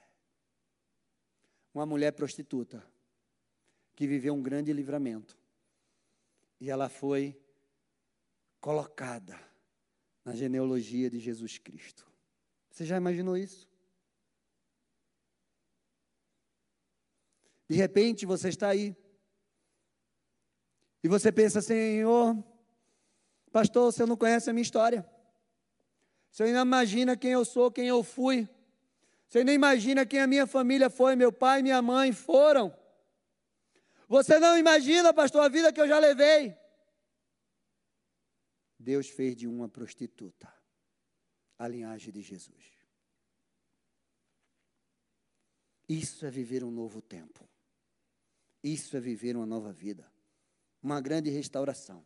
Uma 1.72 1.86
mulher 1.86 2.12
prostituta 2.14 2.84
que 3.96 4.08
viveu 4.08 4.34
um 4.34 4.42
grande 4.42 4.74
livramento 4.74 5.45
e 6.60 6.70
ela 6.70 6.90
foi 6.90 7.40
colocada 8.60 9.40
na 10.24 10.34
genealogia 10.34 11.10
de 11.10 11.20
Jesus 11.20 11.58
Cristo. 11.58 12.06
Você 12.72 12.86
já 12.86 12.98
imaginou 12.98 13.38
isso? 13.38 13.70
De 17.68 17.76
repente 17.76 18.26
você 18.26 18.50
está 18.50 18.70
aí 18.70 18.96
e 21.04 21.08
você 21.08 21.32
pensa, 21.32 21.62
Senhor, 21.62 22.36
pastor, 23.52 23.92
você 23.92 24.06
não 24.06 24.18
conhece 24.18 24.50
a 24.50 24.54
minha 24.54 24.64
história. 24.64 25.08
Você 26.32 26.52
não 26.52 26.64
imagina 26.64 27.16
quem 27.16 27.32
eu 27.32 27.46
sou, 27.46 27.72
quem 27.72 27.88
eu 27.88 28.04
fui. 28.04 28.50
Você 29.30 29.44
nem 29.44 29.56
imagina 29.56 30.06
quem 30.06 30.20
a 30.20 30.28
minha 30.28 30.48
família 30.48 30.90
foi, 30.90 31.16
meu 31.16 31.32
pai 31.32 31.60
e 31.60 31.64
minha 31.64 31.82
mãe 31.82 32.12
foram. 32.12 32.76
Você 34.08 34.40
não 34.40 34.58
imagina, 34.58 35.14
pastor, 35.14 35.42
a 35.44 35.50
vida 35.50 35.74
que 35.74 35.82
eu 35.82 35.88
já 35.88 36.00
levei. 36.00 36.56
Deus 38.78 39.10
fez 39.10 39.36
de 39.36 39.48
uma 39.48 39.68
prostituta 39.68 40.54
a 41.58 41.68
linhagem 41.68 42.12
de 42.12 42.22
Jesus. 42.22 42.76
Isso 45.88 46.26
é 46.26 46.30
viver 46.30 46.64
um 46.64 46.72
novo 46.72 47.02
tempo. 47.02 47.48
Isso 48.64 48.98
é 48.98 49.00
viver 49.00 49.36
uma 49.36 49.46
nova 49.46 49.72
vida. 49.72 50.12
Uma 50.82 51.00
grande 51.00 51.30
restauração. 51.30 52.06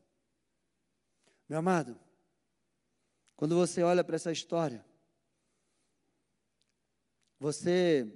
Meu 1.48 1.60
amado, 1.60 2.00
quando 3.36 3.56
você 3.56 3.82
olha 3.82 4.04
para 4.04 4.16
essa 4.16 4.32
história, 4.32 4.86
você 7.40 8.08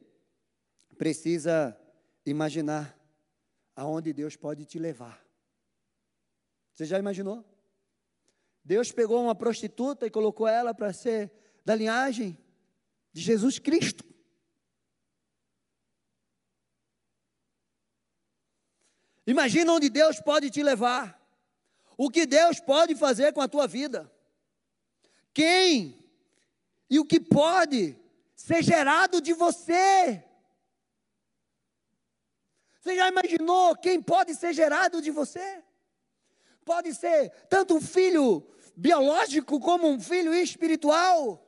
precisa 0.97 1.77
imaginar 2.25 2.97
aonde 3.75 4.13
Deus 4.13 4.35
pode 4.35 4.65
te 4.65 4.79
levar. 4.79 5.23
Você 6.73 6.85
já 6.85 6.97
imaginou? 6.97 7.45
Deus 8.63 8.91
pegou 8.91 9.21
uma 9.21 9.35
prostituta 9.35 10.07
e 10.07 10.11
colocou 10.11 10.47
ela 10.47 10.73
para 10.73 10.93
ser 10.93 11.31
da 11.65 11.75
linhagem 11.75 12.37
de 13.11 13.21
Jesus 13.21 13.59
Cristo. 13.59 14.03
Imagina 19.25 19.71
onde 19.71 19.89
Deus 19.89 20.19
pode 20.19 20.49
te 20.49 20.61
levar. 20.61 21.21
O 21.97 22.09
que 22.09 22.25
Deus 22.25 22.59
pode 22.59 22.95
fazer 22.95 23.33
com 23.33 23.41
a 23.41 23.47
tua 23.47 23.67
vida. 23.67 24.11
Quem 25.33 26.03
e 26.89 26.99
o 26.99 27.05
que 27.05 27.19
pode 27.19 27.97
ser 28.35 28.63
gerado 28.63 29.21
de 29.21 29.33
você. 29.33 30.23
Você 32.83 32.97
já 32.97 33.07
imaginou 33.07 33.77
quem 33.77 34.01
pode 34.01 34.35
ser 34.35 34.51
gerado 34.53 35.01
de 35.01 35.09
você? 35.09 35.63
Pode 36.65 36.93
ser 36.93 37.29
tanto 37.47 37.75
um 37.75 37.79
filho 37.79 38.45
biológico 38.75 39.57
como 39.57 39.87
um 39.87 39.97
filho 39.97 40.33
espiritual. 40.33 41.39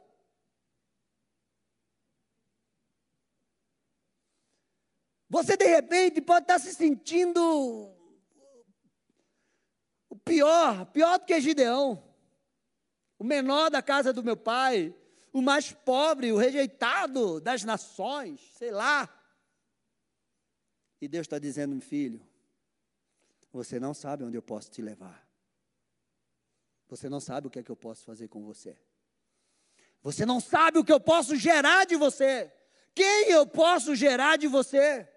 Você 5.29 5.57
de 5.57 5.65
repente 5.65 6.21
pode 6.21 6.45
estar 6.45 6.57
se 6.57 6.73
sentindo 6.73 7.93
o 10.09 10.15
pior, 10.15 10.85
pior 10.85 11.19
do 11.19 11.25
que 11.25 11.41
Gideão, 11.41 12.01
o 13.19 13.25
menor 13.25 13.69
da 13.69 13.81
casa 13.81 14.13
do 14.13 14.23
meu 14.23 14.37
pai, 14.37 14.95
o 15.33 15.41
mais 15.41 15.73
pobre, 15.73 16.31
o 16.31 16.37
rejeitado 16.37 17.41
das 17.41 17.65
nações, 17.65 18.39
sei 18.57 18.71
lá. 18.71 19.09
E 21.05 21.07
Deus 21.07 21.25
está 21.25 21.37
dizendo, 21.37 21.79
filho, 21.79 22.19
você 23.53 23.79
não 23.79 23.93
sabe 23.93 24.23
onde 24.23 24.35
eu 24.35 24.41
posso 24.41 24.71
te 24.71 24.81
levar. 24.81 25.23
Você 26.87 27.07
não 27.07 27.19
sabe 27.19 27.45
o 27.45 27.49
que 27.51 27.59
é 27.59 27.63
que 27.63 27.69
eu 27.69 27.75
posso 27.75 28.03
fazer 28.03 28.27
com 28.27 28.43
você. 28.43 28.75
Você 30.01 30.25
não 30.25 30.39
sabe 30.39 30.79
o 30.79 30.83
que 30.83 30.91
eu 30.91 30.99
posso 30.99 31.35
gerar 31.35 31.85
de 31.85 31.95
você. 31.95 32.51
Quem 32.95 33.29
eu 33.29 33.45
posso 33.45 33.95
gerar 33.95 34.35
de 34.35 34.47
você? 34.47 35.07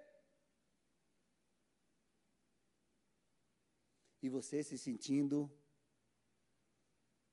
E 4.21 4.29
você 4.29 4.63
se 4.63 4.77
sentindo 4.77 5.51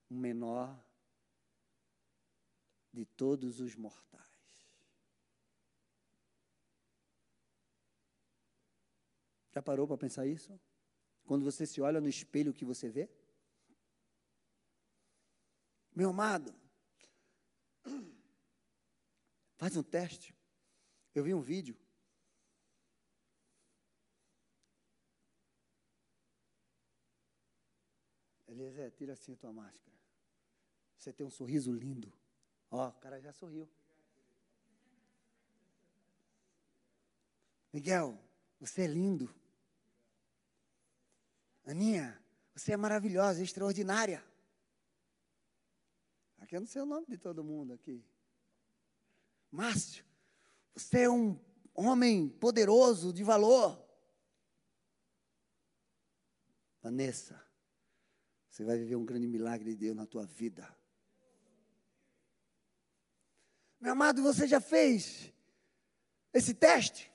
o 0.08 0.14
menor 0.14 0.82
de 2.90 3.04
todos 3.04 3.60
os 3.60 3.76
mortais. 3.76 4.35
Já 9.56 9.62
parou 9.62 9.88
para 9.88 9.96
pensar 9.96 10.26
isso? 10.26 10.60
Quando 11.24 11.42
você 11.42 11.66
se 11.66 11.80
olha 11.80 11.98
no 11.98 12.10
espelho, 12.10 12.50
o 12.50 12.54
que 12.54 12.62
você 12.62 12.90
vê? 12.90 13.08
Meu 15.94 16.10
amado, 16.10 16.54
faz 19.56 19.74
um 19.74 19.82
teste. 19.82 20.36
Eu 21.14 21.24
vi 21.24 21.32
um 21.32 21.40
vídeo. 21.40 21.74
Eliezer, 28.46 28.92
tira 28.92 29.14
assim 29.14 29.32
a 29.32 29.36
tua 29.36 29.54
máscara. 29.54 29.96
Você 30.98 31.14
tem 31.14 31.26
um 31.26 31.30
sorriso 31.30 31.72
lindo. 31.72 32.12
Ó, 32.70 32.88
o 32.88 32.92
cara 33.00 33.18
já 33.22 33.32
sorriu. 33.32 33.66
Miguel, 37.72 38.22
você 38.60 38.82
é 38.82 38.86
lindo. 38.86 39.34
Aninha, 41.66 42.16
você 42.54 42.72
é 42.72 42.76
maravilhosa, 42.76 43.42
extraordinária. 43.42 44.24
Aqui 46.38 46.54
eu 46.54 46.60
não 46.60 46.66
sei 46.66 46.80
o 46.80 46.86
nome 46.86 47.06
de 47.08 47.18
todo 47.18 47.42
mundo 47.42 47.72
aqui. 47.72 48.04
Márcio, 49.50 50.04
você 50.74 51.02
é 51.02 51.10
um 51.10 51.38
homem 51.74 52.28
poderoso, 52.28 53.12
de 53.12 53.24
valor. 53.24 53.84
Vanessa, 56.80 57.44
você 58.48 58.62
vai 58.62 58.78
viver 58.78 58.94
um 58.94 59.04
grande 59.04 59.26
milagre 59.26 59.70
de 59.70 59.76
Deus 59.76 59.96
na 59.96 60.06
tua 60.06 60.24
vida. 60.24 60.72
Meu 63.80 63.92
amado, 63.92 64.22
você 64.22 64.46
já 64.46 64.60
fez 64.60 65.32
esse 66.32 66.54
teste? 66.54 67.12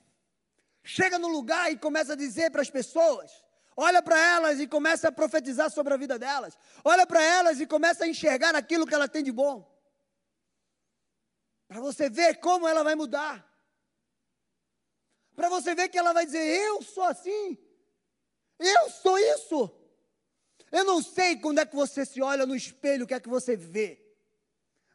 Chega 0.84 1.18
no 1.18 1.30
lugar 1.30 1.72
e 1.72 1.78
começa 1.78 2.14
a 2.14 2.18
dizer 2.18 2.52
para 2.52 2.62
as 2.62 2.70
pessoas: 2.70 3.45
Olha 3.76 4.01
para 4.01 4.19
elas 4.19 4.59
e 4.59 4.67
começa 4.67 5.07
a 5.07 5.11
profetizar 5.11 5.69
sobre 5.72 5.93
a 5.93 5.97
vida 5.97 6.19
delas. 6.19 6.57
Olha 6.84 7.07
para 7.07 7.22
elas 7.24 7.59
e 7.59 7.65
começa 7.65 8.03
a 8.03 8.07
enxergar 8.07 8.55
aquilo 8.55 8.86
que 8.86 8.93
ela 8.93 9.07
tem 9.07 9.24
de 9.24 9.32
bom. 9.32 9.69
Para 11.67 11.80
você 11.80 12.09
ver 12.09 12.36
como 12.36 12.67
ela 12.67 12.84
vai 12.84 12.95
mudar. 12.95 13.47
Para 15.36 15.47
você 15.47 15.74
ver 15.74 15.88
que 15.89 15.97
ela 15.97 16.11
vai 16.11 16.26
dizer: 16.26 16.39
Eu 16.39 16.82
sou 16.82 17.03
assim. 17.03 17.57
Eu 18.59 18.89
sou 18.89 19.17
isso. 19.17 19.72
Eu 20.72 20.84
não 20.84 21.01
sei 21.01 21.38
quando 21.38 21.59
é 21.59 21.65
que 21.65 21.76
você 21.76 22.05
se 22.05 22.22
olha 22.22 22.45
no 22.45 22.55
espelho, 22.55 23.05
o 23.05 23.07
que 23.07 23.13
é 23.13 23.19
que 23.19 23.30
você 23.30 23.55
vê. 23.55 24.01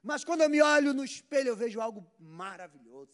Mas 0.03 0.25
quando 0.25 0.43
eu 0.43 0.49
me 0.49 0.63
olho 0.63 0.95
no 0.95 1.05
espelho, 1.05 1.49
eu 1.49 1.57
vejo 1.57 1.81
algo 1.81 2.07
maravilhoso. 2.19 3.13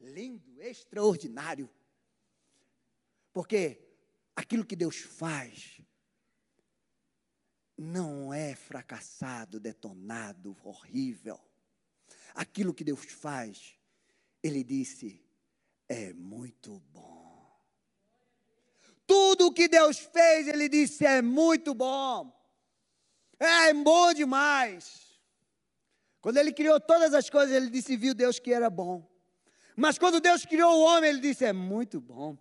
Lindo, 0.00 0.60
extraordinário. 0.60 1.70
Porque 3.32 3.89
aquilo 4.40 4.64
que 4.64 4.74
Deus 4.74 4.96
faz 4.96 5.80
não 7.76 8.32
é 8.32 8.54
fracassado, 8.54 9.60
detonado, 9.60 10.56
horrível. 10.62 11.38
Aquilo 12.34 12.74
que 12.74 12.84
Deus 12.84 13.04
faz, 13.04 13.74
Ele 14.42 14.62
disse, 14.64 15.22
é 15.88 16.12
muito 16.12 16.80
bom. 16.92 17.30
Tudo 19.06 19.52
que 19.52 19.68
Deus 19.68 19.98
fez, 19.98 20.48
Ele 20.48 20.68
disse, 20.68 21.04
é 21.04 21.20
muito 21.22 21.74
bom. 21.74 22.32
É 23.38 23.72
bom 23.72 24.12
demais. 24.12 25.18
Quando 26.20 26.36
Ele 26.36 26.52
criou 26.52 26.78
todas 26.80 27.14
as 27.14 27.28
coisas, 27.28 27.54
Ele 27.54 27.70
disse, 27.70 27.96
viu 27.96 28.14
Deus 28.14 28.38
que 28.38 28.52
era 28.52 28.68
bom. 28.68 29.08
Mas 29.76 29.98
quando 29.98 30.20
Deus 30.20 30.44
criou 30.44 30.78
o 30.78 30.82
homem, 30.82 31.10
Ele 31.10 31.20
disse, 31.20 31.44
é 31.44 31.52
muito 31.52 32.00
bom 32.00 32.38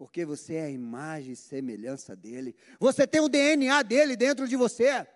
porque 0.00 0.24
você 0.24 0.54
é 0.54 0.64
a 0.64 0.70
imagem 0.70 1.32
e 1.32 1.36
semelhança 1.36 2.16
dele. 2.16 2.56
Você 2.78 3.06
tem 3.06 3.20
o 3.20 3.28
DNA 3.28 3.82
dele 3.82 4.16
dentro 4.16 4.48
de 4.48 4.56
você. 4.56 5.06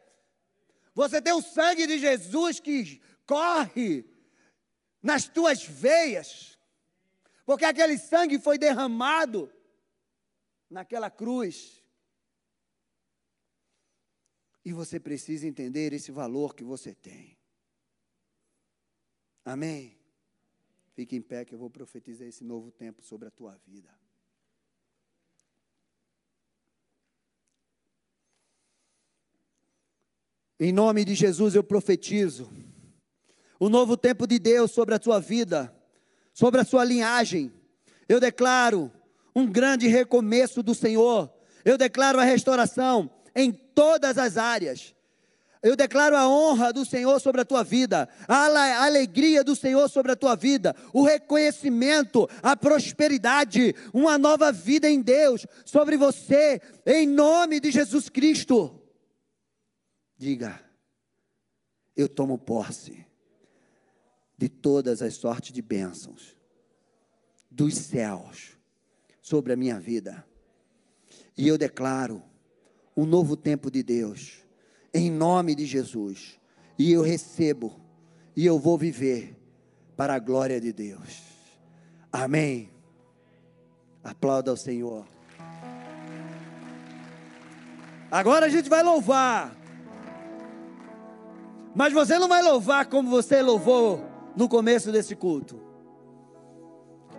Você 0.95 1.23
tem 1.23 1.33
o 1.33 1.41
sangue 1.41 1.87
de 1.87 1.99
Jesus 1.99 2.61
que 2.61 3.01
corre 3.27 4.05
nas 5.03 5.27
tuas 5.27 5.65
veias. 5.65 6.59
Porque 7.47 7.65
aquele 7.65 7.97
sangue 7.97 8.39
foi 8.39 8.59
derramado 8.59 9.51
naquela 10.69 11.11
cruz. 11.11 11.83
E 14.67 14.71
você 14.71 15.01
precisa 15.01 15.49
entender 15.49 15.95
esse 15.95 16.13
valor 16.13 16.55
que 16.55 16.63
você 16.63 16.95
tem. 16.95 17.39
Amém? 19.47 19.99
Fique 20.93 21.17
em 21.17 21.23
pé 21.23 21.43
que 21.47 21.55
eu 21.55 21.59
vou 21.59 21.71
profetizar 21.71 22.29
esse 22.29 22.45
novo 22.45 22.71
tempo 22.71 23.01
sobre 23.01 23.29
a 23.29 23.31
tua 23.31 23.57
vida. 23.67 24.04
Em 30.65 30.73
nome 30.73 31.05
de 31.05 31.15
Jesus 31.15 31.55
eu 31.55 31.63
profetizo 31.63 32.51
o 33.61 33.69
novo 33.69 33.99
tempo 33.99 34.27
de 34.27 34.39
Deus 34.39 34.71
sobre 34.71 34.95
a 34.95 34.99
tua 34.99 35.21
vida, 35.21 35.71
sobre 36.33 36.59
a 36.59 36.65
sua 36.65 36.83
linhagem. 36.85 37.53
Eu 38.09 38.19
declaro 38.19 38.91
um 39.37 39.47
grande 39.47 39.89
recomeço 39.89 40.63
do 40.63 40.75
Senhor. 40.75 41.31
Eu 41.67 41.77
declaro 41.77 42.19
a 42.19 42.25
restauração 42.25 43.11
em 43.37 43.53
todas 43.53 44.17
as 44.17 44.39
áreas. 44.39 44.95
Eu 45.63 45.77
declaro 45.77 46.17
a 46.17 46.27
honra 46.27 46.73
do 46.73 46.87
Senhor 46.87 47.21
sobre 47.21 47.43
a 47.43 47.45
tua 47.45 47.63
vida, 47.63 48.09
a 48.27 48.87
alegria 48.87 49.45
do 49.45 49.55
Senhor 49.55 49.87
sobre 49.91 50.13
a 50.13 50.17
tua 50.17 50.35
vida, 50.35 50.75
o 50.95 51.05
reconhecimento, 51.05 52.27
a 52.43 52.57
prosperidade, 52.57 53.75
uma 53.93 54.17
nova 54.17 54.51
vida 54.51 54.89
em 54.89 55.03
Deus 55.03 55.47
sobre 55.63 55.99
você, 55.99 56.59
em 56.87 57.07
nome 57.07 57.61
de 57.61 57.71
Jesus 57.71 58.09
Cristo. 58.09 58.81
Diga, 60.25 60.59
eu 61.95 62.09
tomo 62.09 62.39
posse 62.39 63.05
de 64.39 64.49
todas 64.49 65.03
as 65.03 65.17
sortes 65.17 65.53
de 65.53 65.61
bênçãos 65.61 66.35
dos 67.51 67.75
céus 67.75 68.57
sobre 69.21 69.53
a 69.53 69.57
minha 69.57 69.79
vida. 69.79 70.27
E 71.37 71.47
eu 71.47 71.59
declaro 71.59 72.23
um 72.97 73.05
novo 73.05 73.37
tempo 73.37 73.71
de 73.71 73.83
Deus, 73.83 74.39
em 74.95 75.11
nome 75.11 75.55
de 75.55 75.67
Jesus. 75.67 76.41
E 76.79 76.91
eu 76.91 77.03
recebo, 77.03 77.79
e 78.35 78.47
eu 78.47 78.59
vou 78.59 78.79
viver 78.79 79.37
para 79.95 80.15
a 80.15 80.19
glória 80.19 80.59
de 80.59 80.73
Deus. 80.73 81.21
Amém. 82.11 82.71
Aplauda 84.03 84.51
ao 84.51 84.57
Senhor. 84.57 85.07
Agora 88.11 88.47
a 88.47 88.49
gente 88.49 88.71
vai 88.71 88.83
louvar. 88.83 89.64
Mas 91.75 91.93
você 91.93 92.19
não 92.19 92.29
vai 92.29 92.43
louvar 92.43 92.87
como 92.87 93.11
você 93.11 93.43
louvou 93.43 94.01
no 94.37 94.49
começo 94.49 94.93
desse 94.93 95.17
culto. 95.17 95.61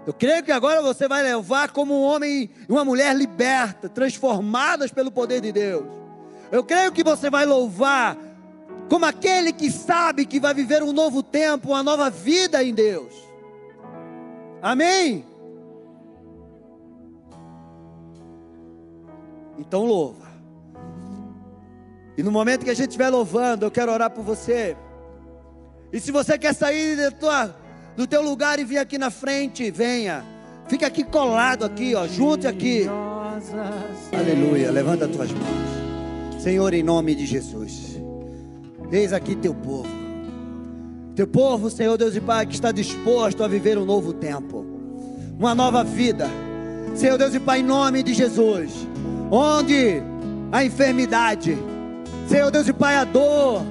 Eu 0.05 0.13
creio 0.13 0.43
que 0.43 0.51
agora 0.51 0.81
você 0.81 1.07
vai 1.07 1.33
louvar 1.33 1.71
como 1.71 1.93
um 1.93 2.03
homem 2.03 2.49
e 2.69 2.71
uma 2.71 2.85
mulher 2.85 3.15
liberta, 3.15 3.89
transformadas 3.89 4.91
pelo 4.91 5.11
poder 5.11 5.41
de 5.41 5.51
Deus. 5.51 5.85
Eu 6.51 6.63
creio 6.63 6.91
que 6.91 7.03
você 7.03 7.29
vai 7.29 7.45
louvar 7.45 8.15
como 8.87 9.05
aquele 9.05 9.51
que 9.51 9.71
sabe 9.71 10.25
que 10.25 10.39
vai 10.39 10.53
viver 10.53 10.83
um 10.83 10.93
novo 10.93 11.23
tempo, 11.23 11.69
uma 11.69 11.81
nova 11.81 12.09
vida 12.09 12.63
em 12.63 12.73
Deus. 12.73 13.13
Amém? 14.61 15.25
Então 19.57 19.85
louva. 19.85 20.24
E 22.17 22.23
no 22.23 22.31
momento 22.31 22.63
que 22.63 22.69
a 22.69 22.73
gente 22.73 22.89
estiver 22.89 23.09
louvando, 23.09 23.65
eu 23.65 23.71
quero 23.71 23.91
orar 23.91 24.09
por 24.09 24.23
você. 24.23 24.75
E 25.91 25.99
se 25.99 26.11
você 26.11 26.37
quer 26.37 26.53
sair 26.53 27.11
tua, 27.13 27.55
do 27.95 28.07
teu 28.07 28.21
lugar 28.21 28.59
e 28.59 28.63
vir 28.63 28.77
aqui 28.77 28.97
na 28.97 29.09
frente, 29.09 29.69
venha. 29.71 30.23
Fica 30.67 30.87
aqui 30.87 31.03
colado 31.03 31.63
aqui, 31.63 31.93
ó, 31.93 32.07
junte 32.07 32.47
aqui. 32.47 32.87
Aleluia. 34.11 34.71
Levanta 34.71 35.05
as 35.05 35.11
tuas 35.11 35.31
mãos. 35.31 36.41
Senhor, 36.41 36.73
em 36.73 36.83
nome 36.83 37.15
de 37.15 37.25
Jesus. 37.25 37.99
Eis 38.91 39.13
aqui 39.13 39.35
teu 39.35 39.53
povo. 39.53 39.89
Teu 41.15 41.27
povo, 41.27 41.69
Senhor 41.69 41.97
Deus 41.97 42.15
e 42.15 42.21
Pai, 42.21 42.45
que 42.45 42.55
está 42.55 42.71
disposto 42.71 43.43
a 43.43 43.47
viver 43.47 43.77
um 43.77 43.85
novo 43.85 44.11
tempo, 44.11 44.65
uma 45.39 45.55
nova 45.55 45.83
vida. 45.83 46.29
Senhor 46.93 47.17
Deus 47.17 47.33
e 47.33 47.39
Pai, 47.39 47.59
em 47.59 47.63
nome 47.63 48.03
de 48.03 48.13
Jesus, 48.13 48.71
onde 49.31 50.01
a 50.51 50.63
enfermidade, 50.63 51.57
Senhor 52.27 52.51
Deus 52.51 52.67
e 52.67 52.73
Pai, 52.73 52.95
a 52.95 53.03
dor, 53.03 53.63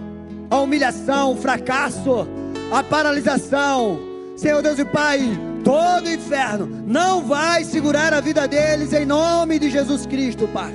a 0.50 0.60
humilhação, 0.60 1.32
o 1.32 1.36
fracasso, 1.36 2.26
a 2.72 2.82
paralisação, 2.82 3.98
Senhor 4.36 4.62
Deus 4.62 4.78
e 4.78 4.84
Pai, 4.84 5.20
todo 5.64 6.10
inferno 6.10 6.66
não 6.86 7.22
vai 7.22 7.64
segurar 7.64 8.12
a 8.12 8.20
vida 8.20 8.46
deles 8.46 8.92
em 8.92 9.04
nome 9.04 9.58
de 9.58 9.70
Jesus 9.70 10.06
Cristo, 10.06 10.48
Pai. 10.48 10.72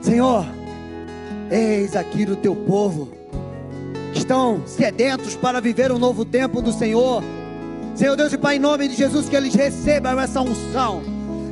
Senhor, 0.00 0.46
eis 1.50 1.96
aqui 1.96 2.24
o 2.24 2.36
teu 2.36 2.54
povo 2.54 3.16
estão 4.14 4.62
sedentos 4.66 5.36
para 5.36 5.60
viver 5.60 5.92
um 5.92 5.98
novo 5.98 6.24
tempo 6.24 6.60
do 6.60 6.72
Senhor. 6.72 7.22
Senhor 7.94 8.16
Deus 8.16 8.32
e 8.32 8.38
Pai, 8.38 8.56
em 8.56 8.58
nome 8.58 8.88
de 8.88 8.94
Jesus, 8.94 9.28
que 9.28 9.36
eles 9.36 9.54
recebam 9.54 10.18
essa 10.18 10.40
unção, 10.40 11.02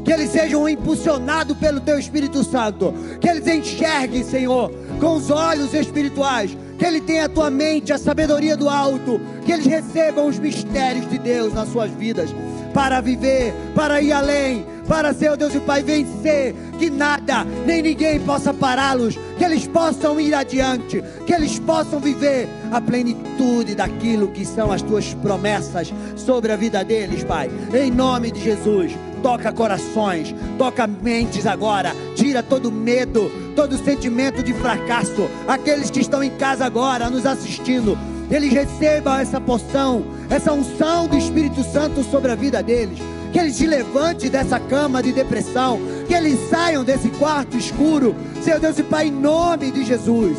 que 0.05 0.13
eles 0.13 0.31
sejam 0.31 0.69
impulsionados 0.69 1.57
pelo 1.57 1.81
Teu 1.81 1.99
Espírito 1.99 2.43
Santo, 2.45 2.93
que 3.21 3.29
eles 3.29 3.47
enxerguem, 3.47 4.23
Senhor, 4.23 4.71
com 5.01 5.17
os 5.17 5.31
olhos 5.31 5.75
espirituais, 5.75 6.57
que 6.79 6.85
ele 6.85 7.01
tenha 7.01 7.27
a 7.27 7.29
tua 7.29 7.51
mente, 7.51 7.93
a 7.93 7.99
sabedoria 7.99 8.57
do 8.57 8.69
alto, 8.69 9.21
que 9.45 9.53
eles 9.53 9.67
recebam 9.67 10.27
os 10.27 10.39
mistérios 10.39 11.09
de 11.09 11.19
Deus 11.19 11.53
nas 11.53 11.69
suas 11.69 11.91
vidas, 11.91 12.31
para 12.73 13.01
viver, 13.01 13.55
para 13.75 14.01
ir 14.01 14.13
além, 14.13 14.67
para 14.87 15.15
ser, 15.15 15.31
o 15.31 15.37
Deus 15.37 15.55
e 15.55 15.61
Pai, 15.61 15.83
vencer, 15.83 16.55
que 16.79 16.91
nada, 16.91 17.45
nem 17.67 17.83
ninguém 17.83 18.21
possa 18.21 18.53
pará-los, 18.53 19.19
que 19.39 19.45
eles 19.45 19.67
possam 19.67 20.21
ir 20.21 20.35
adiante, 20.35 21.03
que 21.27 21.33
eles 21.33 21.59
possam 21.59 21.99
viver 21.99 22.49
a 22.71 22.81
plenitude 22.81 23.75
daquilo 23.75 24.29
que 24.29 24.45
são 24.45 24.71
as 24.71 24.83
tuas 24.83 25.15
promessas 25.15 25.93
sobre 26.17 26.53
a 26.53 26.57
vida 26.57 26.85
deles, 26.85 27.25
Pai, 27.25 27.51
em 27.73 27.91
nome 27.91 28.31
de 28.31 28.41
Jesus. 28.41 28.93
Toca 29.23 29.51
corações, 29.51 30.35
toca 30.59 30.87
mentes 30.87 31.47
agora, 31.47 31.93
tira 32.15 32.43
todo 32.43 32.71
medo, 32.71 33.31
todo 33.57 33.83
sentimento 33.83 34.43
de 34.43 34.53
fracasso. 34.53 35.31
Aqueles 35.49 35.91
que 35.91 36.01
estão 36.01 36.23
em 36.23 36.31
casa 36.33 36.67
agora, 36.67 37.09
nos 37.09 37.25
assistindo, 37.25 37.97
eles 38.31 38.53
recebam 38.53 39.17
essa 39.17 39.41
porção, 39.41 40.05
essa 40.29 40.53
unção 40.53 41.09
do 41.09 41.17
Espírito 41.17 41.65
Santo 41.65 42.03
sobre 42.05 42.33
a 42.33 42.35
vida 42.35 42.63
deles 42.63 42.99
que 43.35 43.41
eles 43.41 43.57
se 43.57 43.67
levante 43.67 44.29
dessa 44.31 44.61
cama 44.61 45.03
de 45.03 45.11
depressão, 45.11 45.81
que 46.07 46.15
eles 46.15 46.39
saiam 46.49 46.85
desse 46.85 47.09
quarto 47.09 47.57
escuro, 47.57 48.15
Senhor 48.41 48.61
Deus 48.61 48.79
e 48.79 48.85
Pai, 48.85 49.09
em 49.09 49.11
nome 49.11 49.73
de 49.73 49.85
Jesus. 49.85 50.39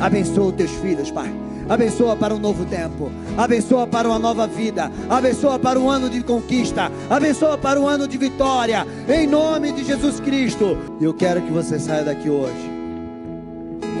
Abençoa 0.00 0.46
os 0.46 0.54
teus 0.56 0.72
filhos, 0.72 1.08
Pai. 1.08 1.32
Abençoa 1.68 2.16
para 2.16 2.34
um 2.34 2.38
novo 2.38 2.64
tempo, 2.64 3.12
abençoa 3.38 3.86
para 3.86 4.08
uma 4.08 4.18
nova 4.18 4.44
vida, 4.44 4.90
abençoa 5.08 5.56
para 5.56 5.78
um 5.78 5.88
ano 5.88 6.10
de 6.10 6.20
conquista, 6.20 6.90
abençoa 7.08 7.56
para 7.56 7.80
um 7.80 7.86
ano 7.86 8.08
de 8.08 8.18
vitória, 8.18 8.84
em 9.08 9.28
nome 9.28 9.70
de 9.70 9.84
Jesus 9.84 10.18
Cristo. 10.18 10.76
Eu 11.00 11.14
quero 11.14 11.40
que 11.42 11.52
você 11.52 11.78
saia 11.78 12.02
daqui 12.02 12.28
hoje, 12.28 12.70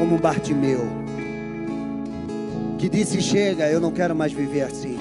como 0.00 0.18
Bartimeu, 0.18 0.84
que 2.76 2.88
disse: 2.88 3.22
Chega, 3.22 3.70
eu 3.70 3.80
não 3.80 3.92
quero 3.92 4.16
mais 4.16 4.32
viver 4.32 4.62
assim. 4.62 4.95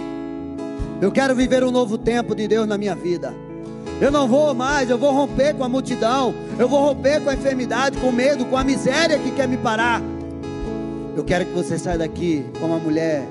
Eu 1.01 1.11
quero 1.11 1.35
viver 1.35 1.63
um 1.63 1.71
novo 1.71 1.97
tempo 1.97 2.33
de 2.33 2.47
Deus 2.47 2.65
na 2.65 2.77
minha 2.77 2.95
vida. 2.95 3.33
Eu 3.99 4.11
não 4.11 4.27
vou 4.27 4.53
mais, 4.53 4.89
eu 4.89 4.97
vou 4.97 5.11
romper 5.11 5.53
com 5.53 5.63
a 5.63 5.69
multidão, 5.69 6.33
eu 6.57 6.67
vou 6.67 6.79
romper 6.79 7.21
com 7.21 7.29
a 7.29 7.33
enfermidade, 7.33 7.97
com 7.97 8.07
o 8.07 8.13
medo, 8.13 8.45
com 8.45 8.57
a 8.57 8.63
miséria 8.63 9.19
que 9.19 9.31
quer 9.31 9.47
me 9.47 9.57
parar. 9.57 10.01
Eu 11.15 11.23
quero 11.23 11.45
que 11.45 11.53
você 11.53 11.77
saia 11.77 11.97
daqui 11.97 12.45
como 12.59 12.73
uma 12.73 12.79
mulher 12.79 13.25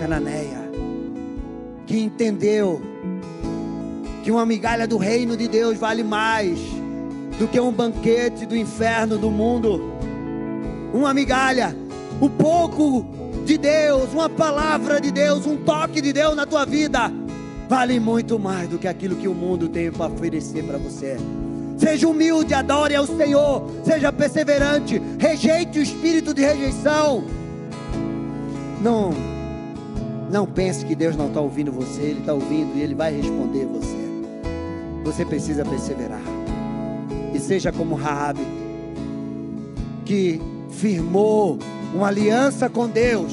cananeia, 0.00 0.70
que 1.86 1.98
entendeu 2.00 2.80
que 4.22 4.30
uma 4.30 4.46
migalha 4.46 4.86
do 4.86 4.96
reino 4.96 5.36
de 5.36 5.48
Deus 5.48 5.78
vale 5.78 6.02
mais 6.02 6.58
do 7.38 7.46
que 7.48 7.58
um 7.60 7.72
banquete 7.72 8.46
do 8.46 8.56
inferno 8.56 9.18
do 9.18 9.30
mundo. 9.30 9.92
Uma 10.92 11.12
migalha, 11.12 11.76
o 12.20 12.28
pouco 12.28 13.04
de 13.44 13.58
Deus, 13.58 14.12
uma 14.12 14.28
palavra 14.28 15.00
de 15.00 15.10
Deus, 15.10 15.46
um 15.46 15.56
toque 15.56 16.00
de 16.00 16.12
Deus 16.12 16.34
na 16.34 16.46
tua 16.46 16.64
vida, 16.64 17.12
vale 17.68 18.00
muito 18.00 18.38
mais 18.38 18.68
do 18.68 18.78
que 18.78 18.88
aquilo 18.88 19.16
que 19.16 19.28
o 19.28 19.34
mundo 19.34 19.68
tem 19.68 19.92
para 19.92 20.12
oferecer 20.12 20.64
para 20.64 20.78
você. 20.78 21.16
Seja 21.76 22.08
humilde, 22.08 22.54
adore 22.54 22.94
ao 22.94 23.06
Senhor, 23.06 23.68
seja 23.84 24.12
perseverante, 24.12 25.00
rejeite 25.18 25.78
o 25.78 25.82
espírito 25.82 26.32
de 26.32 26.42
rejeição. 26.42 27.24
Não, 28.80 29.12
não 30.30 30.46
pense 30.46 30.84
que 30.84 30.94
Deus 30.94 31.16
não 31.16 31.28
está 31.28 31.40
ouvindo 31.40 31.72
você, 31.72 32.00
Ele 32.00 32.20
está 32.20 32.32
ouvindo 32.32 32.76
e 32.76 32.82
Ele 32.82 32.94
vai 32.94 33.14
responder 33.14 33.66
você. 33.66 34.04
Você 35.04 35.24
precisa 35.24 35.64
perseverar. 35.64 36.22
E 37.34 37.38
seja 37.38 37.72
como 37.72 37.94
Raabe, 37.94 38.46
que 40.04 40.40
firmou 40.70 41.58
uma 41.94 42.08
aliança 42.08 42.68
com 42.68 42.88
Deus, 42.88 43.32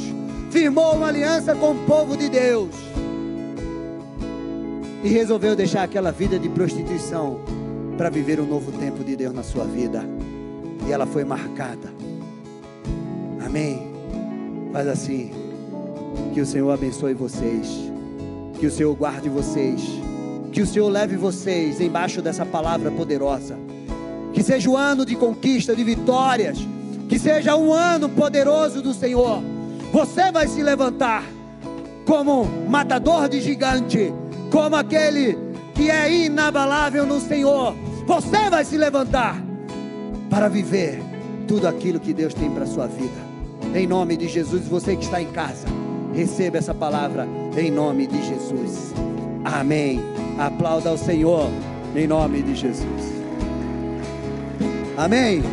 firmou 0.51 0.95
uma 0.95 1.07
aliança 1.07 1.55
com 1.55 1.71
o 1.71 1.85
povo 1.85 2.15
de 2.15 2.29
Deus 2.29 2.69
e 5.03 5.09
resolveu 5.09 5.55
deixar 5.55 5.83
aquela 5.83 6.11
vida 6.11 6.37
de 6.37 6.47
prostituição 6.47 7.39
para 7.97 8.09
viver 8.09 8.39
um 8.39 8.45
novo 8.45 8.71
tempo 8.73 9.03
de 9.03 9.15
Deus 9.15 9.33
na 9.33 9.41
sua 9.41 9.65
vida. 9.65 10.03
E 10.87 10.91
ela 10.91 11.07
foi 11.07 11.23
marcada. 11.23 11.91
Amém. 13.43 13.87
Faz 14.71 14.87
assim. 14.87 15.31
Que 16.33 16.41
o 16.41 16.45
Senhor 16.45 16.69
abençoe 16.71 17.15
vocês. 17.15 17.67
Que 18.59 18.67
o 18.67 18.71
Senhor 18.71 18.95
guarde 18.95 19.27
vocês. 19.27 19.81
Que 20.51 20.61
o 20.61 20.67
Senhor 20.67 20.89
leve 20.89 21.17
vocês 21.17 21.81
embaixo 21.81 22.21
dessa 22.21 22.45
palavra 22.45 22.91
poderosa. 22.91 23.57
Que 24.33 24.43
seja 24.43 24.69
o 24.69 24.77
ano 24.77 25.03
de 25.03 25.15
conquista, 25.15 25.75
de 25.75 25.83
vitórias 25.83 26.59
que 27.11 27.19
seja 27.19 27.57
um 27.57 27.73
ano 27.73 28.07
poderoso 28.07 28.81
do 28.81 28.93
Senhor. 28.93 29.43
Você 29.91 30.31
vai 30.31 30.47
se 30.47 30.63
levantar 30.63 31.25
como 32.05 32.45
matador 32.69 33.27
de 33.27 33.41
gigante, 33.41 34.13
como 34.49 34.77
aquele 34.77 35.37
que 35.75 35.91
é 35.91 36.09
inabalável 36.09 37.05
no 37.05 37.19
Senhor. 37.19 37.75
Você 38.07 38.49
vai 38.49 38.63
se 38.63 38.77
levantar 38.77 39.43
para 40.29 40.47
viver 40.47 41.03
tudo 41.49 41.67
aquilo 41.67 41.99
que 41.99 42.13
Deus 42.13 42.33
tem 42.33 42.49
para 42.49 42.63
a 42.63 42.67
sua 42.67 42.87
vida. 42.87 43.19
Em 43.75 43.85
nome 43.85 44.15
de 44.15 44.29
Jesus, 44.29 44.65
você 44.69 44.95
que 44.95 45.03
está 45.03 45.21
em 45.21 45.31
casa, 45.33 45.67
receba 46.13 46.59
essa 46.59 46.73
palavra 46.73 47.27
em 47.57 47.69
nome 47.69 48.07
de 48.07 48.25
Jesus. 48.25 48.93
Amém. 49.43 49.99
Aplauda 50.39 50.89
ao 50.89 50.97
Senhor 50.97 51.49
em 51.93 52.07
nome 52.07 52.41
de 52.41 52.55
Jesus. 52.55 53.11
Amém. 54.95 55.43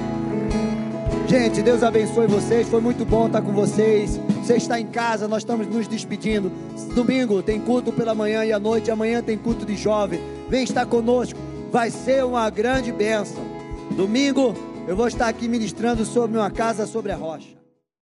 Gente, 1.29 1.61
Deus 1.61 1.83
abençoe 1.83 2.27
vocês. 2.27 2.67
Foi 2.69 2.81
muito 2.81 3.05
bom 3.05 3.27
estar 3.27 3.43
com 3.43 3.53
vocês. 3.53 4.19
Você 4.43 4.57
está 4.57 4.81
em 4.81 4.87
casa, 4.87 5.29
nós 5.29 5.43
estamos 5.43 5.67
nos 5.67 5.87
despedindo. 5.87 6.51
Domingo 6.95 7.43
tem 7.43 7.61
culto 7.61 7.93
pela 7.93 8.15
manhã 8.15 8.47
e 8.47 8.53
à 8.53 8.59
noite. 8.59 8.91
Amanhã 8.91 9.23
tem 9.23 9.37
culto 9.37 9.67
de 9.67 9.77
jovem. 9.77 10.19
Vem 10.49 10.65
estar 10.65 10.87
conosco. 10.87 11.39
Vai 11.71 11.91
ser 11.91 12.25
uma 12.25 12.49
grande 12.49 12.91
bênção. 12.91 13.45
Domingo 13.95 14.55
eu 14.89 14.97
vou 14.97 15.07
estar 15.07 15.29
aqui 15.29 15.49
ministrando 15.49 16.03
sobre 16.07 16.39
uma 16.39 16.51
casa 16.51 16.87
sobre 16.87 17.13
a 17.13 17.17
rocha. 17.17 17.58